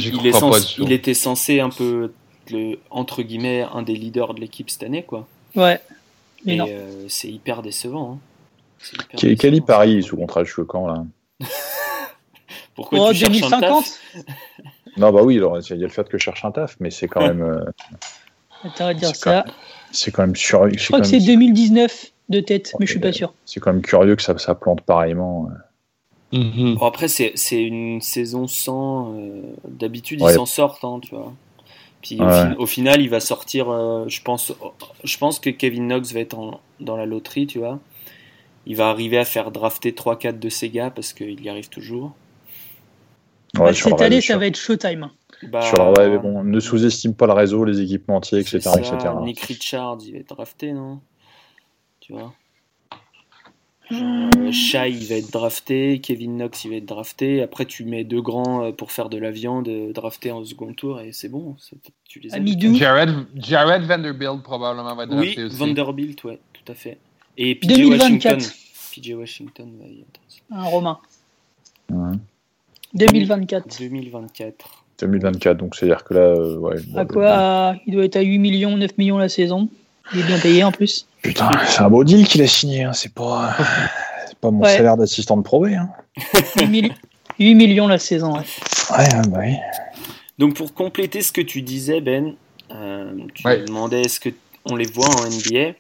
Il 0.79 0.93
était 0.93 1.15
censé 1.15 1.61
un 1.61 1.71
peu, 1.71 2.13
le, 2.51 2.79
entre 2.91 3.23
guillemets, 3.23 3.63
un 3.73 3.81
des 3.81 3.95
leaders 3.95 4.35
de 4.35 4.41
l'équipe 4.41 4.69
cette 4.69 4.83
année, 4.83 5.03
quoi. 5.03 5.27
Ouais. 5.55 5.81
Mais 6.45 6.61
euh, 6.61 7.07
c'est 7.09 7.29
hyper 7.29 7.63
décevant. 7.63 8.21
Hein. 8.21 9.17
Hyper 9.23 9.65
Paris 9.65 10.03
sous 10.03 10.19
contrat 10.19 10.43
de 10.43 10.63
quand, 10.65 10.87
là? 10.87 11.05
Pourquoi 12.75 13.09
oh, 13.09 13.13
tu 13.15 13.25
2050 13.25 13.87
Non, 14.99 15.13
bah 15.13 15.23
oui, 15.23 15.37
il 15.37 15.41
y 15.41 15.73
a 15.73 15.87
le 15.87 15.89
fait 15.89 16.07
que 16.07 16.19
je 16.19 16.25
cherche 16.25 16.45
un 16.45 16.51
taf, 16.51 16.77
mais 16.79 16.91
c'est 16.91 17.09
quand 17.09 17.23
même. 17.23 17.41
Euh... 17.41 17.65
Attends, 18.65 18.93
dire 18.93 19.17
ça. 19.17 19.47
C'est 19.93 20.11
quand 20.11 20.23
même 20.23 20.37
sur. 20.37 20.71
Je 20.71 20.87
crois 20.89 21.01
que 21.01 21.07
c'est 21.07 21.21
2019 21.21 22.13
de 22.29 22.41
tête, 22.41 22.75
mais 22.79 22.85
je 22.85 22.91
suis 22.91 23.01
pas 23.01 23.13
sûr. 23.13 23.33
C'est 23.47 23.61
quand 23.61 23.73
même 23.73 23.83
curieux 23.83 24.15
que 24.15 24.23
ça, 24.23 24.37
ça 24.37 24.55
plante 24.55 24.83
pareillement. 24.83 25.49
Mhm. 26.33 26.79
après, 26.83 27.09
c'est 27.09 27.63
une 27.63 28.01
saison 28.01 28.47
sans. 28.47 29.15
Euh, 29.15 29.43
d'habitude, 29.67 30.21
ils 30.21 30.31
s'en 30.31 30.47
sortent, 30.47 30.85
hein, 30.85 30.99
tu 31.03 31.15
vois. 31.15 31.33
Puis 32.03 32.19
au, 32.59 32.67
final, 32.67 33.01
il 33.01 33.09
va 33.09 33.21
sortir. 33.21 33.71
Euh, 33.71 34.05
je, 34.09 34.23
pense, 34.23 34.53
je 35.03 35.19
pense 35.19 35.41
que 35.41 35.51
Kevin 35.51 35.89
Knox 35.89 36.13
va 36.13 36.21
être 36.21 36.61
dans 36.81 36.97
la 36.97 37.07
loterie, 37.07 37.47
tu 37.47 37.59
vois. 37.59 37.81
Il 38.67 38.77
va 38.77 38.89
arriver 38.89 39.19
à 39.19 39.25
faire 39.25 39.51
drafter 39.51 39.93
3-4 39.93 40.39
de 40.39 40.49
ses 40.49 40.71
gars 40.71 40.91
parce 40.91 41.13
qu'il 41.13 41.41
y 41.43 41.49
arrive 41.49 41.69
toujours. 41.69 42.15
cette 43.73 44.01
année, 44.01 44.21
ça 44.21 44.37
va 44.37 44.47
être 44.47 44.57
Showtime. 44.57 45.11
Bah, 45.45 45.61
bon, 46.19 46.43
ne 46.45 46.61
sous-estime 46.61 47.15
pas 47.15 47.27
le 47.27 47.33
réseau, 47.33 47.65
les 47.65 47.81
équipementiers, 47.81 48.41
etc., 48.41 48.71
etc. 48.79 48.97
Nick 49.23 49.41
Richards, 49.41 49.99
il 50.05 50.13
va 50.13 50.19
être 50.19 50.35
drafté, 50.35 50.73
non? 50.73 51.01
Tu 52.01 52.13
vois 52.13 52.33
euh, 53.93 54.53
Shai, 54.53 54.91
il 54.91 55.07
va 55.07 55.17
être 55.17 55.31
drafté. 55.31 56.01
Kevin 56.01 56.37
Knox, 56.37 56.65
il 56.65 56.71
va 56.71 56.77
être 56.77 56.87
drafté. 56.87 57.43
Après, 57.43 57.65
tu 57.65 57.85
mets 57.85 58.05
deux 58.05 58.21
grands 58.21 58.65
euh, 58.65 58.73
pour 58.73 58.93
faire 58.93 59.09
de 59.09 59.19
la 59.19 59.31
viande 59.31 59.69
euh, 59.69 59.93
drafté 59.93 60.33
en 60.33 60.45
second 60.45 60.73
tour 60.73 61.01
et 61.01 61.13
c'est 61.13 61.29
bon. 61.29 61.57
Tu 62.09 62.21
les 62.21 62.31
Jared, 62.75 63.11
Jared, 63.37 63.83
Vanderbilt, 63.83 64.43
probablement, 64.43 64.95
va 64.95 65.05
être 65.05 65.11
drafté 65.11 65.45
oui, 65.45 65.51
Vanderbilt, 65.51 66.25
ouais, 66.25 66.39
tout 66.53 66.73
à 66.73 66.75
fait. 66.75 66.99
Et 67.37 67.55
PJ 67.55 67.85
Washington. 67.87 68.39
PJ 68.39 69.13
Washington 69.13 69.73
va 69.79 69.87
y 69.87 70.01
être. 70.01 70.21
Un 70.51 70.63
Romain. 70.65 70.99
2024. 72.95 73.79
2024. 73.79 74.87
2024, 74.99 75.57
donc 75.57 75.75
c'est-à-dire 75.75 76.05
que 76.05 76.15
là, 76.15 76.21
euh, 76.21 76.57
ouais. 76.57 76.77
À 76.95 77.05
quoi? 77.05 77.77
Il 77.87 77.95
doit 77.95 78.05
être 78.05 78.17
à 78.17 78.23
8 78.23 78.39
millions, 78.39 78.77
9 78.77 78.97
millions 78.99 79.19
la 79.19 79.29
saison. 79.29 79.69
Il 80.13 80.21
est 80.21 80.25
bien 80.25 80.39
payé 80.39 80.65
en 80.65 80.73
plus. 80.73 81.07
Putain, 81.23 81.51
c'est 81.67 81.81
un 81.81 81.91
beau 81.91 82.05
deal 82.05 82.27
qu'il 82.27 82.43
a 82.43 82.47
signé, 82.47 82.85
hein. 82.85 82.93
c'est 82.93 83.13
pas, 83.13 83.57
pas 84.41 84.51
mon 84.51 84.65
salaire 84.65 84.97
d'assistant 84.97 85.37
de 85.37 85.43
probé. 85.43 85.75
Hein. 85.75 85.91
8, 87.39 87.55
millions 87.55 87.89
la 87.89 87.99
saison, 87.99 88.35
ouais. 88.35 88.45
Ouais, 88.97 89.09
bah 89.29 89.39
oui. 89.41 89.57
Donc 90.39 90.55
pour 90.55 90.73
compléter 90.75 91.23
ce 91.23 91.33
que 91.33 91.41
tu 91.41 91.63
disais, 91.63 92.01
Ben, 92.01 92.35
euh, 92.71 93.13
tu 93.35 93.47
me 93.47 93.67
demandais 93.67 94.03
est-ce 94.03 94.21
qu'on 94.21 94.77
les 94.77 94.87
voit 94.87 95.09
en 95.09 95.27
NBA. 95.27 95.73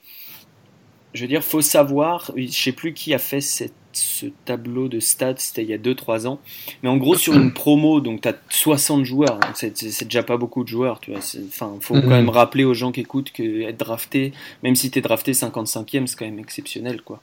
Je 1.14 1.22
veux 1.22 1.28
dire, 1.28 1.42
faut 1.42 1.62
savoir, 1.62 2.30
je 2.36 2.46
sais 2.48 2.72
plus 2.72 2.92
qui 2.92 3.14
a 3.14 3.18
fait 3.18 3.40
cette 3.40 3.72
ce 3.96 4.26
tableau 4.44 4.88
de 4.88 5.00
stats, 5.00 5.34
c'était 5.38 5.62
il 5.62 5.68
y 5.68 5.74
a 5.74 5.78
2-3 5.78 6.26
ans. 6.26 6.40
Mais 6.82 6.88
en 6.88 6.96
gros, 6.96 7.16
sur 7.16 7.34
une 7.34 7.52
promo, 7.52 8.00
donc 8.00 8.22
tu 8.22 8.28
as 8.28 8.34
60 8.48 9.04
joueurs, 9.04 9.40
c'est 9.54 10.04
déjà 10.04 10.22
pas 10.22 10.36
beaucoup 10.36 10.64
de 10.64 10.68
joueurs, 10.68 11.00
tu 11.00 11.10
vois. 11.10 11.20
Enfin, 11.48 11.74
faut 11.80 11.94
quand 11.94 12.02
mhm. 12.02 12.08
même 12.08 12.28
rappeler 12.28 12.64
aux 12.64 12.74
gens 12.74 12.92
qui 12.92 13.00
écoutent 13.00 13.32
que 13.32 13.62
être 13.62 13.78
drafté, 13.78 14.32
même 14.62 14.76
si 14.76 14.90
tu 14.90 14.98
es 14.98 15.02
drafté 15.02 15.32
55e, 15.32 16.06
c'est 16.06 16.18
quand 16.18 16.24
même 16.24 16.38
exceptionnel, 16.38 17.02
quoi. 17.02 17.20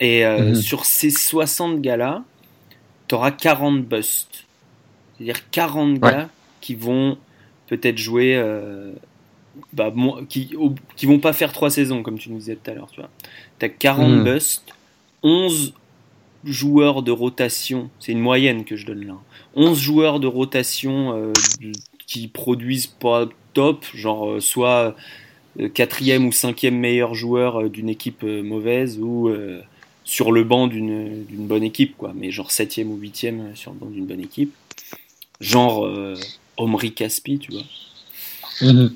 Et 0.00 0.24
euh, 0.24 0.50
mhm. 0.50 0.54
sur 0.54 0.84
ces 0.84 1.10
60 1.10 1.80
gars-là, 1.80 2.24
tu 3.08 3.14
auras 3.14 3.30
40 3.30 3.84
busts. 3.84 4.46
C'est-à-dire 5.16 5.50
40 5.50 5.98
gars 5.98 6.28
qui 6.60 6.74
vont 6.74 7.18
peut-être 7.66 7.98
jouer. 7.98 8.34
Euh, 8.36 8.92
bah, 9.72 9.92
qui, 10.28 10.54
qui 10.96 11.06
vont 11.06 11.18
pas 11.18 11.32
faire 11.32 11.52
3 11.52 11.70
saisons, 11.70 12.02
comme 12.02 12.18
tu 12.18 12.30
nous 12.30 12.38
disais 12.38 12.56
tout 12.56 12.70
à 12.70 12.74
l'heure, 12.74 12.88
tu 12.90 13.00
vois. 13.00 13.10
Tu 13.58 13.66
as 13.66 13.68
40 13.68 14.24
busts, 14.24 14.72
11 15.22 15.74
joueurs 16.44 17.02
de 17.02 17.10
rotation, 17.10 17.90
c'est 17.98 18.12
une 18.12 18.20
moyenne 18.20 18.64
que 18.64 18.76
je 18.76 18.86
donne 18.86 19.06
là, 19.06 19.16
11 19.54 19.78
joueurs 19.78 20.20
de 20.20 20.26
rotation 20.26 21.16
euh, 21.16 21.32
qui 22.06 22.28
produisent 22.28 22.86
pas 22.86 23.28
top, 23.52 23.84
genre 23.94 24.30
euh, 24.30 24.40
soit 24.40 24.94
euh, 25.58 25.68
quatrième 25.68 26.26
ou 26.26 26.32
cinquième 26.32 26.76
meilleur 26.76 27.14
joueur 27.14 27.68
d'une 27.68 27.88
équipe 27.88 28.22
mauvaise 28.22 28.98
ou 29.00 29.30
sur 30.04 30.32
le 30.32 30.44
banc 30.44 30.66
d'une 30.66 31.24
bonne 31.30 31.62
équipe, 31.62 31.96
quoi, 31.96 32.12
mais 32.14 32.30
genre 32.30 32.50
septième 32.50 32.90
ou 32.90 32.96
huitième 32.96 33.54
sur 33.54 33.72
le 33.72 33.78
banc 33.78 33.86
d'une 33.86 34.06
bonne 34.06 34.20
équipe, 34.20 34.54
genre 35.40 35.88
Omri 36.56 36.92
Caspi, 36.92 37.38
tu 37.38 37.52
vois. 37.52 37.62
Mm-hmm. 38.60 38.90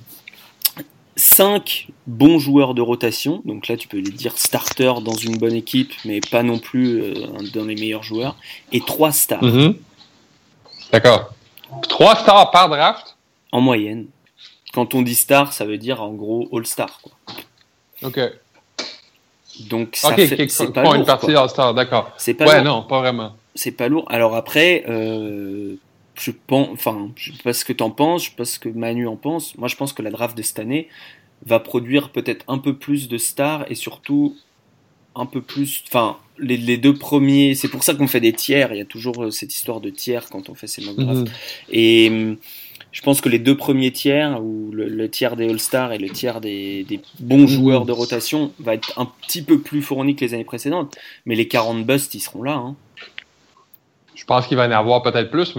5 1.17 1.89
bons 2.07 2.39
joueurs 2.39 2.75
de 2.75 2.83
rotation, 2.83 3.43
donc 3.45 3.69
là 3.69 3.77
tu 3.77 3.89
peux 3.89 3.99
les 3.99 4.11
dire 4.11 4.37
starters 4.37 5.01
dans 5.01 5.15
une 5.15 5.37
bonne 5.39 5.55
équipe, 5.55 5.93
mais 6.05 6.21
pas 6.21 6.43
non 6.43 6.59
plus 6.59 7.03
euh, 7.03 7.15
dans 7.53 7.65
les 7.65 7.75
meilleurs 7.75 8.03
joueurs, 8.03 8.37
et 8.73 8.81
3 8.81 9.13
stars. 9.13 9.43
Mhm. 9.45 9.77
D'accord. 10.93 11.33
3 11.89 12.17
stars 12.17 12.51
par 12.51 12.69
draft? 12.69 13.17
En 13.53 13.61
moyenne. 13.61 14.07
Quand 14.73 14.95
on 14.95 15.03
dit 15.03 15.15
star, 15.15 15.53
ça 15.53 15.65
veut 15.65 15.79
dire 15.79 16.03
en 16.03 16.13
gros 16.13 16.49
all-star. 16.53 17.01
Ok. 18.03 18.19
Donc 19.69 19.95
ça 19.95 20.13
fait, 20.15 20.49
c'est 20.49 20.73
pas 20.73 20.83
lourd, 20.83 20.97
une 20.97 21.05
partie 21.05 21.35
all-star, 21.35 21.75
d'accord. 21.75 22.11
C'est 22.17 22.35
pas 22.35 22.47
ouais, 22.47 22.63
non, 22.63 22.83
pas 22.83 22.99
vraiment. 22.99 23.37
C'est 23.55 23.71
pas 23.71 23.89
lourd. 23.89 24.05
Alors 24.09 24.35
après, 24.35 24.85
euh, 24.89 25.77
je 26.15 26.31
pense, 26.31 26.69
enfin, 26.73 27.11
je 27.17 27.33
sais 27.33 27.43
pas 27.43 27.53
ce 27.53 27.65
que 27.65 27.73
tu 27.73 27.83
en 27.83 27.91
penses, 27.91 28.25
je 28.25 28.31
sais 28.31 28.37
pas 28.37 28.45
ce 28.45 28.59
que 28.59 28.69
Manu 28.69 29.07
en 29.07 29.17
pense. 29.17 29.57
Moi, 29.57 29.69
je 29.69 29.77
pense 29.77 29.93
que 29.93 30.03
la 30.03 30.11
draft 30.11 30.37
de 30.37 30.43
cette 30.43 30.59
année 30.59 30.89
va 31.45 31.61
produire 31.61 32.11
peut-être 32.11 32.45
un 32.49 32.59
peu 32.59 32.77
plus 32.77 33.09
de 33.09 33.19
stars 33.19 33.71
et 33.71 33.75
surtout 33.75 34.37
un 35.17 35.27
peu 35.27 35.41
plus, 35.41 35.85
enfin, 35.89 36.19
les, 36.39 36.77
deux 36.77 36.95
premiers. 36.95 37.55
C'est 37.55 37.69
pour 37.69 37.85
ça 37.85 37.95
qu'on 37.95 38.09
fait 38.09 38.21
des 38.21 38.33
tiers. 38.33 38.73
Il 38.73 38.79
y 38.79 38.81
a 38.81 38.85
toujours 38.85 39.25
euh, 39.25 39.31
cette 39.31 39.55
histoire 39.55 39.81
de 39.81 39.91
tiers 39.91 40.29
quand 40.29 40.49
on 40.49 40.55
fait 40.55 40.67
ces 40.67 40.85
mock 40.85 40.97
drafts. 40.97 41.29
Mhm. 41.29 41.35
Et 41.71 42.09
hum, 42.09 42.37
je 42.93 43.03
pense 43.03 43.21
que 43.21 43.29
les 43.29 43.39
deux 43.39 43.57
premiers 43.57 43.91
tiers, 43.91 44.43
ou 44.43 44.71
le, 44.73 45.09
tiers 45.11 45.37
des 45.37 45.49
All-Stars 45.49 45.93
et 45.93 45.99
le 45.99 46.11
tiers 46.11 46.41
des, 46.41 46.87
bons 47.19 47.39
mhm. 47.39 47.47
joueurs 47.47 47.85
de 47.87 47.93
rotation, 47.93 48.53
va 48.61 48.75
être 48.75 48.99
un 48.99 49.07
petit 49.23 49.43
peu 49.43 49.61
plus 49.61 49.83
fourni 49.83 50.17
que 50.17 50.25
les 50.25 50.35
années 50.35 50.45
précédentes. 50.45 50.97
Mais 51.27 51.35
les 51.35 51.49
40 51.49 51.85
busts, 51.85 52.15
ils 52.15 52.21
seront 52.21 52.43
là. 52.43 52.55
Hein. 52.55 52.77
Je 54.15 54.25
pense 54.25 54.47
qu'il 54.47 54.57
va 54.57 54.67
y 54.67 54.69
en 54.69 54.79
avoir 54.79 55.03
peut-être 55.03 55.31
plus, 55.31 55.57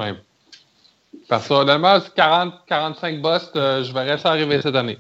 mais 1.26 1.30
Personnellement, 1.30 1.98
40-45 2.00 3.22
busts, 3.22 3.56
je 3.56 3.94
verrais 3.94 4.18
ça 4.18 4.30
arriver 4.30 4.62
cette 4.62 4.76
année. 4.76 4.98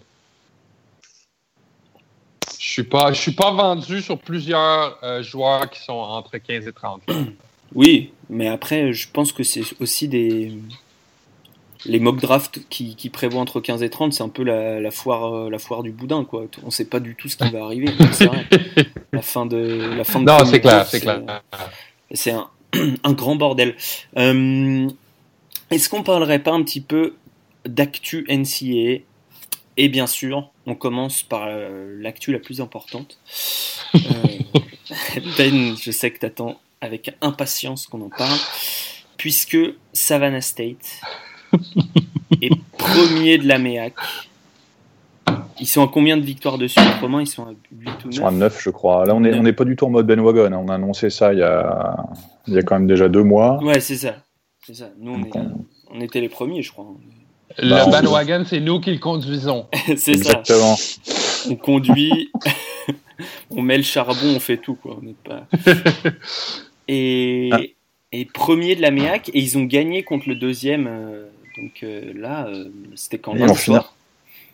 Je 2.59 2.81
suis 2.81 2.83
pas, 2.83 3.13
je 3.13 3.21
suis 3.21 3.31
pas 3.31 3.51
vendu 3.51 4.01
sur 4.01 4.17
plusieurs 4.17 4.97
joueurs 5.21 5.69
qui 5.69 5.81
sont 5.81 5.93
entre 5.93 6.37
15 6.37 6.67
et 6.67 6.73
30. 6.73 7.01
Oui, 7.73 8.11
mais 8.29 8.47
après, 8.47 8.93
je 8.93 9.07
pense 9.11 9.31
que 9.31 9.43
c'est 9.43 9.63
aussi 9.79 10.07
des. 10.07 10.53
Les 11.87 11.99
mock 11.99 12.19
drafts 12.19 12.61
qui, 12.67 13.09
prévoient 13.09 13.41
entre 13.41 13.59
15 13.59 13.83
et 13.83 13.91
30, 13.91 14.13
c'est 14.13 14.23
un 14.23 14.29
peu 14.29 14.43
la, 14.43 14.89
foire, 14.89 15.35
euh, 15.35 15.49
la 15.51 15.59
foire 15.59 15.83
du 15.83 15.91
boudin, 15.91 16.25
quoi. 16.25 16.45
On 16.63 16.71
sait 16.71 16.85
pas 16.85 16.99
du 16.99 17.15
tout 17.15 17.27
ce 17.27 17.37
qui 17.37 17.47
va 17.51 17.65
arriver. 17.65 17.89
La 19.11 19.21
fin 19.21 19.45
de. 19.45 19.95
La 19.95 20.03
fin 20.03 20.19
de 20.19 20.25
non, 20.25 20.45
c'est 20.45 20.61
clair, 20.61 20.87
c'est 20.87 20.99
clair. 20.99 21.21
C'est 22.11 22.31
un, 22.31 22.49
un, 23.03 23.13
grand 23.13 23.35
bordel. 23.35 23.75
Euh, 24.17 24.87
est-ce 25.71 25.89
qu'on 25.89 26.03
parlerait 26.03 26.39
pas 26.39 26.51
un 26.51 26.63
petit 26.63 26.81
peu 26.81 27.15
d'actu 27.65 28.25
NCA 28.29 29.03
Et 29.77 29.89
bien 29.89 30.07
sûr, 30.07 30.51
on 30.65 30.75
commence 30.75 31.23
par 31.23 31.45
euh, 31.47 31.97
l'actu 31.99 32.31
la 32.31 32.39
plus 32.39 32.61
importante. 32.61 33.19
ben, 33.93 35.75
je 35.81 35.91
sais 35.91 36.11
que 36.11 36.19
tu 36.19 36.25
attends 36.25 36.59
avec 36.81 37.15
impatience 37.21 37.87
qu'on 37.87 38.01
en 38.01 38.09
parle, 38.09 38.39
puisque 39.17 39.57
Savannah 39.93 40.41
State 40.41 41.01
est 42.41 42.51
premier 42.77 43.37
de 43.37 43.47
la 43.47 43.57
MEAC. 43.57 43.93
Ils 45.59 45.67
sont 45.67 45.83
à 45.83 45.87
combien 45.87 46.17
de 46.17 46.21
victoires 46.21 46.57
dessus 46.57 46.79
Autrement, 46.79 47.19
ils 47.21 47.27
sont 47.27 47.43
à 47.43 47.51
8 47.71 47.87
ou 47.87 47.89
9 47.89 47.95
Ils 48.11 48.13
sont 48.13 48.27
à 48.27 48.31
9, 48.31 48.61
je 48.61 48.69
crois. 48.69 49.05
Là, 49.05 49.15
on 49.15 49.21
n'est 49.21 49.53
pas 49.53 49.63
du 49.63 49.75
tout 49.75 49.85
en 49.85 49.89
mode 49.89 50.05
Ben 50.05 50.19
Wagon. 50.19 50.51
Hein. 50.51 50.61
On 50.63 50.67
a 50.67 50.75
annoncé 50.75 51.09
ça 51.09 51.33
il 51.33 51.39
y 51.39 51.43
a, 51.43 51.95
il 52.47 52.53
y 52.53 52.57
a 52.57 52.61
quand 52.61 52.75
même 52.75 52.87
déjà 52.87 53.07
deux 53.07 53.23
mois. 53.23 53.63
Ouais, 53.63 53.79
c'est 53.79 53.95
ça. 53.95 54.15
Ça. 54.73 54.89
Nous, 54.99 55.13
on, 55.13 55.65
on... 55.91 56.01
était 56.01 56.21
les 56.21 56.29
premiers, 56.29 56.61
je 56.61 56.71
crois. 56.71 56.87
Le 57.57 57.69
bah, 57.69 57.85
bandwagon, 57.85 58.43
c'est 58.47 58.59
nous 58.59 58.79
qui 58.79 58.91
le 58.91 58.97
conduisons. 58.97 59.67
c'est 59.97 60.13
Exactement. 60.13 60.75
On 61.49 61.55
conduit, 61.55 62.31
on 63.51 63.61
met 63.61 63.77
le 63.77 63.83
charbon, 63.83 64.35
on 64.35 64.39
fait 64.39 64.57
tout. 64.57 64.75
Quoi. 64.75 64.99
On 65.01 65.13
pas... 65.13 65.47
et, 66.87 67.49
ah. 67.53 67.59
et, 68.11 68.25
premier 68.25 68.75
de 68.75 68.81
la 68.81 68.91
MEAC, 68.91 69.29
et 69.29 69.39
ils 69.39 69.57
ont 69.57 69.63
gagné 69.63 70.03
contre 70.03 70.27
le 70.27 70.35
deuxième. 70.35 70.87
Euh, 70.87 71.25
donc 71.57 71.83
euh, 71.83 72.11
là, 72.15 72.47
euh, 72.47 72.69
c'était 72.95 73.19
quand 73.19 73.33
finir, 73.55 73.93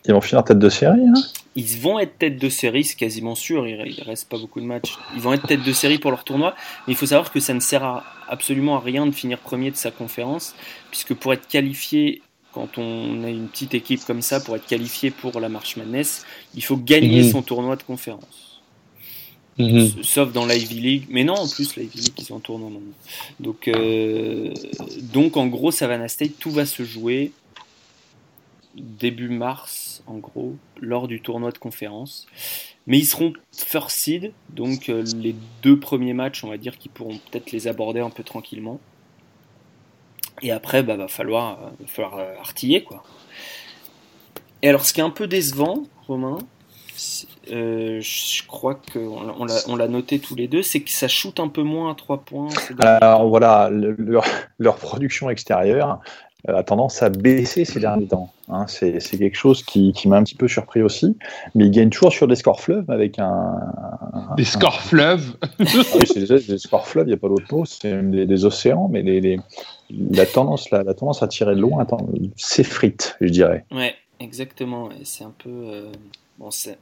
ils 0.06 0.12
vont 0.12 0.20
finir 0.20 0.44
tête 0.44 0.58
de 0.58 0.68
série. 0.68 1.00
Hein 1.06 1.20
ils 1.54 1.78
vont 1.78 1.98
être 1.98 2.18
tête 2.18 2.38
de 2.38 2.48
série, 2.48 2.84
c'est 2.84 2.96
quasiment 2.96 3.34
sûr. 3.34 3.66
Il, 3.66 3.76
ne 3.76 4.04
reste 4.04 4.28
pas 4.28 4.38
beaucoup 4.38 4.60
de 4.60 4.66
matchs. 4.66 4.96
Ils 5.14 5.20
vont 5.20 5.32
être 5.32 5.46
tête 5.46 5.62
de 5.62 5.72
série 5.72 5.98
pour 5.98 6.10
leur 6.10 6.24
tournoi. 6.24 6.54
Mais 6.86 6.94
il 6.94 6.96
faut 6.96 7.06
savoir 7.06 7.30
que 7.30 7.40
ça 7.40 7.52
ne 7.52 7.60
sert 7.60 8.02
absolument 8.28 8.76
à 8.76 8.80
rien 8.80 9.06
de 9.06 9.12
finir 9.12 9.38
premier 9.38 9.70
de 9.70 9.76
sa 9.76 9.90
conférence, 9.90 10.54
puisque 10.90 11.14
pour 11.14 11.32
être 11.32 11.46
qualifié 11.46 12.22
quand 12.52 12.76
on 12.76 13.24
a 13.24 13.30
une 13.30 13.48
petite 13.48 13.74
équipe 13.74 14.04
comme 14.04 14.20
ça, 14.20 14.40
pour 14.40 14.56
être 14.56 14.66
qualifié 14.66 15.10
pour 15.10 15.40
la 15.40 15.48
March 15.48 15.76
Madness, 15.76 16.26
il 16.54 16.62
faut 16.62 16.76
gagner 16.76 17.22
mhm. 17.22 17.30
son 17.30 17.42
tournoi 17.42 17.76
de 17.76 17.82
conférence. 17.82 18.60
Mhm. 19.58 20.02
Sauf 20.02 20.32
dans 20.32 20.46
l'Ivy 20.46 20.80
League. 20.80 21.06
Mais 21.10 21.24
non, 21.24 21.34
en 21.34 21.48
plus, 21.48 21.76
l'Ivy 21.76 21.98
League, 21.98 22.12
ils 22.18 22.32
ont 22.32 22.36
un 22.36 22.40
tournoi 22.40 22.70
maintenant. 22.70 22.94
Donc, 23.40 23.68
euh, 23.68 24.52
donc, 25.12 25.36
en 25.36 25.46
gros, 25.46 25.70
Savannah 25.70 26.08
State, 26.08 26.32
tout 26.38 26.50
va 26.50 26.64
se 26.66 26.82
jouer 26.82 27.32
début 28.76 29.28
mars, 29.28 30.02
en 30.06 30.16
gros, 30.16 30.56
lors 30.80 31.08
du 31.08 31.20
tournoi 31.20 31.50
de 31.50 31.58
conférence. 31.58 32.26
Mais 32.86 32.98
ils 32.98 33.06
seront 33.06 33.32
first 33.52 33.90
seed, 33.90 34.32
donc 34.50 34.88
euh, 34.88 35.04
les 35.16 35.34
deux 35.62 35.78
premiers 35.78 36.14
matchs, 36.14 36.42
on 36.42 36.48
va 36.48 36.56
dire, 36.56 36.78
qu'ils 36.78 36.90
pourront 36.90 37.18
peut-être 37.30 37.52
les 37.52 37.68
aborder 37.68 38.00
un 38.00 38.10
peu 38.10 38.24
tranquillement. 38.24 38.80
Et 40.40 40.50
après, 40.50 40.82
bah, 40.82 40.96
va 40.96 41.08
falloir, 41.08 41.58
euh, 41.62 41.86
falloir 41.86 42.18
euh, 42.18 42.34
artiller, 42.40 42.82
quoi. 42.82 43.04
Et 44.62 44.68
alors, 44.68 44.84
ce 44.84 44.92
qui 44.92 45.00
est 45.00 45.04
un 45.04 45.10
peu 45.10 45.26
décevant, 45.26 45.84
Romain, 46.06 46.38
je 47.48 48.46
crois 48.46 48.80
qu'on 48.92 49.48
on 49.66 49.76
l'a 49.76 49.88
noté 49.88 50.20
tous 50.20 50.36
les 50.36 50.46
deux, 50.46 50.62
c'est 50.62 50.80
que 50.80 50.90
ça 50.90 51.08
shoot 51.08 51.40
un 51.40 51.48
peu 51.48 51.62
moins 51.62 51.90
à 51.90 51.94
3 51.96 52.18
points. 52.18 52.48
Alors 52.80 53.28
voilà, 53.28 53.70
leur, 53.70 54.76
production 54.76 55.30
extérieure 55.30 56.00
a 56.48 56.62
tendance 56.64 57.02
à 57.02 57.08
baisser 57.08 57.64
ces 57.64 57.78
derniers 57.78 58.06
temps. 58.06 58.32
Hein. 58.48 58.66
c'est 58.66 59.00
quelque 59.16 59.36
chose 59.36 59.62
qui, 59.62 59.94
m'a 60.06 60.16
un 60.16 60.24
petit 60.24 60.34
peu 60.34 60.48
surpris 60.48 60.82
aussi, 60.82 61.16
mais 61.54 61.66
ils 61.66 61.70
gagnent 61.70 61.90
toujours 61.90 62.12
sur 62.12 62.26
des 62.26 62.34
scores 62.34 62.60
fleuves 62.60 62.90
avec 62.90 63.18
un. 63.18 63.60
Des 64.36 64.44
scores 64.44 64.80
fleuves 64.80 65.36
ah 65.40 65.46
oui, 65.60 65.66
c'est 66.06 66.26
des, 66.26 66.58
scores 66.58 66.86
fleuves, 66.86 67.06
il 67.06 67.10
n'y 67.10 67.14
a 67.14 67.18
pas 67.18 67.28
d'autre 67.28 67.46
mot, 67.54 67.64
c'est 67.64 68.10
des, 68.10 68.26
des, 68.26 68.44
océans, 68.44 68.88
mais 68.88 69.02
les, 69.02 69.38
la 69.90 70.26
tendance, 70.26 70.70
la, 70.70 70.82
la, 70.82 70.94
tendance 70.94 71.22
à 71.22 71.28
tirer 71.28 71.54
de 71.54 71.60
loin 71.60 71.86
s'effrite, 72.36 73.16
je 73.20 73.28
dirais. 73.28 73.64
Ouais, 73.70 73.94
exactement. 74.20 74.88
C'est 75.04 75.24
un 75.24 75.34
peu. 75.38 75.50
Euh, 75.50 75.92
bon, 76.38 76.50
c'est. 76.50 76.78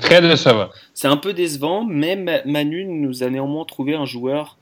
très 0.00 0.20
décevant. 0.20 0.68
C'est 0.92 1.08
un 1.08 1.16
peu 1.16 1.32
décevant, 1.32 1.84
mais 1.84 2.42
Manu 2.44 2.84
nous 2.84 3.22
a 3.22 3.30
néanmoins 3.30 3.64
trouvé 3.64 3.94
un 3.94 4.04
joueur 4.04 4.58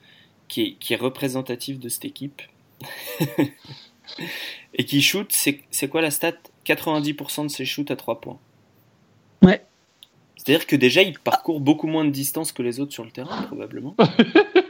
qui 0.47 0.63
est, 0.63 0.73
qui 0.79 0.95
est 0.95 0.97
représentatif 0.97 1.79
de 1.79 1.89
cette 1.89 2.05
équipe. 2.05 2.43
Et 4.75 4.85
qui 4.85 5.03
shoot, 5.03 5.31
c'est 5.33 5.89
quoi 5.89 6.01
la 6.01 6.11
stat? 6.11 6.35
90% 6.67 7.45
de 7.45 7.49
ses 7.49 7.65
shoots 7.65 7.91
à 7.91 7.97
3 7.97 8.21
points. 8.21 8.39
Ouais. 9.43 9.63
C'est-à-dire 10.37 10.67
que 10.67 10.77
déjà, 10.77 11.03
il 11.03 11.19
parcourt 11.19 11.61
beaucoup 11.61 11.87
moins 11.87 12.05
de 12.05 12.11
distance 12.11 12.53
que 12.53 12.63
les 12.63 12.81
autres 12.81 12.93
sur 12.93 13.05
le 13.05 13.11
terrain, 13.11 13.43
probablement. 13.43 13.95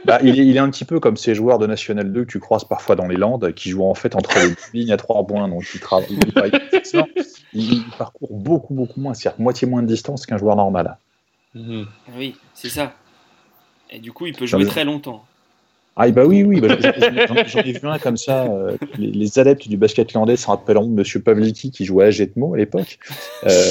Bah, 0.05 0.17
il, 0.23 0.55
est, 0.55 0.57
un 0.57 0.71
petit 0.71 0.85
peu 0.85 0.99
comme 0.99 1.17
ces 1.17 1.35
joueurs 1.35 1.59
de 1.59 1.67
National 1.67 2.11
2 2.11 2.23
que 2.23 2.31
tu 2.31 2.39
croises 2.39 2.63
parfois 2.63 2.95
dans 2.95 3.05
les 3.05 3.17
Landes, 3.17 3.53
qui 3.53 3.69
jouent 3.69 3.83
en 3.83 3.93
fait 3.93 4.15
entre 4.15 4.31
les 4.39 4.79
lignes 4.79 4.91
à 4.91 4.97
3 4.97 5.27
points. 5.27 5.47
Donc, 5.47 5.63
il, 6.09 7.73
il, 7.73 7.83
parcourt 7.95 8.33
beaucoup, 8.33 8.73
beaucoup 8.73 9.01
moins, 9.01 9.13
c'est-à-dire 9.13 9.39
moitié 9.39 9.67
moins 9.67 9.83
de 9.83 9.87
distance 9.87 10.25
qu'un 10.25 10.37
joueur 10.37 10.55
normal. 10.55 10.97
Oui, 11.53 12.35
c'est 12.55 12.69
ça. 12.69 12.95
Et 13.91 13.99
du 13.99 14.11
coup, 14.11 14.25
il 14.25 14.33
peut 14.33 14.47
jouer 14.47 14.65
très 14.65 14.85
longtemps. 14.85 15.25
Ah 15.95 16.09
bah 16.11 16.25
oui, 16.25 16.43
oui, 16.43 16.61
bah, 16.61 16.77
j'en 17.47 17.59
ai 17.59 17.73
vu 17.73 17.79
un 17.83 17.99
comme 17.99 18.17
ça. 18.17 18.45
Euh, 18.45 18.77
les, 18.97 19.37
adeptes 19.37 19.67
du 19.67 19.75
basket 19.75 20.13
landais 20.13 20.37
se 20.37 20.47
rappelleront 20.47 20.87
de 20.87 20.93
Monsieur 20.93 21.19
Pavliki 21.19 21.71
qui 21.71 21.83
jouait 21.83 22.05
à 22.05 22.11
Jetmo 22.11 22.53
à 22.53 22.57
l'époque. 22.57 22.99
Euh, 23.45 23.69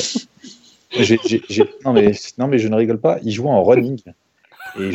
non, 1.84 1.92
mais, 1.92 2.12
non, 2.36 2.48
mais 2.48 2.58
je 2.58 2.68
ne 2.68 2.74
rigole 2.74 3.00
pas. 3.00 3.18
Il 3.22 3.32
jouait 3.32 3.48
en 3.48 3.62
running. 3.62 4.00
Et 4.78 4.90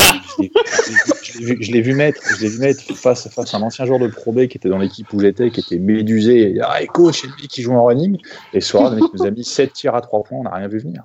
je, 1.39 1.71
l'ai 1.71 1.81
vu 1.81 1.93
mettre, 1.93 2.21
je 2.37 2.43
l'ai 2.43 2.49
vu 2.49 2.59
mettre 2.59 2.81
face, 2.95 3.27
face 3.29 3.53
à 3.53 3.57
un 3.57 3.61
ancien 3.61 3.85
joueur 3.85 3.99
de 3.99 4.07
Pro 4.07 4.31
B 4.31 4.47
qui 4.47 4.57
était 4.57 4.69
dans 4.69 4.77
l'équipe 4.77 5.11
où 5.13 5.19
j'étais, 5.19 5.49
qui 5.49 5.61
était 5.61 5.79
médusé. 5.79 6.55
Et, 6.55 6.61
ah, 6.61 6.85
coach, 6.85 7.21
c'est 7.21 7.27
lui 7.27 7.47
qui 7.47 7.61
joue 7.61 7.73
en 7.73 7.85
running. 7.85 8.17
Et 8.53 8.61
ce 8.61 8.69
soir, 8.69 8.91
le 8.91 8.97
mec 8.97 9.05
nous 9.13 9.25
a 9.25 9.31
mis 9.31 9.43
7 9.43 9.73
tirs 9.73 9.95
à 9.95 10.01
3 10.01 10.23
points, 10.23 10.39
on 10.39 10.43
n'a 10.43 10.51
rien 10.51 10.67
vu 10.67 10.79
venir. 10.79 11.03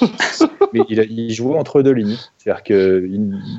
Mais 0.72 0.80
il, 0.88 0.98
il, 1.10 1.32
jouait 1.32 1.56
entre 1.56 1.82
deux 1.82 1.92
lignes. 1.92 2.16
C'est-à-dire 2.36 2.62
que 2.62 3.08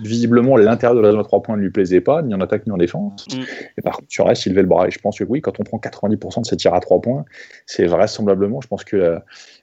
visiblement, 0.04 0.58
l'intérieur 0.58 0.96
de 0.96 1.02
la 1.02 1.12
zone 1.12 1.20
à 1.20 1.24
3 1.24 1.42
points 1.42 1.58
ne 1.58 1.62
lui 1.62 1.72
plaisait 1.72 2.02
pas, 2.02 2.22
ni 2.22 2.34
en 2.34 2.42
attaque 2.42 2.66
ni 2.68 2.72
en 2.72 2.78
défense. 2.78 3.28
Mm. 3.32 3.42
Et 3.78 3.82
par 3.82 3.98
contre, 3.98 4.08
sur 4.10 4.28
reste, 4.28 4.46
il 4.46 4.50
levait 4.50 4.62
le 4.62 4.68
bras. 4.68 4.88
Et 4.88 4.92
je 4.92 5.00
pense 5.00 5.18
que 5.18 5.24
oui, 5.24 5.42
quand 5.42 5.60
on 5.60 5.64
prend 5.64 5.78
90% 5.78 6.42
de 6.42 6.46
ses 6.46 6.58
tirs 6.58 6.74
à 6.74 6.80
3 6.80 7.02
points, 7.02 7.26
c'est 7.66 7.86
vraisemblablement, 7.86 8.62
je 8.62 8.68
pense 8.68 8.84
que 8.84 8.96
euh, 8.96 9.20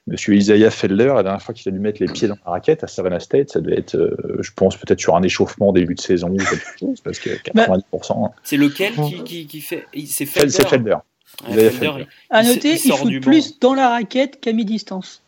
Monsieur 0.07 0.35
Isaiah 0.35 0.71
Felder, 0.71 1.11
la 1.15 1.23
dernière 1.23 1.41
fois 1.41 1.53
qu'il 1.53 1.67
a 1.69 1.71
dû 1.71 1.79
mettre 1.79 2.01
les 2.01 2.11
pieds 2.11 2.27
dans 2.27 2.37
la 2.45 2.51
raquette 2.51 2.83
à 2.83 2.87
Savannah 2.87 3.19
State, 3.19 3.49
ça 3.49 3.59
devait 3.59 3.77
être, 3.77 3.95
euh, 3.95 4.37
je 4.39 4.51
pense, 4.55 4.77
peut-être 4.77 4.99
sur 4.99 5.15
un 5.15 5.23
échauffement 5.23 5.73
début 5.73 5.95
de 5.95 6.01
saison 6.01 6.29
ou 6.29 6.37
quelque 6.37 6.79
chose, 6.79 7.01
parce 7.01 7.19
que 7.19 7.29
90%. 7.29 7.83
Bah, 7.93 8.31
c'est 8.43 8.57
lequel 8.57 8.93
qui, 9.25 9.47
qui, 9.47 9.61
fait 9.61 9.85
C'est 10.05 10.25
Felder. 10.25 10.95
C'est 11.51 11.71
Felder. 11.71 12.07
À 12.29 12.43
noter, 12.43 12.75
il, 12.75 12.85
il 12.85 12.91
fout 12.93 13.21
plus 13.21 13.59
dans 13.59 13.73
la 13.73 13.89
raquette 13.89 14.39
qu'à 14.39 14.53
mi-distance. 14.53 15.23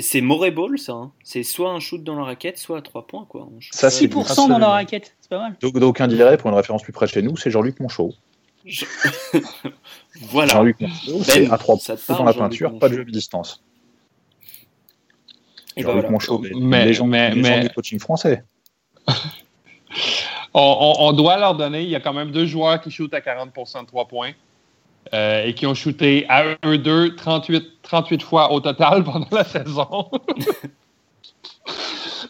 C'est 0.00 0.20
Moray 0.20 0.50
Ball, 0.50 0.78
ça. 0.78 0.92
Hein. 0.92 1.12
C'est 1.22 1.42
soit 1.42 1.70
un 1.70 1.80
shoot 1.80 2.02
dans 2.02 2.16
la 2.16 2.24
raquette, 2.24 2.58
soit 2.58 2.78
à 2.78 2.82
3 2.82 3.06
points. 3.06 3.26
Quoi. 3.28 3.48
Ça, 3.70 3.88
6% 3.88 4.48
dans 4.48 4.58
la 4.58 4.68
raquette, 4.68 5.14
c'est 5.20 5.30
pas 5.30 5.38
mal. 5.38 5.56
Donc, 5.60 5.78
d'aucuns 5.78 6.08
diraient, 6.08 6.36
pour 6.36 6.50
une 6.50 6.56
référence 6.56 6.82
plus 6.82 6.92
près 6.92 7.06
de 7.06 7.12
chez 7.12 7.22
nous, 7.22 7.36
c'est 7.36 7.50
Jean-Luc 7.50 7.80
Monchot. 7.80 8.14
voilà. 10.22 10.52
Jean-Luc 10.52 10.80
Monchot, 10.80 11.22
c'est 11.22 11.46
ben, 11.46 11.52
à 11.52 11.58
3 11.58 11.76
points 11.78 12.16
dans 12.16 12.24
la 12.24 12.34
peinture, 12.34 12.78
pas 12.78 12.88
de 12.88 12.94
jeu 12.94 13.04
de 13.04 13.10
distance. 13.10 13.62
Jean-Luc 15.76 16.10
Monchot, 16.10 16.38
mais, 16.60 16.92
mais, 17.00 17.34
mais... 17.34 17.60
du 17.60 17.70
coaching 17.70 17.98
français. 17.98 18.44
on, 20.54 20.94
on, 20.98 21.12
doit 21.12 21.38
leur 21.38 21.54
donner, 21.54 21.82
il 21.82 21.88
y 21.88 21.96
a 21.96 22.00
quand 22.00 22.12
même 22.12 22.32
deux 22.32 22.46
joueurs 22.46 22.80
qui 22.80 22.90
shootent 22.90 23.14
à 23.14 23.20
40% 23.20 23.82
de 23.82 23.86
3 23.86 24.08
points. 24.08 24.32
Euh, 25.14 25.46
et 25.46 25.54
qui 25.54 25.66
ont 25.66 25.74
shooté 25.74 26.26
à 26.28 26.44
eux 26.66 26.76
deux 26.76 27.14
38, 27.16 27.64
38 27.82 28.22
fois 28.22 28.52
au 28.52 28.60
total 28.60 29.02
pendant 29.04 29.28
la 29.32 29.44
saison. 29.44 29.88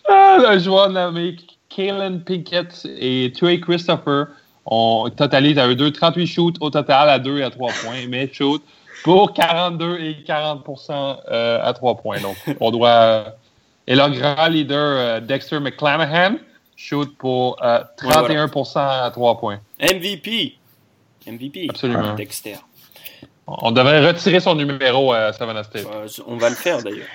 ah, 0.09 0.39
le 0.53 0.59
joueur 0.61 0.89
nommé 0.91 1.37
Kalen 1.69 2.23
Pinkett 2.23 2.87
et 3.01 3.33
Trey 3.37 3.59
Christopher 3.59 4.29
ont 4.64 5.11
totalisé 5.11 5.61
à 5.61 5.66
eux 5.66 5.75
deux 5.75 5.91
38 5.91 6.27
shoots 6.27 6.57
au 6.61 6.71
total 6.71 7.09
à 7.09 7.19
2 7.19 7.39
et 7.39 7.43
à 7.43 7.51
3 7.51 7.73
points, 7.83 8.07
mais 8.09 8.33
shoot 8.33 8.62
pour 9.03 9.33
42 9.33 9.99
et 9.99 10.16
40% 10.25 11.16
euh, 11.31 11.61
à 11.62 11.73
3 11.73 11.97
points. 11.97 12.21
Donc, 12.21 12.37
on 12.61 12.71
doit. 12.71 13.35
Et 13.89 13.97
leur 13.97 14.11
grand 14.11 14.47
leader, 14.49 14.79
euh, 14.79 15.21
Dexter 15.21 15.59
McClanahan, 15.59 16.37
shoot 16.77 17.16
pour 17.16 17.59
31% 17.61 18.79
à 18.79 19.11
3 19.11 19.41
points. 19.41 19.59
MVP! 19.81 20.58
MVP. 21.33 21.66
Absolument. 21.70 22.14
Dexter. 22.14 22.57
On 23.47 23.70
devrait 23.70 24.07
retirer 24.07 24.41
son 24.41 24.55
numéro 24.55 25.12
à 25.12 25.33
Savannah 25.33 25.64
State. 25.64 25.87
Euh, 25.91 26.07
on 26.26 26.37
va 26.37 26.51
le 26.51 26.55
faire 26.57 26.83
d'ailleurs. 26.83 27.07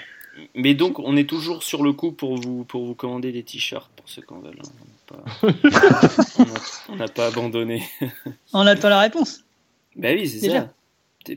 Mais 0.55 0.73
donc, 0.73 0.97
on 0.97 1.15
est 1.15 1.29
toujours 1.29 1.61
sur 1.61 1.83
le 1.83 1.93
coup 1.93 2.11
pour 2.11 2.37
vous, 2.37 2.63
pour 2.63 2.85
vous 2.85 2.95
commander 2.95 3.31
des 3.31 3.43
t-shirts 3.43 3.91
pour 3.95 4.09
ceux 4.09 4.23
qui 4.23 4.33
en 4.33 4.39
veulent. 4.39 4.59
hein. 4.59 5.19
On 5.43 5.45
n'a 5.69 5.77
pas, 5.77 6.09
on 6.89 6.95
n'a 6.95 7.07
pas 7.07 7.27
abandonné. 7.27 7.83
On 8.53 8.65
attend 8.65 8.89
la 8.89 8.99
réponse. 9.01 9.43
Ben 9.95 10.17
oui, 10.17 10.27
c'est 10.27 10.49
ça. 10.49 10.69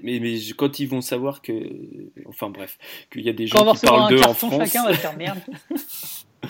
Mais, 0.02 0.18
mais 0.18 0.38
quand 0.56 0.78
ils 0.80 0.86
vont 0.88 1.02
savoir 1.02 1.42
que. 1.42 1.52
Enfin 2.26 2.48
bref, 2.48 2.78
qu'il 3.12 3.22
y 3.22 3.28
a 3.28 3.32
des 3.34 3.46
gens 3.46 3.70
qui 3.74 3.86
parlent 3.86 4.02
un 4.04 4.08
d'eux 4.08 4.22
en 4.26 4.34
France. 4.34 4.54
chacun, 4.64 4.84
on 4.84 4.88
va 4.88 4.94
faire 4.94 5.16
merde. 5.16 5.38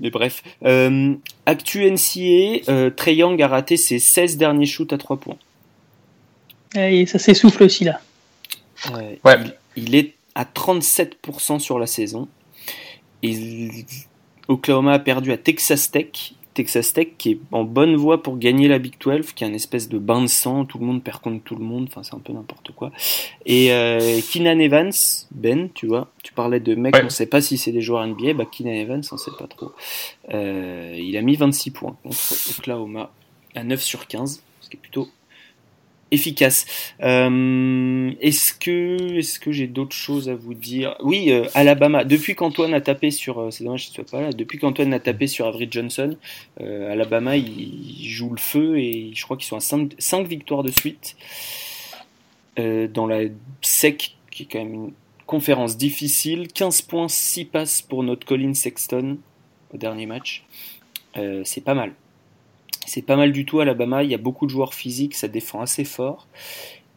Mais 0.00 0.10
bref. 0.10 0.42
Euh, 0.64 1.14
actu 1.46 1.84
NCA, 1.90 2.70
euh, 2.70 2.90
Trey 2.90 3.14
Young 3.16 3.40
a 3.42 3.48
raté 3.48 3.76
ses 3.76 3.98
16 3.98 4.36
derniers 4.36 4.66
shoots 4.66 4.92
à 4.92 4.98
3 4.98 5.18
points. 5.18 5.36
Et 6.74 7.06
ça 7.06 7.18
s'essouffle 7.18 7.62
aussi 7.62 7.84
là. 7.84 8.00
Euh, 8.92 9.14
Ouais. 9.24 9.36
il, 9.76 9.84
il 9.84 9.94
est 9.94 10.14
à 10.34 10.44
37% 10.44 11.58
sur 11.60 11.78
la 11.78 11.86
saison. 11.86 12.28
Et 13.22 13.70
Oklahoma 14.48 14.94
a 14.94 14.98
perdu 14.98 15.32
à 15.32 15.38
Texas 15.38 15.90
Tech. 15.90 16.34
Texas 16.54 16.92
Tech 16.92 17.08
qui 17.18 17.32
est 17.32 17.38
en 17.52 17.64
bonne 17.64 17.96
voie 17.96 18.22
pour 18.22 18.38
gagner 18.38 18.68
la 18.68 18.78
Big 18.78 18.94
12, 19.00 19.32
qui 19.32 19.44
est 19.44 19.46
un 19.46 19.52
espèce 19.52 19.88
de 19.88 19.98
bain 19.98 20.22
de 20.22 20.26
sang, 20.28 20.64
tout 20.64 20.78
le 20.78 20.86
monde 20.86 21.02
perd 21.02 21.20
contre 21.20 21.42
tout 21.44 21.56
le 21.56 21.64
monde, 21.64 21.86
enfin 21.90 22.02
c'est 22.02 22.14
un 22.14 22.18
peu 22.20 22.32
n'importe 22.32 22.72
quoi. 22.72 22.92
Et 23.44 23.72
euh, 23.72 24.20
Keenan 24.32 24.58
Evans, 24.60 24.92
Ben, 25.32 25.68
tu 25.74 25.86
vois, 25.86 26.08
tu 26.22 26.32
parlais 26.32 26.60
de 26.60 26.74
mecs, 26.74 26.94
Ouais. 26.94 27.02
on 27.04 27.10
sait 27.10 27.26
pas 27.26 27.40
si 27.40 27.58
c'est 27.58 27.72
des 27.72 27.80
joueurs 27.82 28.06
NBA, 28.06 28.34
bah 28.34 28.44
Keenan 28.50 28.70
Evans, 28.72 29.02
on 29.12 29.16
sait 29.16 29.30
pas 29.38 29.46
trop. 29.48 29.72
Euh, 30.32 30.94
il 30.98 31.16
a 31.16 31.22
mis 31.22 31.36
26 31.36 31.70
points 31.72 31.96
contre 32.02 32.16
Oklahoma 32.58 33.10
à 33.54 33.64
9 33.64 33.82
sur 33.82 34.06
15, 34.06 34.42
ce 34.60 34.68
qui 34.70 34.76
est 34.76 34.80
plutôt 34.80 35.08
efficace. 36.14 36.66
Euh, 37.02 38.10
est-ce 38.20 38.54
que, 38.54 39.52
j'ai 39.52 39.66
d'autres 39.66 39.94
choses 39.94 40.28
à 40.28 40.34
vous 40.34 40.54
dire? 40.54 40.96
Oui, 41.00 41.30
euh, 41.30 41.44
Alabama. 41.54 42.04
Depuis 42.04 42.34
qu'Antoine 42.34 42.72
a 42.74 42.80
tapé 42.80 43.10
sur, 43.10 43.38
euh, 43.38 43.50
c'est 43.50 43.64
dommage 43.64 43.86
qu'il 43.86 43.94
soit 43.94 44.10
pas. 44.10 44.30
Depuis 44.32 44.58
qu'Antoine 44.58 44.94
a 44.94 45.00
tapé 45.00 45.26
sur 45.26 45.46
Avery 45.46 45.68
Johnson, 45.70 46.16
Alabama 46.58 47.36
il, 47.36 48.08
joue 48.08 48.30
le 48.30 48.38
feu 48.38 48.78
et 48.78 49.10
je 49.14 49.22
crois 49.24 49.36
qu'ils 49.36 49.46
sont 49.46 49.56
à 49.56 49.60
5, 49.98 50.26
victoires 50.26 50.62
de 50.62 50.70
suite 50.70 51.16
dans 52.56 53.06
la 53.06 53.22
SEC, 53.62 54.16
qui 54.30 54.44
est 54.44 54.46
quand 54.46 54.60
même 54.60 54.74
une 54.74 54.92
conférence 55.26 55.76
difficile. 55.76 56.48
15 56.48 56.82
points, 56.82 57.08
6 57.08 57.46
passes 57.46 57.82
pour 57.82 58.04
notre 58.04 58.24
Colin 58.24 58.54
Sexton 58.54 59.18
au 59.72 59.76
dernier 59.76 60.06
match. 60.06 60.44
C'est 61.44 61.64
pas 61.64 61.74
mal. 61.74 61.92
C'est 62.86 63.02
pas 63.02 63.16
mal 63.16 63.32
du 63.32 63.44
tout 63.44 63.60
Alabama, 63.60 64.02
il 64.04 64.10
y 64.10 64.14
a 64.14 64.18
beaucoup 64.18 64.46
de 64.46 64.50
joueurs 64.50 64.74
physiques, 64.74 65.14
ça 65.14 65.28
défend 65.28 65.60
assez 65.60 65.84
fort. 65.84 66.26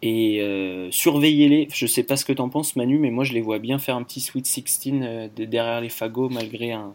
Et 0.03 0.41
euh, 0.41 0.89
surveillez-les, 0.91 1.69
je 1.73 1.87
sais 1.87 2.03
pas 2.03 2.17
ce 2.17 2.25
que 2.25 2.33
t'en 2.33 2.49
penses 2.49 2.75
Manu, 2.75 2.99
mais 2.99 3.09
moi 3.09 3.23
je 3.23 3.33
les 3.33 3.41
vois 3.41 3.57
bien 3.57 3.79
faire 3.79 3.95
un 3.95 4.03
petit 4.03 4.21
Sweet 4.21 4.45
16 4.45 4.63
euh, 5.01 5.27
de- 5.35 5.45
derrière 5.45 5.81
les 5.81 5.89
fagots 5.89 6.29
malgré 6.29 6.71
un, 6.71 6.93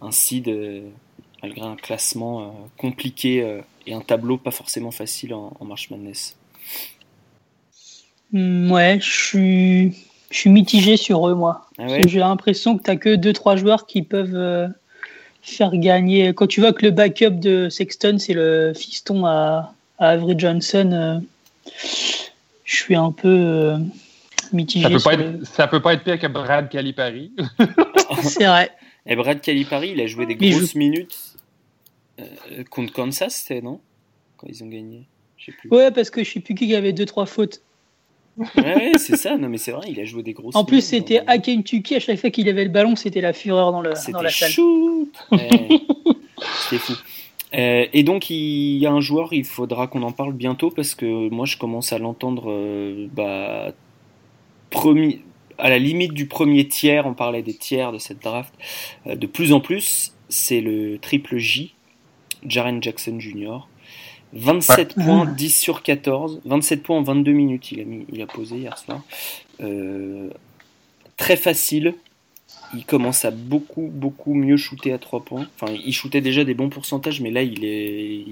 un 0.00 0.10
seed, 0.10 0.48
euh, 0.48 0.82
malgré 1.42 1.62
un 1.62 1.76
classement 1.76 2.54
compliqué 2.78 3.60
et 3.86 3.94
un 3.94 4.00
tableau 4.00 4.38
pas 4.38 4.50
forcément 4.50 4.90
facile 4.90 5.34
en, 5.34 5.52
en 5.58 5.64
March 5.64 5.90
Madness. 5.90 6.36
Hmm, 8.32 8.70
ouais, 8.72 8.98
je 9.00 9.10
suis, 9.10 9.96
je 10.30 10.36
suis 10.38 10.50
mitigé 10.50 10.96
sur 10.96 11.28
eux, 11.28 11.34
moi. 11.34 11.66
Ah 11.78 11.86
ouais? 11.86 12.00
J'ai 12.08 12.18
l'impression 12.18 12.76
que 12.78 12.90
tu 12.90 12.98
que 12.98 13.14
2-3 13.14 13.56
joueurs 13.56 13.86
qui 13.86 14.02
peuvent 14.02 14.72
faire 15.42 15.76
gagner. 15.76 16.32
Quand 16.34 16.46
tu 16.46 16.60
vois 16.60 16.72
que 16.72 16.84
le 16.86 16.90
backup 16.90 17.30
de 17.30 17.68
Sexton, 17.68 18.16
c'est 18.18 18.32
le 18.34 18.72
fiston 18.74 19.26
à, 19.26 19.74
à 19.98 20.08
Avery 20.10 20.34
Johnson, 20.38 20.90
euh, 20.92 21.18
je 22.64 22.76
suis 22.76 22.94
un 22.94 23.12
peu 23.12 23.28
euh, 23.28 23.76
mitigé. 24.52 24.84
Ça 24.84 24.90
peut, 24.90 25.00
pas 25.00 25.16
le- 25.16 25.22
être, 25.40 25.46
ça 25.46 25.66
peut 25.66 25.80
pas 25.80 25.94
être 25.94 26.04
pire 26.04 26.18
que 26.18 26.26
Brad 26.26 26.68
Calipari. 26.68 27.32
C'est 28.22 28.46
vrai. 28.46 28.70
Et 29.06 29.16
Brad 29.16 29.40
Calipari, 29.40 29.90
il 29.90 30.00
a 30.00 30.06
joué 30.06 30.26
des 30.26 30.36
grosses 30.36 30.74
minutes 30.74 31.34
euh, 32.20 32.24
contre 32.70 32.92
Kansas, 32.92 33.34
c'était 33.34 33.60
non? 33.60 33.80
Quand 34.36 34.46
ils 34.48 34.62
ont 34.62 34.68
gagné 34.68 35.06
plus. 35.50 35.70
Ouais, 35.70 35.90
parce 35.90 36.10
que 36.10 36.22
je 36.22 36.30
sais 36.30 36.40
plus 36.40 36.54
qui 36.54 36.74
avait 36.76 36.92
2-3 36.92 37.26
fautes. 37.26 37.62
Ouais, 38.38 38.92
c'est 38.96 39.16
ça, 39.16 39.36
non 39.36 39.48
mais 39.48 39.58
c'est 39.58 39.72
vrai, 39.72 39.88
il 39.90 40.00
a 40.00 40.04
joué 40.04 40.22
des 40.22 40.32
grosses 40.32 40.56
En 40.56 40.64
plus, 40.64 40.80
c'était 40.80 41.20
à 41.26 41.38
Kentucky, 41.38 41.96
à 41.96 42.00
chaque 42.00 42.18
fois 42.18 42.30
qu'il 42.30 42.48
avait 42.48 42.64
le 42.64 42.70
ballon, 42.70 42.96
c'était 42.96 43.20
la 43.20 43.32
fureur 43.32 43.72
dans, 43.72 43.82
le, 43.82 43.92
dans 44.10 44.22
la 44.22 44.30
salle. 44.30 44.50
Ouais, 45.30 45.80
C'était 46.64 46.78
fou. 46.78 46.94
Euh, 47.54 47.86
et 47.92 48.02
donc 48.02 48.30
il 48.30 48.78
y 48.78 48.86
a 48.86 48.92
un 48.92 49.00
joueur, 49.00 49.32
il 49.32 49.44
faudra 49.44 49.86
qu'on 49.86 50.02
en 50.02 50.12
parle 50.12 50.32
bientôt 50.32 50.70
parce 50.70 50.94
que 50.94 51.28
moi 51.28 51.44
je 51.44 51.58
commence 51.58 51.92
à 51.92 51.98
l'entendre 51.98 52.50
euh, 52.50 53.08
bah, 53.12 53.72
premier, 54.70 55.20
à 55.58 55.68
la 55.68 55.78
limite 55.78 56.14
du 56.14 56.26
premier 56.26 56.66
tiers, 56.66 57.06
on 57.06 57.12
parlait 57.12 57.42
des 57.42 57.54
tiers 57.54 57.92
de 57.92 57.98
cette 57.98 58.22
draft, 58.22 58.54
euh, 59.06 59.16
de 59.16 59.26
plus 59.26 59.52
en 59.52 59.60
plus, 59.60 60.14
c'est 60.30 60.62
le 60.62 60.98
triple 60.98 61.36
J, 61.36 61.74
Jaren 62.46 62.82
Jackson 62.82 63.20
Jr. 63.20 63.68
27 64.32 64.96
Ouais. 64.96 65.04
points, 65.04 65.26
Ah. 65.28 65.34
10 65.34 65.56
sur 65.60 65.82
14, 65.82 66.40
27 66.44 66.82
points 66.82 66.98
en 66.98 67.02
22 67.02 67.32
minutes, 67.32 67.70
il 67.72 67.80
a, 67.80 67.84
mis, 67.84 68.06
il 68.12 68.22
a 68.22 68.26
posé 68.26 68.56
hier 68.56 68.76
soir. 68.78 69.02
Euh, 69.60 70.30
très 71.16 71.36
facile, 71.36 71.94
il 72.74 72.84
commence 72.86 73.24
à 73.26 73.30
beaucoup, 73.30 73.90
beaucoup 73.92 74.34
mieux 74.34 74.56
shooter 74.56 74.92
à 74.92 74.98
3 74.98 75.20
points. 75.24 75.46
Enfin, 75.60 75.72
il 75.84 75.92
shootait 75.92 76.20
déjà 76.22 76.44
des 76.44 76.54
bons 76.54 76.70
pourcentages, 76.70 77.20
mais 77.20 77.30
là, 77.30 77.42
il, 77.42 77.64
est, 77.64 78.24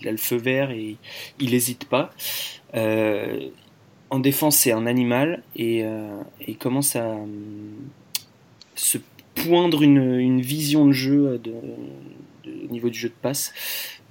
il 0.00 0.08
a 0.08 0.12
le 0.12 0.16
feu 0.16 0.36
vert 0.36 0.70
et 0.70 0.96
il 1.40 1.50
n'hésite 1.50 1.84
pas. 1.86 2.12
Euh, 2.74 3.48
en 4.10 4.18
défense, 4.20 4.56
c'est 4.56 4.72
un 4.72 4.86
animal 4.86 5.42
et, 5.56 5.82
euh, 5.84 6.08
il 6.46 6.56
commence 6.56 6.94
à 6.96 7.04
euh, 7.10 7.26
se 8.76 8.98
poindre 9.34 9.82
une, 9.82 10.18
une 10.20 10.40
vision 10.40 10.86
de 10.86 10.92
jeu 10.92 11.40
de- 11.42 11.52
au 12.46 12.72
niveau 12.72 12.88
du 12.90 12.98
jeu 12.98 13.08
de 13.08 13.14
passe. 13.20 13.52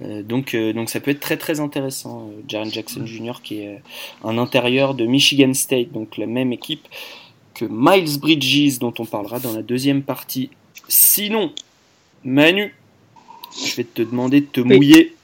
Euh, 0.02 0.22
donc, 0.22 0.54
euh, 0.54 0.72
donc 0.72 0.88
ça 0.90 1.00
peut 1.00 1.10
être 1.10 1.20
très 1.20 1.36
très 1.36 1.60
intéressant. 1.60 2.28
Euh, 2.30 2.40
Jaren 2.48 2.70
Jackson 2.70 3.04
Jr. 3.06 3.40
qui 3.42 3.60
est 3.60 3.82
un 4.24 4.38
intérieur 4.38 4.94
de 4.94 5.06
Michigan 5.06 5.52
State, 5.54 5.92
donc 5.92 6.16
la 6.16 6.26
même 6.26 6.52
équipe 6.52 6.86
que 7.54 7.64
Miles 7.68 8.18
Bridges 8.20 8.78
dont 8.78 8.94
on 8.98 9.04
parlera 9.04 9.40
dans 9.40 9.52
la 9.52 9.62
deuxième 9.62 10.02
partie. 10.02 10.50
Sinon, 10.88 11.52
Manu, 12.24 12.74
je 13.66 13.74
vais 13.76 13.84
te 13.84 14.02
demander 14.02 14.40
de 14.42 14.46
te 14.46 14.60
Oui. 14.60 14.76
mouiller 14.76 15.14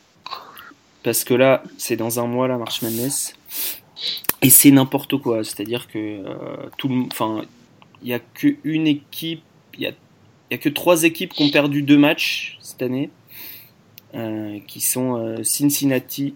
parce 1.02 1.24
que 1.24 1.34
là, 1.34 1.62
c'est 1.78 1.96
dans 1.96 2.18
un 2.20 2.26
mois 2.26 2.48
la 2.48 2.58
March 2.58 2.82
Madness 2.82 3.34
et 4.42 4.50
c'est 4.50 4.70
n'importe 4.70 5.16
quoi. 5.18 5.44
C'est-à-dire 5.44 5.86
que 5.88 5.98
euh, 5.98 6.34
tout, 6.76 6.88
le- 6.88 7.04
enfin, 7.10 7.42
il 8.02 8.08
y 8.08 8.12
a 8.14 8.18
qu'une 8.18 8.86
équipe, 8.86 9.42
il 9.74 9.80
y 9.82 9.86
a, 9.86 9.92
il 10.50 10.54
y 10.54 10.56
a 10.56 10.58
que 10.58 10.68
trois 10.68 11.04
équipes 11.04 11.32
qui 11.32 11.42
ont 11.44 11.50
perdu 11.50 11.82
deux 11.82 11.98
matchs 11.98 12.56
cette 12.60 12.82
année, 12.82 13.10
euh, 14.14 14.58
qui 14.66 14.80
sont 14.80 15.16
euh, 15.16 15.42
Cincinnati, 15.42 16.34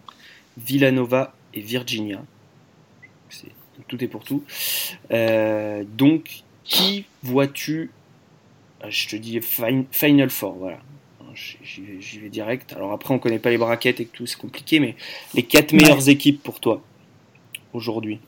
Villanova 0.58 1.32
et 1.54 1.60
Virginia. 1.60 2.20
C'est- 3.28 3.46
tout 3.88 4.02
est 4.04 4.08
pour 4.08 4.24
tout. 4.24 4.44
Euh, 5.10 5.84
donc, 5.96 6.42
qui 6.64 7.06
vois-tu 7.22 7.90
Je 8.88 9.08
te 9.08 9.16
dis 9.16 9.40
fin- 9.40 9.84
Final 9.90 10.30
Four, 10.30 10.52
voilà. 10.58 10.78
J'y 11.34 11.56
j'y 11.62 11.80
vais, 11.82 12.00
j'y 12.00 12.18
vais 12.18 12.28
direct. 12.28 12.72
Alors 12.72 12.92
après, 12.92 13.14
on 13.14 13.18
connaît 13.18 13.38
pas 13.38 13.50
les 13.50 13.58
braquettes 13.58 14.00
et 14.00 14.06
tout, 14.06 14.26
c'est 14.26 14.38
compliqué, 14.38 14.80
mais 14.80 14.96
les 15.34 15.42
quatre 15.44 15.72
meilleures 15.72 16.08
équipes 16.08 16.42
pour 16.42 16.60
toi 16.60 16.82
aujourd'hui. 17.72 18.18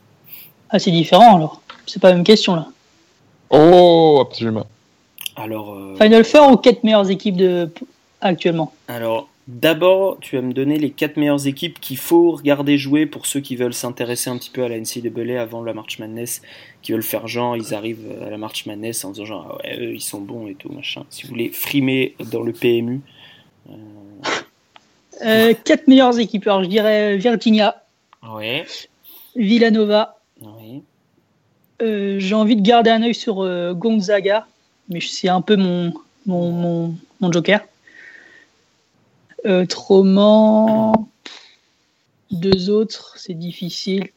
Ah, 0.69 0.79
c'est 0.79 0.91
différent 0.91 1.35
alors. 1.35 1.61
C'est 1.85 2.01
pas 2.01 2.09
la 2.09 2.15
même 2.15 2.23
question 2.23 2.55
là. 2.55 2.67
Oh, 3.49 4.19
absolument. 4.25 4.65
Alors, 5.35 5.73
euh, 5.73 5.95
Final 5.99 6.23
Four 6.23 6.51
ou 6.51 6.57
4 6.57 6.83
meilleures 6.83 7.09
équipes 7.09 7.37
de... 7.37 7.69
actuellement? 8.21 8.73
Alors 8.87 9.29
d'abord, 9.47 10.17
tu 10.21 10.37
vas 10.37 10.41
me 10.41 10.53
donner 10.53 10.77
les 10.77 10.89
quatre 10.89 11.17
meilleures 11.17 11.47
équipes 11.47 11.79
qu'il 11.81 11.97
faut 11.97 12.31
regarder 12.31 12.77
jouer 12.77 13.05
pour 13.05 13.25
ceux 13.25 13.41
qui 13.41 13.55
veulent 13.55 13.73
s'intéresser 13.73 14.29
un 14.29 14.37
petit 14.37 14.49
peu 14.49 14.63
à 14.63 14.69
la 14.69 14.77
NCAA 14.79 15.41
avant 15.41 15.61
la 15.61 15.73
March 15.73 15.99
Madness, 15.99 16.41
qui 16.81 16.93
veulent 16.93 17.03
faire 17.03 17.27
genre, 17.27 17.57
ils 17.57 17.73
arrivent 17.73 18.09
à 18.25 18.29
la 18.29 18.37
March 18.37 18.65
Madness 18.65 19.03
en 19.03 19.11
disant 19.11 19.25
genre, 19.25 19.59
ah 19.59 19.67
ouais, 19.67 19.77
eux, 19.79 19.93
ils 19.95 20.01
sont 20.01 20.21
bons 20.21 20.47
et 20.47 20.55
tout, 20.55 20.69
machin. 20.71 21.03
Si 21.09 21.23
vous 21.23 21.29
voulez 21.29 21.49
frimer 21.49 22.15
dans 22.31 22.41
le 22.41 22.53
PMU, 22.53 23.01
euh, 25.25 25.53
4 25.63 25.87
meilleures 25.87 26.19
équipes. 26.19 26.47
Alors 26.47 26.63
je 26.63 26.69
dirais 26.69 27.17
Virginia, 27.17 27.83
ouais, 28.33 28.65
Villanova. 29.35 30.17
ouais. 30.41 30.81
Euh, 31.81 32.15
J'ai 32.19 32.35
envie 32.35 32.55
de 32.55 32.61
garder 32.61 32.89
un 32.91 33.03
œil 33.03 33.15
sur 33.15 33.41
euh, 33.41 33.73
Gonzaga, 33.73 34.47
mais 34.89 34.99
c'est 35.01 35.29
un 35.29 35.41
peu 35.41 35.55
mon, 35.55 35.93
mon, 36.25 36.51
mon, 36.51 36.95
mon 37.19 37.31
joker. 37.31 37.61
Euh, 39.45 39.63
Autrement, 39.63 41.09
deux 42.31 42.69
autres, 42.69 43.15
c'est 43.17 43.33
difficile. 43.33 44.09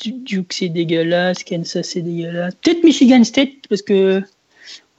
Du- 0.00 0.12
Duke, 0.12 0.52
c'est 0.52 0.68
dégueulasse. 0.68 1.42
Kansas, 1.42 1.88
c'est 1.88 2.02
dégueulasse. 2.02 2.54
Peut-être 2.62 2.84
Michigan 2.84 3.24
State, 3.24 3.66
parce 3.68 3.82
que 3.82 4.22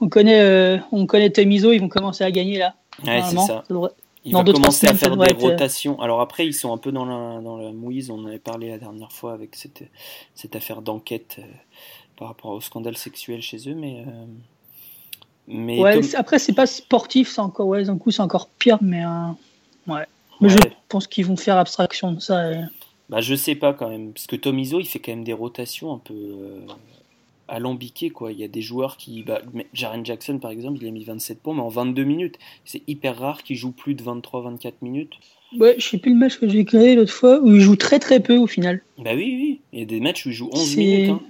on 0.00 0.08
connaît, 0.08 0.40
euh, 0.40 0.78
on 0.92 1.06
connaît 1.06 1.30
ils 1.30 1.80
vont 1.80 1.88
commencer 1.88 2.24
à 2.24 2.30
gagner 2.30 2.58
là. 2.58 2.74
Ouais, 3.04 3.22
c'est 3.28 3.36
ça. 3.38 3.64
devrait, 3.68 3.90
il 4.24 4.34
va 4.34 4.44
commencer 4.44 4.86
à 4.86 4.94
faire 4.94 5.16
des 5.16 5.32
rotations. 5.32 6.00
Alors 6.00 6.20
après, 6.20 6.46
ils 6.46 6.52
sont 6.52 6.72
un 6.74 6.78
peu 6.78 6.92
dans 6.92 7.06
la, 7.06 7.40
dans 7.40 7.56
la 7.56 7.72
mouise. 7.72 8.10
On 8.10 8.18
en 8.18 8.26
avait 8.26 8.38
parlé 8.38 8.68
la 8.68 8.78
dernière 8.78 9.12
fois 9.12 9.32
avec 9.32 9.56
cette, 9.56 9.82
cette 10.34 10.56
affaire 10.56 10.82
d'enquête 10.82 11.38
par 12.18 12.28
rapport 12.28 12.50
au 12.50 12.60
scandale 12.60 12.98
sexuel 12.98 13.40
chez 13.40 13.68
eux, 13.68 13.74
mais. 13.74 14.04
Mais 15.48 15.80
ouais, 15.80 16.14
après, 16.14 16.38
c'est 16.38 16.52
pas 16.52 16.66
sportif, 16.66 17.28
c'est 17.28 17.40
encore, 17.40 17.66
ouais, 17.66 17.84
d'un 17.84 17.98
coup, 17.98 18.10
c'est 18.10 18.22
encore 18.22 18.48
pire, 18.58 18.78
mais. 18.80 19.02
ouais. 19.86 20.06
Mais 20.40 20.48
je 20.48 20.56
pense 20.88 21.06
qu'ils 21.06 21.26
vont 21.26 21.36
faire 21.36 21.58
abstraction 21.58 22.12
de 22.12 22.20
ça. 22.20 22.50
Bah, 23.10 23.20
je 23.20 23.34
sais 23.34 23.56
pas 23.56 23.74
quand 23.74 23.88
même, 23.88 24.12
parce 24.12 24.26
que 24.26 24.36
Tomizo, 24.36 24.80
il 24.80 24.86
fait 24.86 25.00
quand 25.00 25.12
même 25.12 25.24
des 25.24 25.32
rotations 25.32 25.92
un 25.92 25.98
peu 25.98 26.14
euh, 26.14 26.60
alambiquées, 27.48 28.10
quoi. 28.10 28.32
Il 28.32 28.38
y 28.38 28.44
a 28.44 28.48
des 28.48 28.62
joueurs 28.62 28.96
qui. 28.96 29.22
Bah, 29.24 29.42
Jaren 29.74 30.06
Jackson, 30.06 30.38
par 30.38 30.52
exemple, 30.52 30.78
il 30.80 30.88
a 30.88 30.90
mis 30.92 31.04
27 31.04 31.40
points, 31.40 31.54
mais 31.54 31.60
en 31.60 31.68
22 31.68 32.04
minutes. 32.04 32.38
C'est 32.64 32.82
hyper 32.86 33.18
rare 33.18 33.42
qu'il 33.42 33.56
joue 33.56 33.72
plus 33.72 33.94
de 33.94 34.02
23-24 34.02 34.74
minutes. 34.82 35.14
Ouais, 35.58 35.74
je 35.78 35.88
sais 35.88 35.98
plus 35.98 36.12
le 36.12 36.18
match 36.18 36.38
que 36.38 36.48
j'ai 36.48 36.64
créé 36.64 36.94
l'autre 36.94 37.12
fois, 37.12 37.40
où 37.40 37.48
il 37.48 37.60
joue 37.60 37.74
très 37.74 37.98
très 37.98 38.20
peu 38.20 38.36
au 38.36 38.46
final. 38.46 38.80
Bah 38.98 39.10
oui, 39.14 39.36
oui. 39.36 39.60
Il 39.72 39.80
y 39.80 39.82
a 39.82 39.86
des 39.86 40.00
matchs 40.00 40.26
où 40.26 40.28
il 40.28 40.34
joue 40.34 40.48
11 40.52 40.76
minutes. 40.76 41.10
Hein. 41.10 41.20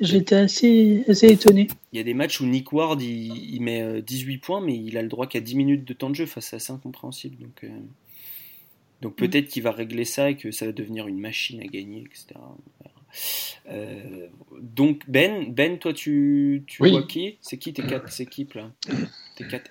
J'étais 0.00 0.36
assez, 0.36 1.04
assez 1.08 1.26
étonné. 1.26 1.68
Il 1.92 1.96
y 1.96 2.00
a 2.00 2.04
des 2.04 2.14
matchs 2.14 2.40
où 2.40 2.46
Nick 2.46 2.72
Ward 2.72 3.00
il, 3.02 3.60
met 3.60 4.02
18 4.02 4.34
euh, 4.34 4.38
points, 4.40 4.60
mais 4.60 4.76
il 4.76 4.96
a 4.96 5.02
le 5.02 5.08
droit 5.08 5.26
qu'à 5.26 5.40
10 5.40 5.56
minutes 5.56 5.84
de 5.84 5.92
temps 5.92 6.10
de 6.10 6.14
jeu. 6.14 6.24
Enfin, 6.24 6.40
c'est 6.40 6.56
assez 6.56 6.72
incompréhensible. 6.72 7.36
Donc. 7.38 7.64
Euh, 7.64 7.68
donc 9.00 9.12
mm. 9.12 9.16
peut-être 9.16 9.48
qu'il 9.48 9.62
va 9.62 9.70
régler 9.70 10.04
ça 10.04 10.30
et 10.30 10.36
que 10.36 10.50
ça 10.50 10.66
va 10.66 10.72
devenir 10.72 11.06
une 11.06 11.20
machine 11.20 11.60
à 11.60 11.66
gagner, 11.66 12.04
etc. 12.04 12.40
Euh, 13.70 14.26
donc 14.60 15.02
Ben, 15.08 15.52
Ben, 15.52 15.78
toi 15.78 15.92
tu, 15.92 16.64
tu 16.66 16.88
vois 16.88 17.02
qui? 17.04 17.38
C'est 17.40 17.58
qui 17.58 17.72
tes 17.72 17.82
quatre 17.82 18.20
équipes 18.20 18.54
là? 18.54 18.70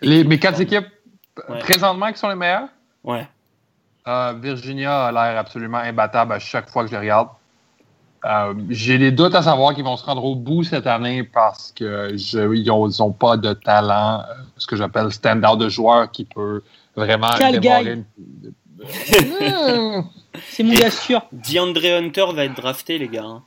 Les, 0.01 0.23
Mes 0.23 0.39
quatre 0.39 0.61
équipes 0.61 0.87
présentement 1.59 2.11
qui 2.11 2.19
sont 2.19 2.29
les 2.29 2.35
meilleures? 2.35 2.69
Ouais. 3.03 3.27
Euh, 4.07 4.33
Virginia 4.41 5.07
a 5.07 5.11
l'air 5.11 5.37
absolument 5.37 5.77
imbattable 5.77 6.33
à 6.33 6.39
chaque 6.39 6.69
fois 6.69 6.83
que 6.83 6.89
je 6.89 6.93
les 6.93 6.99
regarde. 6.99 7.29
Euh, 8.27 8.53
j'ai 8.69 8.97
des 8.97 9.11
doutes 9.11 9.35
à 9.35 9.41
savoir 9.41 9.73
qu'ils 9.73 9.85
vont 9.85 9.95
se 9.95 10.03
rendre 10.03 10.25
au 10.25 10.35
bout 10.35 10.63
cette 10.63 10.85
année 10.87 11.23
parce 11.23 11.71
qu'ils 11.71 12.65
n'ont 12.65 13.11
pas 13.11 13.37
de 13.37 13.53
talent, 13.53 14.23
ce 14.57 14.67
que 14.67 14.75
j'appelle 14.75 15.11
standard 15.11 15.55
de 15.55 15.69
joueur 15.69 16.11
qui 16.11 16.25
peut 16.25 16.61
vraiment 16.95 17.29
démarrer 17.37 17.93
une, 17.93 18.05
c'est 20.49 20.63
mon 20.63 20.73
gars 20.73 20.91
sûr. 20.91 21.21
DeAndre 21.31 21.85
Hunter 21.85 22.25
va 22.33 22.45
être 22.45 22.55
drafté, 22.55 22.97
les 22.97 23.07
gars. 23.07 23.23
Hein. 23.23 23.43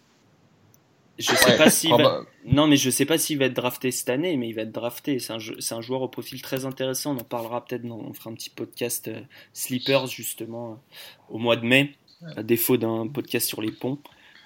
Je 1.19 1.35
sais 1.35 1.57
pas 1.57 1.71
s'il 1.71 1.91
va... 1.91 2.23
Non, 2.47 2.67
mais 2.67 2.77
je 2.77 2.89
sais 2.89 3.05
pas 3.05 3.19
s'il 3.19 3.39
va 3.39 3.45
être 3.45 3.55
drafté 3.55 3.91
cette 3.91 4.09
année, 4.09 4.37
mais 4.37 4.49
il 4.49 4.55
va 4.55 4.63
être 4.63 4.73
drafté. 4.73 5.19
C'est 5.19 5.33
un, 5.33 5.37
un, 5.37 5.81
joueur 5.83 6.01
au 6.03 6.09
profil 6.09 6.41
très 6.41 6.65
intéressant. 6.65 7.15
On 7.15 7.21
en 7.21 7.25
parlera 7.25 7.65
peut-être. 7.65 7.85
On 7.85 8.13
fera 8.15 8.31
un 8.31 8.35
petit 8.35 8.51
podcast 8.51 9.09
euh, 9.09 9.21
Sleepers 9.53 10.07
justement 10.07 10.73
euh, 10.73 11.35
au 11.35 11.39
mois 11.39 11.57
de 11.57 11.67
mai, 11.67 11.95
à 12.37 12.43
défaut 12.43 12.79
d'un 12.79 13.07
podcast 13.07 13.47
sur 13.47 13.61
les 13.61 13.71
ponts. 13.71 13.99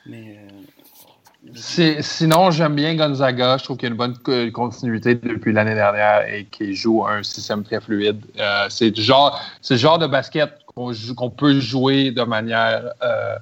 Mais 0.07 0.39
euh, 0.39 0.49
Sinon, 2.01 2.51
j'aime 2.51 2.75
bien 2.75 2.95
Gonzaga. 2.95 3.59
Je 3.59 3.65
trouve 3.65 3.77
qu'il 3.77 3.89
y 3.89 3.91
a 3.91 3.93
une 3.93 3.99
bonne 3.99 4.17
continuité 4.53 5.15
depuis 5.15 5.53
l'année 5.53 5.75
dernière 5.75 6.27
et 6.27 6.47
qu'il 6.47 6.75
joue 6.75 7.07
un 7.07 7.23
système 7.23 7.63
très 7.63 7.81
fluide. 7.81 8.21
Euh, 8.39 8.67
c'est 8.71 8.97
le 8.97 9.03
genre 9.03 9.99
de 9.99 10.07
basket 10.07 10.59
qu'on 10.75 11.31
peut 11.31 11.61
jouer 11.61 12.11
de 12.11 12.23
manière, 12.23 12.93
euh, 13.03 13.37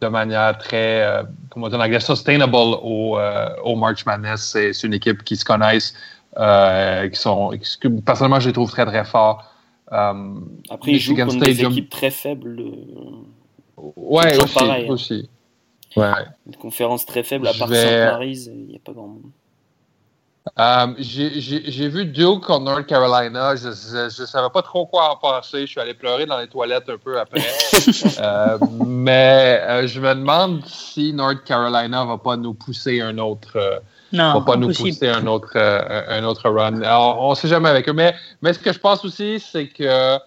de 0.00 0.06
manière 0.06 0.56
très, 0.58 1.02
euh, 1.02 1.22
comment 1.50 1.68
dire 1.68 1.78
en 1.78 1.82
anglais, 1.82 2.00
sustainable 2.00 2.54
au, 2.54 3.18
au 3.64 3.76
March 3.76 4.06
Madness. 4.06 4.56
C'est 4.72 4.84
une 4.84 4.94
équipe 4.94 5.24
qui 5.24 5.36
se 5.36 5.44
connaissent, 5.44 5.94
qui 6.36 7.20
sont, 7.20 7.52
personnellement, 8.06 8.40
je 8.40 8.48
les 8.48 8.54
trouve 8.54 8.70
très 8.70 8.86
très 8.86 9.04
forts. 9.04 9.44
Après, 9.90 10.92
ils 10.92 11.00
jouent 11.00 11.16
contre 11.16 11.44
des 11.44 11.62
équipes 11.62 11.90
très 11.90 12.10
faibles. 12.10 12.62
Ouais, 13.96 14.36
aussi, 14.40 14.54
pareil, 14.54 14.86
hein. 14.86 14.92
aussi. 14.92 15.28
Ouais. 15.96 16.12
Une 16.46 16.56
conférence 16.56 17.06
très 17.06 17.22
faible, 17.22 17.46
à 17.48 17.52
part 17.52 17.68
Saint-Mary's, 17.68 18.46
il 18.46 18.66
n'y 18.66 18.76
a 18.76 18.78
pas 18.78 18.92
grand 18.92 19.08
monde. 19.08 19.30
Euh, 20.58 20.94
j'ai 20.98 21.88
vu 21.88 22.04
Duke 22.04 22.44
contre 22.44 22.64
North 22.64 22.86
Carolina. 22.86 23.54
Je 23.54 23.68
ne 23.68 24.26
savais 24.26 24.50
pas 24.52 24.62
trop 24.62 24.86
quoi 24.86 25.12
en 25.12 25.16
penser. 25.16 25.60
Je 25.62 25.66
suis 25.66 25.80
allé 25.80 25.94
pleurer 25.94 26.26
dans 26.26 26.38
les 26.38 26.48
toilettes 26.48 26.88
un 26.88 26.98
peu 26.98 27.18
après. 27.18 27.40
euh, 28.20 28.58
mais 28.84 29.60
euh, 29.62 29.86
je 29.86 30.00
me 30.00 30.14
demande 30.14 30.66
si 30.66 31.12
North 31.12 31.44
Carolina 31.44 32.04
va 32.04 32.18
pas 32.18 32.36
nous 32.36 32.54
pousser 32.54 33.00
un 33.00 33.18
autre. 33.18 33.52
Euh, 33.56 33.78
non, 34.12 34.40
va 34.40 34.40
pas 34.40 34.56
nous 34.56 34.72
pousser 34.72 35.08
un 35.08 35.26
autre, 35.26 35.56
un 35.56 36.24
autre 36.24 36.50
run. 36.50 36.82
Alors, 36.82 37.22
on 37.22 37.30
ne 37.30 37.34
sait 37.34 37.48
jamais 37.48 37.68
avec 37.68 37.88
eux. 37.88 37.94
Mais, 37.94 38.14
mais 38.42 38.52
ce 38.52 38.58
que 38.58 38.72
je 38.72 38.78
pense 38.78 39.04
aussi, 39.04 39.40
c'est 39.40 39.68
que 39.68 40.18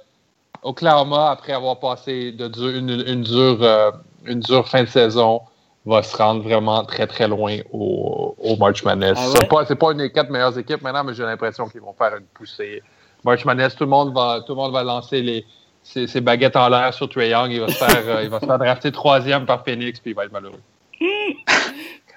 Oklahoma, 0.63 1.30
après 1.30 1.53
avoir 1.53 1.80
passé 1.80 2.32
de 2.32 2.49
une, 2.72 3.03
une, 3.05 3.22
dure, 3.22 3.93
une 4.26 4.39
dure 4.39 4.68
fin 4.68 4.84
de 4.84 4.89
saison, 4.89 5.41
va 5.86 6.02
se 6.02 6.16
rendre 6.18 6.42
vraiment 6.42 6.84
très 6.84 7.06
très 7.08 7.28
loin 7.28 7.60
au, 7.72 8.36
au 8.40 8.56
March 8.58 8.84
Madness. 8.84 9.18
Ah 9.20 9.34
c'est 9.40 9.48
pas, 9.48 9.66
pas, 9.66 9.92
une 9.92 10.00
des 10.00 10.12
quatre 10.12 10.30
meilleures 10.30 10.58
équipes 10.58 10.82
maintenant, 10.82 11.04
mais 11.04 11.14
j'ai 11.14 11.24
l'impression 11.24 11.68
qu'ils 11.68 11.82
vont 11.82 11.94
faire 11.94 12.16
une 12.18 12.26
poussée. 12.26 12.82
March 13.24 13.46
Madness, 13.46 13.76
tout 13.76 13.84
le 13.84 13.90
monde 13.90 14.14
va, 14.14 14.42
tout 14.46 14.54
le 14.54 14.58
monde 14.58 14.74
va 14.74 14.84
lancer 14.84 15.22
les, 15.22 15.46
ses, 15.84 16.22
baguettes 16.22 16.56
en 16.56 16.70
l'air 16.70 16.94
sur 16.94 17.08
Trae 17.08 17.30
Young. 17.30 17.52
Il 17.52 17.60
va 17.60 17.68
se 17.68 17.78
faire, 17.78 18.04
euh, 18.08 18.24
il 18.24 18.30
va 18.30 18.40
se 18.40 18.46
faire 18.46 18.58
drafter 18.58 18.92
troisième 18.92 19.46
par 19.46 19.64
Phoenix, 19.64 20.00
puis 20.00 20.12
il 20.12 20.14
va 20.16 20.26
être 20.26 20.32
malheureux. 20.32 20.62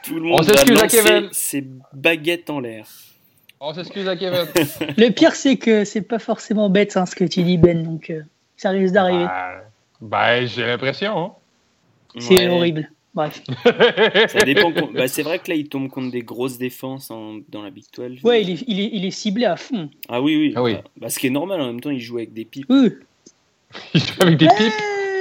tout 0.04 0.14
le 0.14 0.22
monde 0.22 0.40
On 0.40 0.42
s'excuse 0.42 0.82
à 0.82 0.88
Kevin. 0.88 1.28
ses 1.32 1.66
baguettes 1.92 2.48
en 2.50 2.60
l'air. 2.60 2.86
On 3.60 3.74
s'excuse 3.74 4.08
à 4.08 4.16
Kevin. 4.16 4.46
le 4.96 5.10
pire, 5.10 5.34
c'est 5.34 5.56
que 5.56 5.84
c'est 5.84 6.02
pas 6.02 6.18
forcément 6.18 6.70
bête 6.70 6.96
hein, 6.96 7.06
ce 7.06 7.14
que 7.14 7.24
tu 7.24 7.42
dis, 7.42 7.58
Ben, 7.58 7.82
donc 7.82 8.10
euh, 8.10 8.22
ça 8.56 8.70
risque 8.70 8.94
d'arriver. 8.94 9.26
Ben, 9.26 9.60
ben 10.00 10.46
j'ai 10.46 10.66
l'impression. 10.66 11.18
Hein. 11.18 12.20
C'est 12.20 12.48
horrible. 12.48 12.88
Bref. 13.14 13.42
ça 14.28 14.44
dépend. 14.44 14.70
Bah, 14.92 15.08
c'est 15.08 15.22
vrai 15.22 15.38
que 15.38 15.50
là, 15.50 15.56
il 15.56 15.68
tombe 15.68 15.88
contre 15.88 16.10
des 16.10 16.22
grosses 16.22 16.58
défenses 16.58 17.08
dans 17.08 17.62
la 17.62 17.70
Big 17.70 17.84
12. 17.94 18.22
Ouais, 18.22 18.42
il 18.42 18.50
est, 18.50 18.64
il, 18.66 18.80
est, 18.80 18.90
il 18.92 19.04
est, 19.04 19.10
ciblé 19.10 19.44
à 19.44 19.56
fond. 19.56 19.90
Ah 20.08 20.20
oui, 20.20 20.36
oui. 20.36 20.52
Ah, 20.54 20.62
oui. 20.62 20.76
Bah, 20.96 21.08
ce 21.08 21.18
qui 21.18 21.26
est 21.26 21.30
normal, 21.30 21.60
en 21.60 21.66
même 21.66 21.80
temps, 21.80 21.90
il 21.90 22.00
joue 22.00 22.18
avec 22.18 22.32
des 22.32 22.44
pipes. 22.44 22.66
Oui. 22.68 22.90
il 23.94 24.00
joue 24.00 24.22
avec 24.22 24.38
des 24.38 24.46
pipes 24.46 24.72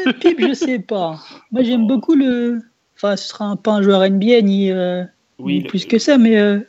eh, 0.05 0.13
Pipes, 0.13 0.41
je 0.41 0.53
sais 0.53 0.79
pas. 0.79 1.19
Moi, 1.51 1.63
j'aime 1.63 1.87
beaucoup 1.87 2.15
le. 2.15 2.61
Enfin, 2.95 3.15
ce 3.15 3.27
sera 3.27 3.45
un, 3.45 3.55
pas 3.55 3.73
un 3.73 3.81
joueur 3.81 4.09
NBA 4.09 4.41
ni, 4.41 4.71
euh, 4.71 5.03
oui, 5.37 5.61
plus 5.61 5.85
que 5.85 5.99
ça, 5.99 6.17
mais 6.17 6.37
euh, 6.37 6.59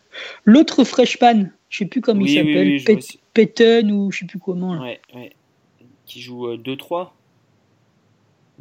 l'autre 0.44 0.84
freshman, 0.84 1.50
je 1.70 1.78
sais 1.78 1.84
plus 1.86 2.00
comment 2.00 2.24
il 2.24 2.34
s'appelle, 2.34 3.00
Peyton 3.32 3.88
ou 3.90 4.10
je 4.10 4.20
sais 4.20 4.26
plus 4.26 4.38
comment. 4.38 4.74
Là. 4.74 4.82
Ouais, 4.82 5.00
ouais. 5.14 5.32
Qui 6.04 6.20
joue 6.20 6.48
2-3 6.48 7.10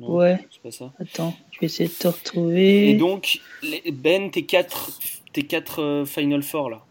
euh, 0.01 0.05
ouais. 0.07 0.47
C'est 0.51 0.61
pas 0.61 0.71
ça. 0.71 0.91
Attends, 0.99 1.35
je 1.51 1.59
vais 1.59 1.65
essayer 1.67 1.89
de 1.89 1.93
te 1.93 2.07
retrouver. 2.07 2.91
Et 2.91 2.93
donc, 2.95 3.39
Ben, 3.91 4.29
tes 4.31 4.45
4 4.45 4.91
tes 5.33 5.43
quatre 5.43 5.81
euh, 5.83 6.05
Final 6.05 6.41
Four 6.41 6.71
là. 6.71 6.81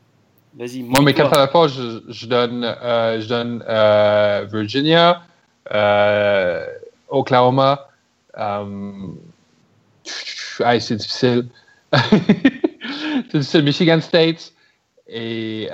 Vas-y. 0.56 0.82
Moi, 0.82 1.02
mes 1.02 1.12
4 1.14 1.30
Final 1.30 1.48
Four, 1.50 1.68
je, 1.68 2.00
je 2.08 2.26
donne, 2.26 2.64
euh, 2.64 3.20
je 3.20 3.28
donne 3.28 3.64
euh, 3.68 4.46
Virginia, 4.50 5.22
euh, 5.72 6.64
Oklahoma. 7.08 7.88
Euh, 8.38 8.64
ah, 10.60 10.80
c'est 10.80 10.96
difficile. 10.96 11.48
c'est 11.92 13.38
difficile. 13.38 13.62
Michigan 13.62 14.00
State 14.00 14.52
et 15.08 15.68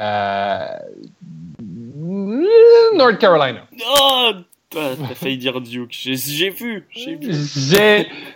North 2.94 3.18
Carolina. 3.18 3.66
Oh, 4.00 4.32
T'as 4.72 5.14
failli 5.14 5.38
dire 5.38 5.60
Duke. 5.60 5.92
J'ai 5.92 6.50
vu. 6.50 6.86
J'ai 6.90 7.18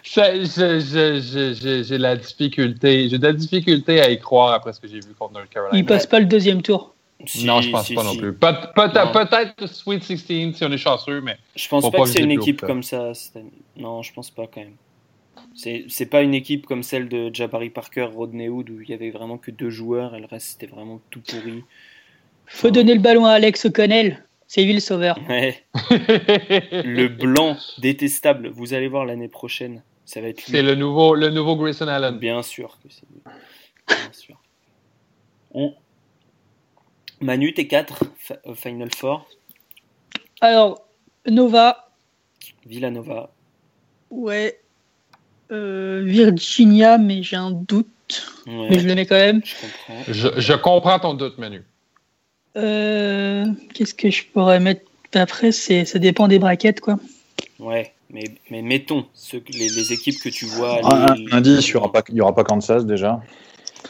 J'ai 0.03 1.99
la 1.99 2.17
difficulté. 2.17 3.09
J'ai 3.09 3.19
de 3.19 3.27
la 3.27 3.33
difficulté 3.33 4.01
à 4.01 4.11
y 4.11 4.19
croire 4.19 4.53
après 4.53 4.73
ce 4.73 4.81
que 4.81 4.89
j'ai 4.89 5.01
vu 5.01 5.15
contre 5.19 5.35
North 5.35 5.49
Carolina. 5.49 5.79
Il 5.79 5.87
passe 5.87 6.07
pas 6.07 6.21
le 6.21 6.27
deuxième 6.27 6.63
tour. 6.63 6.95
non, 7.43 7.61
je 7.61 7.71
pense 7.71 7.91
pas 7.91 8.05
non 8.05 8.17
plus. 8.17 8.35
Peut-être 8.35 9.67
Sweet 9.67 10.03
16 10.03 10.25
si 10.55 10.65
on 10.65 10.73
est 10.73 10.79
chanceux, 10.79 11.21
mais. 11.21 11.39
Je 11.55 11.69
pense 11.69 11.91
pas, 11.91 12.03
que 12.03 12.07
c'est 12.07 12.23
une 12.23 12.33
équipe 12.33 12.61
comme 12.61 12.83
ça. 12.83 13.13
Non, 13.77 14.03
je 14.03 14.13
pense 14.13 14.31
pas 14.31 14.47
quand 14.47 14.61
même. 14.61 14.77
C'est 15.55 16.11
pas 16.11 16.23
une 16.23 16.35
équipe 16.35 16.67
comme 16.67 16.83
celle 16.83 17.09
de 17.09 17.35
Jabari 17.35 17.71
Parker, 17.71 18.09
Rodney 18.15 18.49
Hood, 18.49 18.69
où 18.71 18.81
il 18.83 18.91
y 18.91 18.95
avait 18.95 19.11
vraiment 19.11 19.39
que 19.39 19.51
deux 19.51 19.71
joueurs 19.71 20.15
et 20.15 20.21
le 20.21 20.27
reste 20.27 20.49
c'était 20.49 20.67
vraiment 20.67 21.01
tout 21.11 21.21
pourri. 21.21 21.65
Faut 22.47 22.71
donner 22.71 22.95
le 22.95 23.01
ballon 23.01 23.25
à 23.25 23.33
Alex 23.33 23.65
O'Connell. 23.65 24.23
C'est 24.49 24.63
lui 24.65 24.75
le 24.75 24.81
sauveur. 24.81 25.19
le 25.29 27.07
blanc 27.09 27.57
détestable. 27.79 28.49
Vous 28.49 28.75
allez 28.75 28.89
voir 28.89 29.05
l'année 29.05 29.29
prochaine. 29.29 29.83
Ça 30.05 30.21
va 30.21 30.29
être. 30.29 30.41
C'est 30.41 30.63
le 30.63 30.77
nouveau, 30.77 31.15
le 31.15 31.31
nouveau 31.31 31.57
Grayson 31.57 31.89
Allen. 31.89 32.19
Bien 32.19 32.43
sûr 32.43 32.79
que 32.83 32.89
c'est 32.89 33.07
lui. 33.11 33.21
Bien 33.89 34.13
sûr. 34.13 34.41
On... 35.53 35.75
Manu, 37.21 37.53
t'es 37.55 37.67
4 37.67 38.05
euh, 38.47 38.55
Final 38.55 38.91
Four. 38.95 39.27
Alors, 40.41 40.87
Nova. 41.27 41.91
Villanova. 42.67 43.33
Ouais. 44.11 44.61
Euh, 45.51 46.03
Virginia, 46.05 46.99
mais 46.99 47.23
j'ai 47.23 47.37
un 47.37 47.51
doute. 47.51 47.89
Mais 48.47 48.79
je 48.79 48.87
le 48.87 48.95
mets 48.95 49.07
quand 49.07 49.17
même. 49.17 49.41
Je 49.45 49.55
comprends. 49.61 50.13
Je, 50.13 50.41
je 50.41 50.53
comprends 50.53 50.99
ton 51.01 51.15
doute, 51.15 51.39
Manu. 51.39 51.65
Euh, 52.57 53.47
qu'est-ce 53.75 53.95
que 53.95 54.11
je 54.11 54.25
pourrais 54.33 54.61
mettre 54.61 54.83
Après, 55.15 55.53
ça 55.53 55.99
dépend 55.99 56.29
des 56.29 56.39
braquettes, 56.39 56.81
quoi. 56.81 56.99
Ouais, 57.59 57.93
mais, 58.11 58.25
mais 58.51 58.63
mettons 58.63 59.07
ceux, 59.15 59.43
les, 59.49 59.69
les, 59.69 59.93
équipes 59.93 60.21
que 60.21 60.29
tu 60.29 60.47
vois. 60.47 60.81
Un, 60.85 61.15
indice, 61.33 61.69
il 61.69 61.73
n'y 61.73 61.77
aura, 61.77 61.93
pas, 61.93 62.03
aura 62.21 62.35
pas 62.35 62.45
Kansas 62.45 62.85
déjà. 62.85 63.21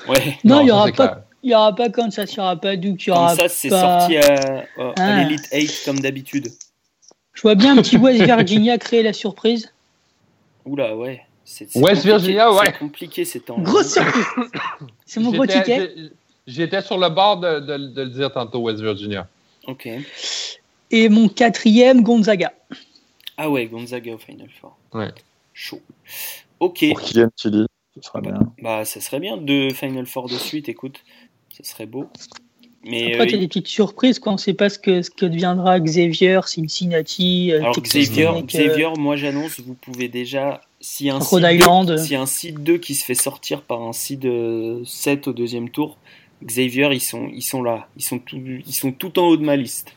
Ouais. 0.09 0.39
Non, 0.45 0.61
il 0.61 0.67
n'y 0.67 0.71
aura, 0.71 0.91
pas, 0.93 1.25
y 1.43 1.55
aura 1.55 1.75
pas 1.75 1.89
Kansas, 1.89 2.33
il 2.33 2.39
n'y 2.39 2.45
aura 2.45 2.57
pas 2.57 2.77
Duke, 2.77 3.07
il 3.07 3.09
y 3.09 3.13
aura 3.13 3.31
Kansas, 3.31 3.53
c'est 3.53 3.71
sorti 3.71 4.17
à, 4.17 4.65
à 4.79 4.93
ah. 4.97 5.25
l'Elite 5.25 5.49
8 5.53 5.83
comme 5.85 6.01
d'habitude. 6.01 6.49
Je 7.35 7.43
vois 7.43 7.55
bien 7.55 7.77
un 7.77 7.83
petit 7.83 7.97
West 7.99 8.23
Virginia 8.23 8.79
créer 8.79 9.03
la 9.03 9.13
surprise. 9.13 9.73
Oula, 10.65 10.97
ouais. 10.97 11.23
West 11.77 12.05
Virginia, 12.05 12.53
ouais. 12.53 12.67
C'est 12.67 12.79
compliqué 12.79 13.25
ces 13.25 13.41
temps. 13.41 13.59
Grosse 13.59 13.93
surprise. 13.93 14.25
C'est 15.05 15.21
mon 15.21 15.31
gros 15.31 15.47
ticket. 15.47 15.93
J'étais 16.47 16.81
sur 16.81 16.99
le 16.99 17.09
bord 17.09 17.39
de, 17.39 17.61
de, 17.61 17.77
de, 17.77 18.03
le 18.03 18.11
dire 18.11 18.33
tantôt, 18.33 18.61
West 18.61 18.81
Virginia. 18.81 19.29
Ok. 19.67 19.89
Et 20.91 21.09
mon 21.09 21.29
quatrième, 21.29 22.03
Gonzaga. 22.03 22.53
Ah 23.37 23.51
ouais, 23.51 23.67
Gonzaga 23.67 24.15
au 24.15 24.19
Final 24.19 24.49
Four. 24.61 24.77
Ouais. 24.95 25.13
Chaud. 25.53 25.81
Ok. 26.61 26.85
Pour 26.89 27.01
Kylian 27.01 27.31
Tilly, 27.35 27.67
ce 27.95 28.03
serait 28.03 28.21
bah, 28.21 28.31
bien. 28.31 28.53
Bah, 28.63 28.85
ça 28.85 29.01
serait 29.01 29.21
bien. 29.21 29.37
Deux 29.37 29.71
Final 29.71 30.07
Four 30.07 30.29
de 30.29 30.35
suite, 30.35 30.69
écoute. 30.69 31.01
Ça 31.51 31.65
serait 31.65 31.87
beau. 31.87 32.09
Mais 32.85 33.15
Après, 33.15 33.23
euh, 33.23 33.27
il 33.27 33.33
y 33.33 33.35
a 33.35 33.39
des 33.39 33.49
petites 33.49 33.67
surprises, 33.67 34.21
quoi. 34.21 34.33
On 34.33 34.37
ne 34.37 34.41
sait 34.41 34.55
pas 34.55 34.69
ce 34.69 34.79
que, 34.79 35.03
ce 35.03 35.11
que 35.11 35.27
deviendra 35.27 35.81
Xavier, 35.81 36.41
Cincinnati. 36.47 37.53
Euh, 37.53 37.59
Alors, 37.59 37.81
Xavier, 37.81 38.31
Xavier, 38.45 38.91
moi 38.97 39.17
j'annonce, 39.17 39.59
vous 39.61 39.75
pouvez 39.75 40.09
déjà. 40.09 40.61
Si 40.81 41.11
un, 41.11 41.19
Rhode 41.19 41.45
Island. 41.51 41.99
si 41.99 42.15
un 42.15 42.27
site 42.27 42.63
2 42.63 42.79
qui 42.79 42.95
se 42.95 43.05
fait 43.05 43.15
sortir 43.15 43.63
par 43.63 43.83
un 43.83 43.93
site 43.93 44.27
7 44.85 45.27
au 45.27 45.33
deuxième 45.33 45.71
tour, 45.71 45.97
Xavier, 46.47 46.89
ils 46.93 47.01
sont, 47.01 47.29
ils 47.33 47.43
sont 47.43 47.63
là. 47.63 47.89
Ils 47.97 48.05
sont, 48.05 48.19
tout, 48.19 48.37
ils 48.37 48.75
sont 48.75 48.93
tout 48.93 49.19
en 49.19 49.25
haut 49.25 49.37
de 49.37 49.45
ma 49.45 49.57
liste. 49.57 49.93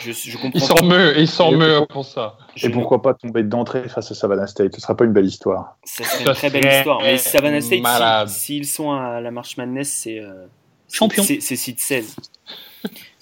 Je, 0.00 0.10
je 0.10 0.36
comprends 0.36 0.58
ils 0.58 0.62
sont 0.62 0.84
mieux, 0.84 1.18
ils 1.18 1.28
sont 1.28 1.52
mieux 1.52 1.86
pour 1.88 2.04
ça. 2.04 2.36
Et 2.60 2.70
pourquoi 2.70 3.02
pas 3.02 3.14
tomber 3.14 3.44
d'entrée 3.44 3.88
face 3.88 4.10
à 4.10 4.14
Savannah 4.14 4.48
State? 4.48 4.74
Ce 4.74 4.80
sera 4.80 4.96
pas 4.96 5.04
une 5.04 5.12
belle 5.12 5.26
histoire. 5.26 5.76
Ça 5.84 6.02
serait 6.04 6.24
une 6.24 6.34
très 6.34 6.50
belle 6.50 6.66
histoire. 6.66 7.00
Mais 7.00 7.18
Savannah 7.18 7.60
State, 7.60 8.28
s'ils 8.28 8.66
sont 8.66 8.92
à 8.92 9.20
la 9.20 9.30
March 9.30 9.56
Madness, 9.56 9.92
c'est. 9.92 10.18
Euh, 10.18 10.46
Champion. 10.92 11.22
C'est 11.22 11.40
site 11.40 11.80
16. 11.80 12.16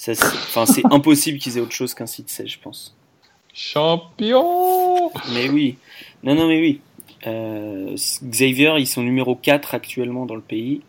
Enfin, 0.08 0.66
c'est 0.66 0.82
impossible 0.90 1.38
qu'ils 1.38 1.56
aient 1.56 1.60
autre 1.60 1.72
chose 1.72 1.94
qu'un 1.94 2.06
site 2.06 2.28
16, 2.28 2.46
je 2.46 2.58
pense. 2.58 2.96
Champion 3.52 5.10
Mais 5.32 5.48
oui. 5.48 5.78
Non, 6.22 6.34
non, 6.34 6.48
mais 6.48 6.60
oui. 6.60 6.80
Euh, 7.26 7.94
Xavier, 8.22 8.74
ils 8.78 8.86
sont 8.86 9.02
numéro 9.02 9.34
4 9.34 9.74
actuellement 9.74 10.26
dans 10.26 10.34
le 10.34 10.42
pays. 10.42 10.82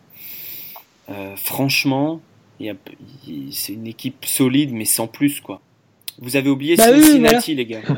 Euh, 1.08 1.34
franchement, 1.36 2.20
c'est 2.60 3.72
une 3.72 3.86
équipe 3.86 4.24
solide, 4.24 4.72
mais 4.72 4.84
sans 4.84 5.06
plus, 5.06 5.40
quoi. 5.40 5.60
Vous 6.18 6.36
avez 6.36 6.48
oublié 6.50 6.76
bah 6.76 6.84
Cincinnati, 6.92 7.54
les 7.54 7.66
gars. 7.66 7.80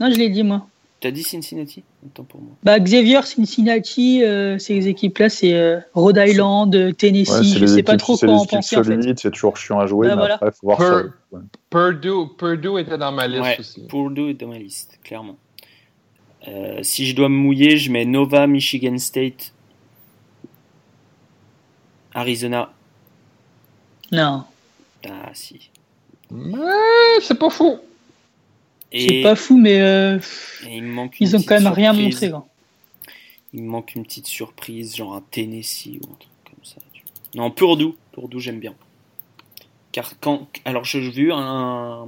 Non, 0.00 0.10
je 0.10 0.18
l'ai 0.18 0.28
dit, 0.28 0.42
moi. 0.42 0.66
T'as 1.00 1.10
dit 1.10 1.22
Cincinnati? 1.22 1.82
Attends 2.06 2.24
pour 2.24 2.40
moi. 2.40 2.52
Bah, 2.62 2.78
Xavier, 2.80 3.22
Cincinnati, 3.22 4.22
euh, 4.24 4.58
ces 4.58 4.88
équipes-là, 4.88 5.28
c'est 5.28 5.54
euh, 5.54 5.78
Rhode 5.94 6.18
Island, 6.18 6.96
Tennessee, 6.96 7.30
Ouais, 7.30 7.38
c'est 7.44 7.58
je 7.58 7.64
les 7.64 7.66
sais 7.66 7.82
pas 7.82 7.96
trop 7.96 8.16
c'est 8.16 8.26
quoi 8.26 8.34
les 8.34 8.40
en 8.40 8.44
équipes 8.44 8.50
penser 8.58 8.76
en 8.76 8.84
fait. 8.84 9.18
c'est 9.18 9.30
toujours 9.30 9.56
chiant 9.56 9.78
à 9.78 9.86
jouer, 9.86 10.06
Ouais, 10.08 10.12
mais 10.14 10.18
voilà. 10.18 10.34
après, 10.36 10.50
faut 10.52 10.66
voir 10.66 10.78
Peu- 10.78 11.12
ça. 11.32 11.36
ouais. 11.36 11.42
Purdue, 11.70 12.34
Purdue 12.38 12.80
était 12.80 12.96
dans 12.98 13.12
ma 13.12 13.26
liste 13.26 13.42
Ouais, 13.42 13.56
aussi. 13.60 13.86
Purdue 13.86 14.30
est 14.30 14.34
dans 14.34 14.48
ma 14.48 14.58
liste, 14.58 14.98
clairement. 15.04 15.36
Euh, 16.48 16.78
si 16.82 17.06
je 17.06 17.14
dois 17.16 17.28
me 17.28 17.36
mouiller, 17.36 17.76
je 17.76 17.90
mets 17.90 18.04
Nova, 18.04 18.46
Michigan 18.46 18.96
State, 18.98 19.52
Arizona. 22.16 22.72
Non, 24.10 24.44
Ah, 25.06 25.30
si. 25.34 25.70
Ouais, 26.30 27.20
c'est 27.20 27.38
pas 27.38 27.50
fou. 27.50 27.78
Et, 28.90 29.06
c'est 29.06 29.22
pas 29.22 29.36
fou, 29.36 29.58
mais 29.58 29.80
euh, 29.80 30.18
et 30.66 30.76
il 30.78 30.84
me 30.84 30.92
manque 30.92 31.20
une 31.20 31.26
ils 31.26 31.36
ont 31.36 31.42
quand 31.42 31.60
même 31.60 31.72
rien 31.72 31.92
montré. 31.92 32.30
quoi. 32.30 32.46
Il 33.52 33.62
me 33.64 33.68
manque 33.68 33.94
une 33.94 34.04
petite 34.04 34.26
surprise, 34.26 34.96
genre 34.96 35.14
un 35.14 35.22
Tennessee 35.30 35.98
ou 36.00 36.06
un 36.10 36.16
truc 36.16 36.30
comme 36.44 36.64
ça. 36.64 36.76
Non, 37.34 37.50
Purdue. 37.50 37.92
Purdue, 38.12 38.40
j'aime 38.40 38.60
bien. 38.60 38.74
Car 39.92 40.18
quand. 40.18 40.48
Alors, 40.64 40.84
j'ai 40.84 41.00
vu 41.10 41.32
un, 41.32 42.06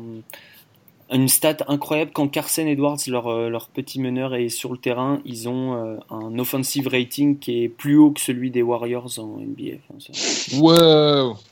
une 1.10 1.28
stat 1.28 1.56
incroyable 1.68 2.10
quand 2.12 2.28
Carson 2.28 2.66
Edwards, 2.66 2.98
leur, 3.06 3.28
euh, 3.28 3.48
leur 3.48 3.68
petit 3.68 3.98
meneur, 4.00 4.34
est 4.34 4.48
sur 4.50 4.72
le 4.72 4.78
terrain. 4.78 5.20
Ils 5.24 5.48
ont 5.48 5.74
euh, 5.74 5.96
un 6.10 6.38
offensive 6.38 6.88
rating 6.88 7.38
qui 7.38 7.64
est 7.64 7.68
plus 7.68 7.96
haut 7.96 8.10
que 8.10 8.20
celui 8.20 8.50
des 8.50 8.62
Warriors 8.62 9.18
en 9.18 9.38
NBA. 9.38 9.78
Enfin, 9.96 10.58
Wow. 10.60 11.36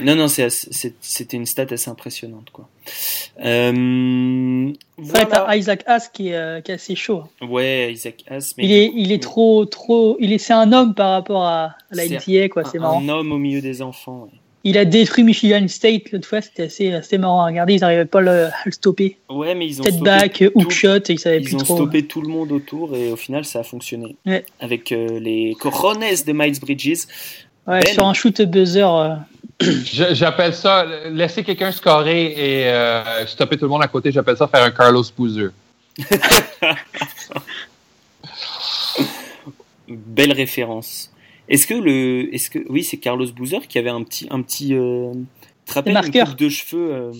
Non, 0.00 0.16
non, 0.16 0.26
c'était 0.28 1.36
une 1.36 1.46
stat 1.46 1.66
assez 1.70 1.88
impressionnante, 1.88 2.50
quoi. 2.52 2.68
Euh, 3.44 3.72
Ouais, 4.72 4.72
voilà. 4.98 5.26
t'as 5.26 5.56
Isaac 5.56 5.82
Haas 5.86 6.08
qui 6.12 6.28
est, 6.28 6.34
euh, 6.36 6.60
qui 6.60 6.70
est 6.70 6.74
assez 6.74 6.94
chaud. 6.96 7.22
hein. 7.40 7.46
Ouais, 7.46 7.92
Isaac 7.92 8.24
Haas. 8.28 8.54
mais 8.56 8.64
Il 8.64 8.72
est, 8.72 8.92
il 8.94 9.12
est 9.12 9.22
trop, 9.22 9.64
trop. 9.66 10.16
Il 10.20 10.32
est, 10.32 10.38
c'est 10.38 10.52
un 10.52 10.72
homme 10.72 10.94
par 10.94 11.10
rapport 11.10 11.44
à, 11.44 11.64
à 11.64 11.74
la 11.92 12.04
C'est 12.08 12.16
NCAA, 12.16 12.48
quoi. 12.48 12.64
C'est 12.64 12.78
marrant. 12.78 13.00
un 13.00 13.08
homme 13.08 13.32
au 13.32 13.38
milieu 13.38 13.60
des 13.60 13.82
enfants. 13.82 14.28
ouais. 14.32 14.38
Il 14.66 14.78
a 14.78 14.84
détruit 14.86 15.22
Michigan 15.24 15.66
State 15.68 16.10
l'autre 16.12 16.26
fois. 16.26 16.40
C'était 16.40 16.64
assez, 16.64 16.92
assez 16.92 17.18
marrant 17.18 17.42
à 17.42 17.46
regarder. 17.46 17.74
Ils 17.74 17.80
n'arrivaient 17.80 18.06
pas 18.06 18.20
à 18.20 18.22
le, 18.22 18.44
à 18.46 18.52
le 18.64 18.72
stopper. 18.72 19.18
Ouais, 19.28 19.54
mais 19.54 19.66
ils 19.66 19.80
ont 19.80 19.84
Tête 19.84 19.94
stoppé 19.94 20.10
back, 20.10 20.32
tout- 20.32 20.50
hook 20.54 20.70
shot, 20.70 20.96
et 20.96 21.02
ils 21.12 21.18
savaient 21.18 21.38
Ils 21.38 21.44
plus 21.44 21.54
ont 21.56 21.58
trop. 21.58 21.76
stoppé 21.76 22.06
tout 22.06 22.22
le 22.22 22.28
monde 22.28 22.50
autour 22.50 22.96
et 22.96 23.12
au 23.12 23.16
final 23.16 23.44
ça 23.44 23.60
a 23.60 23.62
fonctionné. 23.62 24.16
Ouais. 24.24 24.44
Avec 24.60 24.90
euh, 24.92 25.18
les 25.20 25.54
corones 25.60 26.00
de 26.00 26.32
Miles 26.32 26.58
Bridges. 26.60 27.04
Ouais, 27.66 27.80
Ben. 27.80 27.92
sur 27.92 28.06
un 28.06 28.14
shoot 28.14 28.40
buzzer. 28.42 28.82
euh, 28.84 29.14
J'appelle 30.12 30.54
ça 30.54 30.84
laisser 31.10 31.44
quelqu'un 31.44 31.70
scorer 31.70 32.26
et 32.32 32.66
euh, 32.68 33.26
stopper 33.26 33.56
tout 33.56 33.64
le 33.66 33.70
monde 33.70 33.82
à 33.82 33.88
côté. 33.88 34.10
J'appelle 34.12 34.36
ça 34.36 34.48
faire 34.48 34.62
un 34.64 34.70
Carlos 34.70 35.04
Boozer. 35.16 35.50
Belle 39.88 40.32
référence. 40.32 41.10
Est-ce 41.48 41.66
que 41.66 41.74
le, 41.74 42.34
est-ce 42.34 42.50
que 42.50 42.58
oui 42.68 42.82
c'est 42.84 42.96
Carlos 42.98 43.26
Boozer 43.34 43.66
qui 43.68 43.78
avait 43.78 43.90
un 43.90 44.02
petit, 44.02 44.26
un 44.30 44.40
petit, 44.42 44.74
euh, 44.74 45.12
rappelles, 45.68 45.90
une 45.90 45.94
marqueurs. 45.94 46.28
coupe 46.30 46.38
de 46.38 46.48
cheveux. 46.48 46.92
euh, 46.94 47.12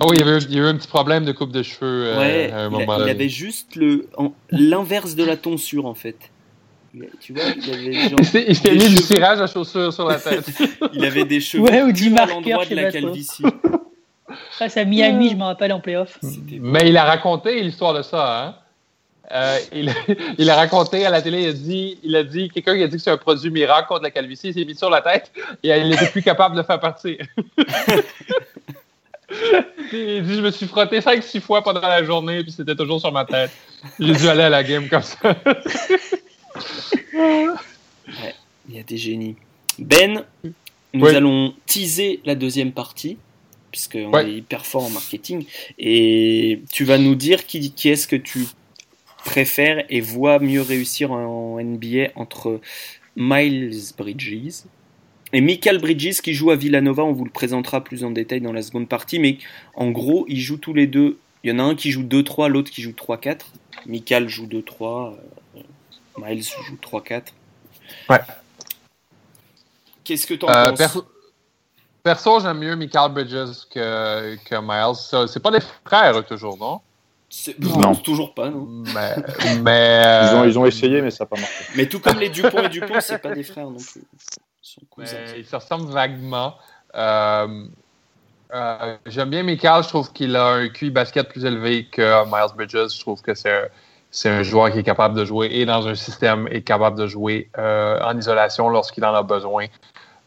Oh, 0.00 0.12
il 0.12 0.20
y, 0.20 0.22
avait, 0.22 0.38
il 0.38 0.54
y 0.54 0.58
avait 0.60 0.68
un 0.68 0.76
petit 0.76 0.86
problème 0.86 1.24
de 1.24 1.32
coupe 1.32 1.50
de 1.50 1.62
cheveux 1.64 2.06
euh, 2.06 2.18
ouais, 2.18 2.50
à 2.52 2.56
un 2.58 2.60
il, 2.60 2.66
a- 2.66 2.68
moment 2.70 2.94
il 2.94 2.98
donné. 3.00 3.10
avait 3.10 3.28
juste 3.28 3.74
le, 3.74 4.06
en- 4.16 4.32
l'inverse 4.50 5.16
de 5.16 5.24
la 5.24 5.36
tonsure 5.36 5.86
en 5.86 5.94
fait. 5.94 6.16
Il 6.94 7.02
a- 7.02 7.06
Tu 7.20 7.32
vois, 7.32 7.42
il 7.56 7.72
avait 7.72 7.92
genre 8.08 8.18
Il 8.20 8.24
s'est- 8.24 8.44
il 8.48 8.54
s'est 8.54 8.68
des 8.76 8.76
mis 8.88 8.94
du 8.94 9.02
tirage 9.02 9.40
à 9.40 9.46
chaussures 9.48 9.92
sur 9.92 10.06
la 10.06 10.20
tête. 10.20 10.44
il 10.92 11.04
avait 11.04 11.24
des 11.24 11.40
cheveux 11.40 11.64
Ouais, 11.64 11.82
ou 11.82 11.90
du 11.90 12.10
marqueur, 12.10 12.64
de 12.68 12.74
la 12.76 12.92
calvitie. 12.92 13.42
Face 14.52 14.76
à 14.76 14.84
Miami, 14.84 15.30
je 15.30 15.36
me 15.36 15.42
rappelle 15.44 15.72
en 15.72 15.80
playoff. 15.80 16.18
Mais 16.60 16.88
il 16.88 16.96
a 16.96 17.04
raconté 17.04 17.60
l'histoire 17.62 17.94
de 17.94 18.02
ça. 18.02 18.44
Hein? 18.46 18.54
Euh, 19.30 19.58
il, 19.72 19.94
il 20.38 20.50
a 20.50 20.56
raconté 20.56 21.06
à 21.06 21.10
la 21.10 21.22
télé, 21.22 21.42
il 21.42 21.48
a 21.48 21.52
dit, 21.52 21.98
il 22.02 22.16
a 22.16 22.24
dit 22.24 22.48
quelqu'un 22.50 22.76
qui 22.76 22.82
a 22.82 22.88
dit 22.88 22.96
que 22.96 23.02
c'est 23.02 23.10
un 23.10 23.16
produit 23.16 23.50
miracle 23.50 23.88
contre 23.88 24.02
la 24.02 24.10
calvitie, 24.10 24.48
il 24.48 24.54
s'est 24.54 24.64
mis 24.64 24.74
sur 24.74 24.90
la 24.90 25.00
tête 25.00 25.30
et 25.62 25.68
il 25.70 25.88
n'était 25.88 26.08
plus 26.08 26.22
capable 26.22 26.54
de 26.56 26.60
le 26.60 26.66
faire 26.66 26.80
partir. 26.80 27.16
il 29.92 30.22
dit 30.24 30.34
Je 30.36 30.40
me 30.40 30.50
suis 30.50 30.66
frotté 30.66 30.98
5-6 31.00 31.40
fois 31.40 31.62
pendant 31.62 31.80
la 31.80 32.02
journée, 32.04 32.42
puis 32.42 32.52
c'était 32.52 32.74
toujours 32.76 33.00
sur 33.00 33.12
ma 33.12 33.24
tête. 33.24 33.50
J'ai 33.98 34.12
dû 34.12 34.28
aller 34.28 34.42
à 34.42 34.50
la 34.50 34.62
game 34.62 34.88
comme 34.88 35.02
ça. 35.02 35.18
Il 37.14 38.74
y 38.76 38.78
a 38.78 38.82
des 38.82 38.96
génies. 38.96 39.36
Ben, 39.78 40.24
nous 40.92 41.06
Oui. 41.06 41.14
allons 41.16 41.54
teaser 41.66 42.20
la 42.24 42.34
deuxième 42.34 42.72
partie, 42.72 43.16
puisqu'on 43.70 44.10
Ouais. 44.10 44.26
est 44.28 44.34
hyper 44.34 44.66
fort 44.66 44.84
en 44.84 44.90
marketing, 44.90 45.46
et 45.78 46.60
tu 46.70 46.84
vas 46.84 46.98
nous 46.98 47.14
dire 47.14 47.46
qui, 47.46 47.72
qui 47.72 47.88
est-ce 47.88 48.06
que 48.06 48.16
tu 48.16 48.46
préfères 49.24 49.84
et 49.88 50.00
vois 50.00 50.38
mieux 50.38 50.62
réussir 50.62 51.12
en 51.12 51.60
NBA 51.60 52.08
entre 52.16 52.60
Miles 53.16 53.74
Bridges 53.96 54.64
et 55.32 55.40
Michael 55.40 55.78
Bridges 55.78 56.20
qui 56.20 56.34
joue 56.34 56.50
à 56.50 56.56
Villanova. 56.56 57.02
On 57.04 57.12
vous 57.12 57.24
le 57.24 57.30
présentera 57.30 57.82
plus 57.82 58.04
en 58.04 58.10
détail 58.10 58.40
dans 58.40 58.52
la 58.52 58.62
seconde 58.62 58.88
partie, 58.88 59.18
mais 59.18 59.38
en 59.74 59.90
gros, 59.90 60.24
ils 60.28 60.40
jouent 60.40 60.58
tous 60.58 60.74
les 60.74 60.86
deux. 60.86 61.18
Il 61.44 61.50
y 61.50 61.52
en 61.54 61.58
a 61.58 61.62
un 61.62 61.74
qui 61.74 61.90
joue 61.90 62.02
2-3, 62.02 62.48
l'autre 62.48 62.70
qui 62.70 62.82
joue 62.82 62.92
3-4. 62.92 63.40
Michael 63.86 64.28
joue 64.28 64.46
2-3, 64.46 65.16
euh, 65.56 65.60
Miles 66.18 66.44
joue 66.44 66.76
3-4. 66.76 67.22
Ouais. 68.10 68.18
Qu'est-ce 70.04 70.26
que 70.26 70.34
tu 70.34 70.44
en 70.44 70.48
Euh, 70.48 70.68
penses? 70.70 70.78
perso, 70.78 71.06
perso, 72.02 72.40
j'aime 72.40 72.58
mieux 72.58 72.76
Michael 72.76 73.12
Bridges 73.12 73.66
que, 73.72 74.36
que 74.44 74.56
Miles. 74.60 75.28
C'est 75.28 75.42
pas 75.42 75.50
des 75.50 75.60
frères, 75.84 76.24
toujours, 76.26 76.56
non? 76.58 76.80
Non. 77.60 77.94
Toujours 77.94 78.34
pas, 78.34 78.50
non. 78.50 78.66
Mais, 78.94 79.16
mais, 79.62 80.02
Ils 80.02 80.34
ont, 80.34 80.42
euh, 80.42 80.46
ils 80.48 80.58
ont 80.58 80.66
essayé, 80.66 81.00
mais 81.00 81.10
ça 81.10 81.24
n'a 81.24 81.28
pas 81.28 81.40
marché. 81.40 81.64
Mais 81.76 81.86
tout 81.86 81.98
comme 81.98 82.18
les 82.18 82.28
Dupont 82.28 82.62
et 82.62 82.68
Dupont, 82.68 83.00
c'est 83.00 83.18
pas 83.18 83.34
des 83.34 83.42
frères 83.42 83.70
non 83.70 83.78
plus. 83.78 84.02
Ils. 84.76 84.86
Mais 84.98 85.06
ils 85.38 85.46
se 85.46 85.56
ressemblent 85.56 85.90
vaguement. 85.90 86.54
Euh, 86.94 87.64
euh, 88.54 88.96
J'aime 89.06 89.30
bien 89.30 89.42
Michael. 89.42 89.82
Je 89.82 89.88
trouve 89.88 90.12
qu'il 90.12 90.36
a 90.36 90.46
un 90.46 90.68
QI 90.68 90.90
basket 90.90 91.28
plus 91.28 91.44
élevé 91.44 91.86
que 91.86 92.24
Miles 92.26 92.54
Bridges. 92.54 92.94
Je 92.94 93.00
trouve 93.00 93.22
que 93.22 93.34
c'est 93.34 93.70
c'est 94.12 94.28
un 94.28 94.42
joueur 94.42 94.70
qui 94.70 94.78
est 94.78 94.82
capable 94.82 95.16
de 95.16 95.24
jouer 95.24 95.48
et 95.50 95.64
dans 95.64 95.88
un 95.88 95.94
système 95.94 96.46
et 96.50 96.62
capable 96.62 96.98
de 96.98 97.06
jouer 97.06 97.48
euh, 97.56 97.98
en 98.04 98.16
isolation 98.16 98.68
lorsqu'il 98.68 99.04
en 99.06 99.14
a 99.14 99.22
besoin. 99.22 99.66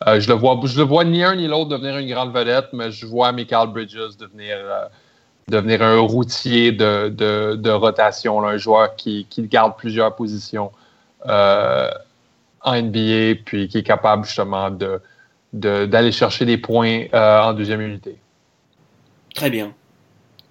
Euh, 0.07 0.19
je 0.19 0.27
le 0.27 0.33
vois, 0.33 0.59
je 0.65 0.77
le 0.77 0.83
vois 0.83 1.05
ni 1.05 1.23
un 1.23 1.35
ni 1.35 1.47
l'autre 1.47 1.69
devenir 1.69 1.97
une 1.97 2.09
grande 2.09 2.33
vedette, 2.33 2.65
mais 2.73 2.91
je 2.91 3.05
vois 3.05 3.31
Michael 3.31 3.69
Bridges 3.69 4.17
devenir, 4.19 4.57
euh, 4.57 4.85
devenir 5.47 5.81
un 5.81 5.99
routier 5.99 6.71
de, 6.71 7.09
de, 7.09 7.55
de 7.55 7.69
rotation, 7.69 8.43
un 8.43 8.57
joueur 8.57 8.95
qui, 8.95 9.27
qui, 9.29 9.43
garde 9.43 9.77
plusieurs 9.77 10.15
positions 10.15 10.71
euh, 11.27 11.89
en 12.61 12.81
NBA, 12.81 13.41
puis 13.45 13.67
qui 13.67 13.79
est 13.79 13.83
capable 13.83 14.25
justement 14.25 14.71
de, 14.71 15.01
d'aller 15.53 16.11
chercher 16.11 16.45
des 16.45 16.57
points 16.57 17.05
en 17.13 17.53
deuxième 17.53 17.81
unité. 17.81 18.17
Très 19.35 19.49
bien. 19.49 19.73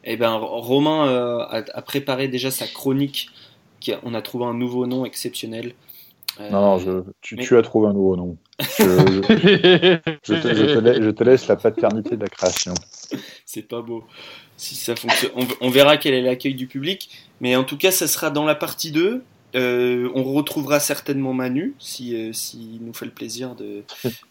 Eh 0.04 0.16
ben, 0.16 0.32
Romain 0.34 1.08
a, 1.50 1.64
a, 1.72 1.82
préparé 1.82 2.28
déjà 2.28 2.50
sa 2.50 2.66
chronique. 2.66 3.30
On 4.02 4.14
a 4.14 4.22
trouvé 4.22 4.44
un 4.44 4.54
nouveau 4.54 4.86
nom 4.86 5.04
exceptionnel. 5.04 5.74
Non, 6.40 6.78
non, 6.78 7.04
tu, 7.20 7.36
tu 7.36 7.56
as 7.56 7.62
trouvé 7.62 7.88
un 7.88 7.92
nouveau 7.92 8.16
nom. 8.16 8.36
Je, 8.58 9.20
te, 11.10 11.24
laisse, 11.24 11.48
la 11.48 11.56
paternité 11.56 12.16
de 12.16 12.22
la 12.22 12.28
création. 12.28 12.74
C'est 13.46 13.68
pas 13.68 13.82
beau. 13.82 14.04
Si 14.56 14.74
ça 14.74 14.94
fonctionne, 14.94 15.32
on, 15.60 15.70
verra 15.70 15.96
quel 15.96 16.14
est 16.14 16.22
l'accueil 16.22 16.54
du 16.54 16.66
public. 16.66 17.10
Mais 17.40 17.56
en 17.56 17.64
tout 17.64 17.76
cas, 17.76 17.90
ça 17.90 18.06
sera 18.06 18.30
dans 18.30 18.44
la 18.44 18.54
partie 18.54 18.92
2. 18.92 19.22
Euh, 19.56 20.08
on 20.14 20.24
retrouvera 20.24 20.80
certainement 20.80 21.32
Manu, 21.32 21.74
si, 21.78 22.16
euh, 22.16 22.32
nous 22.80 22.92
fait 22.92 23.04
le 23.04 23.12
plaisir 23.12 23.54
de, 23.54 23.84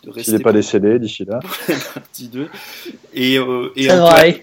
de 0.03 0.09
rester. 0.09 0.23
S'il 0.23 0.33
n'est 0.37 0.43
pas 0.43 0.51
décédé 0.51 0.99
d'ici 0.99 1.23
là. 1.25 1.39
partie 1.93 2.27
2. 2.27 2.49
Et, 3.13 3.37
euh, 3.37 3.71
et 3.75 3.89
Antoine, 3.89 4.33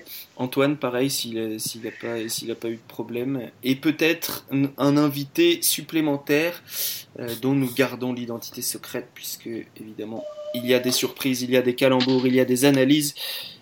Antoine, 0.41 0.79
pareil, 0.79 1.11
s'il 1.11 1.35
n'a 1.35 1.91
pas, 2.01 2.55
pas 2.55 2.69
eu 2.69 2.77
de 2.77 2.89
problème. 2.89 3.51
Et 3.63 3.77
peut-être 3.77 4.47
un, 4.51 4.97
invité 4.97 5.61
supplémentaire 5.61 6.63
euh, 7.19 7.29
dont 7.43 7.53
nous 7.53 7.71
gardons 7.71 8.15
l'identité 8.15 8.63
secrète, 8.63 9.09
puisque 9.15 9.51
évidemment, 9.79 10.25
il 10.55 10.65
y 10.65 10.73
a 10.73 10.79
des 10.79 10.93
surprises, 10.93 11.43
il 11.43 11.51
y 11.51 11.59
a 11.59 11.63
des 11.63 11.75
calembours, 11.75 12.27
il 12.27 12.35
y 12.35 12.41
a 12.41 12.47
des 12.47 12.65
analyses. 12.65 13.15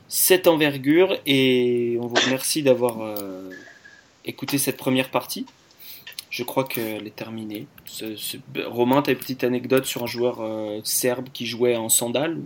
Cette 0.07 0.47
envergure, 0.47 1.19
et 1.27 1.99
on 2.01 2.07
vous 2.07 2.15
remercie 2.25 2.63
d'avoir 2.63 3.03
euh, 3.03 3.51
écouté 4.25 4.57
cette 4.57 4.77
première 4.77 5.11
partie. 5.11 5.47
Je 6.31 6.45
crois 6.45 6.63
qu'elle 6.63 7.09
est 7.09 7.17
terminée. 7.17 7.67
Romain, 8.67 9.03
tu 9.03 9.11
une 9.11 9.19
petite 9.19 9.43
anecdote 9.43 9.85
sur 9.85 10.05
un 10.05 10.07
joueur 10.07 10.43
euh, 10.43 10.79
serbe 10.85 11.27
qui 11.33 11.45
jouait 11.45 11.75
en 11.75 11.89
sandales 11.89 12.39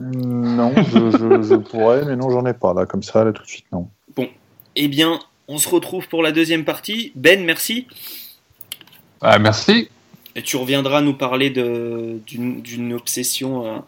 non, 0.00 0.72
je, 0.76 1.56
pourrais, 1.56 2.04
mais 2.04 2.16
non, 2.16 2.30
j'en 2.30 2.44
ai 2.46 2.54
pas 2.54 2.74
là, 2.74 2.86
comme 2.86 3.02
ça, 3.02 3.24
là 3.24 3.32
tout 3.32 3.42
de 3.42 3.48
suite, 3.48 3.66
non. 3.72 3.88
Bon, 4.16 4.28
eh 4.74 4.88
bien, 4.88 5.18
on 5.48 5.58
se 5.58 5.68
retrouve 5.68 6.08
pour 6.08 6.22
la 6.22 6.32
deuxième 6.32 6.64
partie. 6.64 7.12
Ben, 7.14 7.44
merci. 7.44 7.86
Euh, 9.24 9.38
merci. 9.40 9.88
Et 10.34 10.42
tu 10.42 10.56
reviendras 10.56 11.02
nous 11.02 11.14
parler 11.14 11.50
d'une 11.50 12.92
obsession 12.94 13.66
euh, 13.66 13.78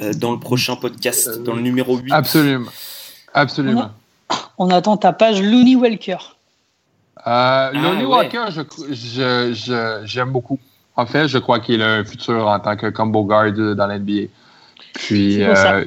euh, 0.00 0.12
dans 0.14 0.32
le 0.32 0.40
prochain 0.40 0.76
podcast, 0.76 1.42
dans 1.42 1.54
le 1.54 1.60
numéro 1.60 1.98
8. 1.98 2.12
Absolument. 2.12 2.70
Absolument. 3.34 3.90
On, 4.56 4.70
attend 4.70 4.96
ta 4.96 5.12
page 5.12 5.42
Looney 5.42 5.76
Walker. 5.76 6.16
Ah, 7.16 7.70
Looney 7.74 8.06
Walker, 8.06 8.46
j'aime 10.04 10.30
beaucoup. 10.30 10.58
En 10.96 11.06
fait, 11.06 11.28
je 11.28 11.38
crois 11.38 11.60
qu'il 11.60 11.82
a 11.82 11.96
un 11.96 12.04
futur 12.04 12.46
en 12.46 12.60
tant 12.60 12.76
que 12.76 12.86
combo 12.86 13.24
guard 13.24 13.52
dans 13.52 13.86
l'NBA. 13.86 14.28
Puis, 14.92 15.42
euh, 15.42 15.84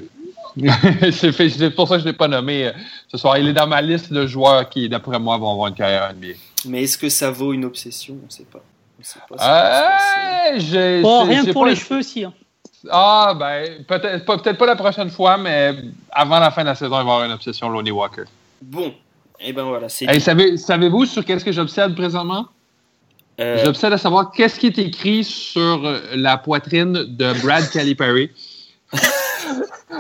c'est 1.11 1.69
pour 1.75 1.87
ça 1.87 1.95
que 1.95 2.01
je 2.01 2.07
ne 2.07 2.11
l'ai 2.11 2.17
pas 2.17 2.27
nommé 2.27 2.67
euh, 2.67 2.71
ce 3.07 3.17
soir. 3.17 3.37
Il 3.37 3.47
est 3.47 3.53
dans 3.53 3.67
ma 3.67 3.81
liste 3.81 4.11
de 4.11 4.25
joueurs 4.25 4.67
qui, 4.69 4.89
d'après 4.89 5.19
moi, 5.19 5.37
vont 5.37 5.51
avoir 5.51 5.67
une 5.67 5.75
carrière 5.75 6.13
NBA. 6.13 6.33
Mais 6.65 6.83
est-ce 6.83 6.97
que 6.97 7.09
ça 7.09 7.29
vaut 7.29 7.53
une 7.53 7.65
obsession? 7.65 8.17
On 8.21 8.25
ne 8.25 8.31
sait 8.31 8.45
pas. 8.51 8.63
sait 9.01 9.19
pas 9.29 9.35
euh, 10.55 11.01
oh, 11.03 11.23
rien 11.23 11.45
pour 11.45 11.65
les 11.65 11.75
cheveux 11.75 11.99
aussi. 11.99 12.23
Hein. 12.23 12.33
Ah, 12.89 13.35
ben, 13.37 13.83
peut-être 13.87 14.25
peut 14.25 14.53
pas 14.53 14.65
la 14.65 14.75
prochaine 14.75 15.09
fois, 15.09 15.37
mais 15.37 15.75
avant 16.11 16.39
la 16.39 16.51
fin 16.51 16.61
de 16.61 16.67
la 16.67 16.75
saison, 16.75 16.91
il 16.91 16.91
va 16.91 16.97
y 16.97 17.01
avoir 17.01 17.23
une 17.23 17.31
obsession 17.31 17.69
Lonnie 17.69 17.91
Walker. 17.91 18.23
Bon, 18.61 18.87
et 19.39 19.49
eh 19.49 19.53
ben 19.53 19.63
voilà. 19.63 19.87
Hey, 20.01 20.19
savez, 20.19 20.57
savez-vous 20.57 21.05
sur 21.05 21.23
qu'est-ce 21.23 21.45
que 21.45 21.51
j'obsède 21.51 21.95
présentement? 21.95 22.47
J'obsède 23.37 23.93
à 23.93 23.99
savoir 23.99 24.31
qu'est-ce 24.31 24.59
qui 24.59 24.67
est 24.67 24.79
écrit 24.79 25.23
sur 25.23 26.01
la 26.15 26.37
poitrine 26.37 26.93
de 26.93 27.39
Brad 27.43 27.69
Calipari. 27.69 28.31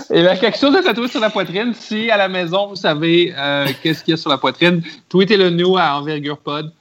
Et 0.09 0.21
bien, 0.21 0.35
quelque 0.35 0.57
chose 0.57 0.75
à 0.75 0.83
tatouer 0.83 1.07
sur 1.07 1.19
la 1.19 1.29
poitrine. 1.29 1.73
Si 1.73 2.09
à 2.09 2.17
la 2.17 2.27
maison, 2.27 2.67
vous 2.67 2.75
savez 2.75 3.33
euh, 3.37 3.67
qu'est-ce 3.81 4.03
qu'il 4.03 4.11
y 4.11 4.13
a 4.15 4.17
sur 4.17 4.29
la 4.29 4.37
poitrine, 4.37 4.81
tweetez-le 5.09 5.49
nous 5.49 5.77
à 5.77 5.99
Envergure 5.99 6.37
Pod. 6.37 6.73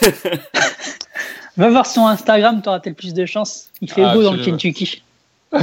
Va 1.56 1.70
voir 1.70 1.86
son 1.86 2.06
Instagram, 2.06 2.60
tu 2.62 2.68
auras 2.68 2.80
le 2.84 2.94
plus 2.94 3.14
de 3.14 3.26
chance. 3.26 3.70
Il 3.80 3.90
fait 3.90 4.02
beau 4.12 4.22
dans 4.22 4.32
le 4.32 4.44
Kentucky. 4.44 5.02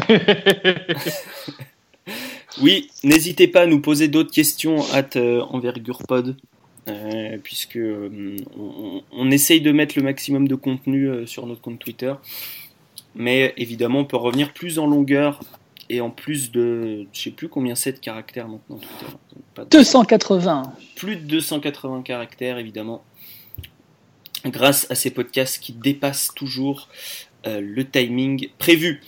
oui, 2.61 2.89
n'hésitez 3.03 3.47
pas 3.47 3.61
à 3.61 3.65
nous 3.65 3.81
poser 3.81 4.07
d'autres 4.07 4.31
questions 4.31 4.81
à 4.93 5.03
euh, 5.17 5.41
Envergure 5.41 5.99
Pod. 6.07 6.37
Euh, 6.87 7.37
puisque 7.43 7.77
on, 7.77 9.03
on, 9.11 9.29
essaye 9.29 9.61
de 9.61 9.71
mettre 9.71 9.93
le 9.97 10.03
maximum 10.03 10.47
de 10.47 10.55
contenu 10.55 11.27
sur 11.27 11.45
notre 11.45 11.61
compte 11.61 11.77
Twitter. 11.77 12.13
Mais 13.13 13.53
évidemment, 13.57 13.99
on 13.99 14.05
peut 14.05 14.17
revenir 14.17 14.51
plus 14.51 14.79
en 14.79 14.87
longueur 14.87 15.41
et 15.91 15.99
en 15.99 16.09
plus 16.09 16.51
de, 16.51 17.05
je 17.11 17.21
sais 17.21 17.31
plus 17.31 17.49
combien 17.49 17.75
c'est 17.75 17.91
de 17.91 17.99
caractères 17.99 18.47
maintenant. 18.47 18.79
280. 19.69 20.73
Plus 20.95 21.17
de 21.17 21.23
280 21.23 22.01
caractères, 22.03 22.57
évidemment. 22.57 23.03
Grâce 24.45 24.89
à 24.89 24.95
ces 24.95 25.11
podcasts 25.11 25.61
qui 25.61 25.73
dépassent 25.73 26.29
toujours 26.33 26.87
euh, 27.45 27.59
le 27.59 27.85
timing 27.85 28.47
prévu. 28.57 29.01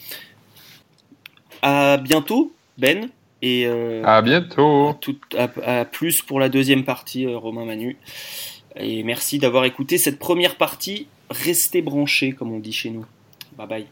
À 1.62 1.96
bientôt, 1.96 2.54
Ben. 2.78 3.10
Et 3.42 3.66
euh, 3.66 4.04
à 4.04 4.22
bientôt. 4.22 4.94
À, 5.38 5.86
plus 5.86 6.22
pour 6.22 6.42
la 6.42 6.50
deuxième 6.50 6.84
partie, 6.84 7.26
euh, 7.26 7.38
Romain 7.38 7.64
Manu. 7.64 7.96
Et 8.76 9.04
merci 9.04 9.40
d'avoir 9.40 9.64
écouté 9.64 9.98
cette 9.98 10.20
première 10.20 10.58
partie. 10.58 11.08
Restez 11.30 11.82
branchés, 11.82 12.34
comme 12.34 12.52
on 12.52 12.60
dit 12.60 12.74
chez 12.74 12.90
nous. 12.90 13.06
Bye 13.58 13.68
bye. 13.68 13.88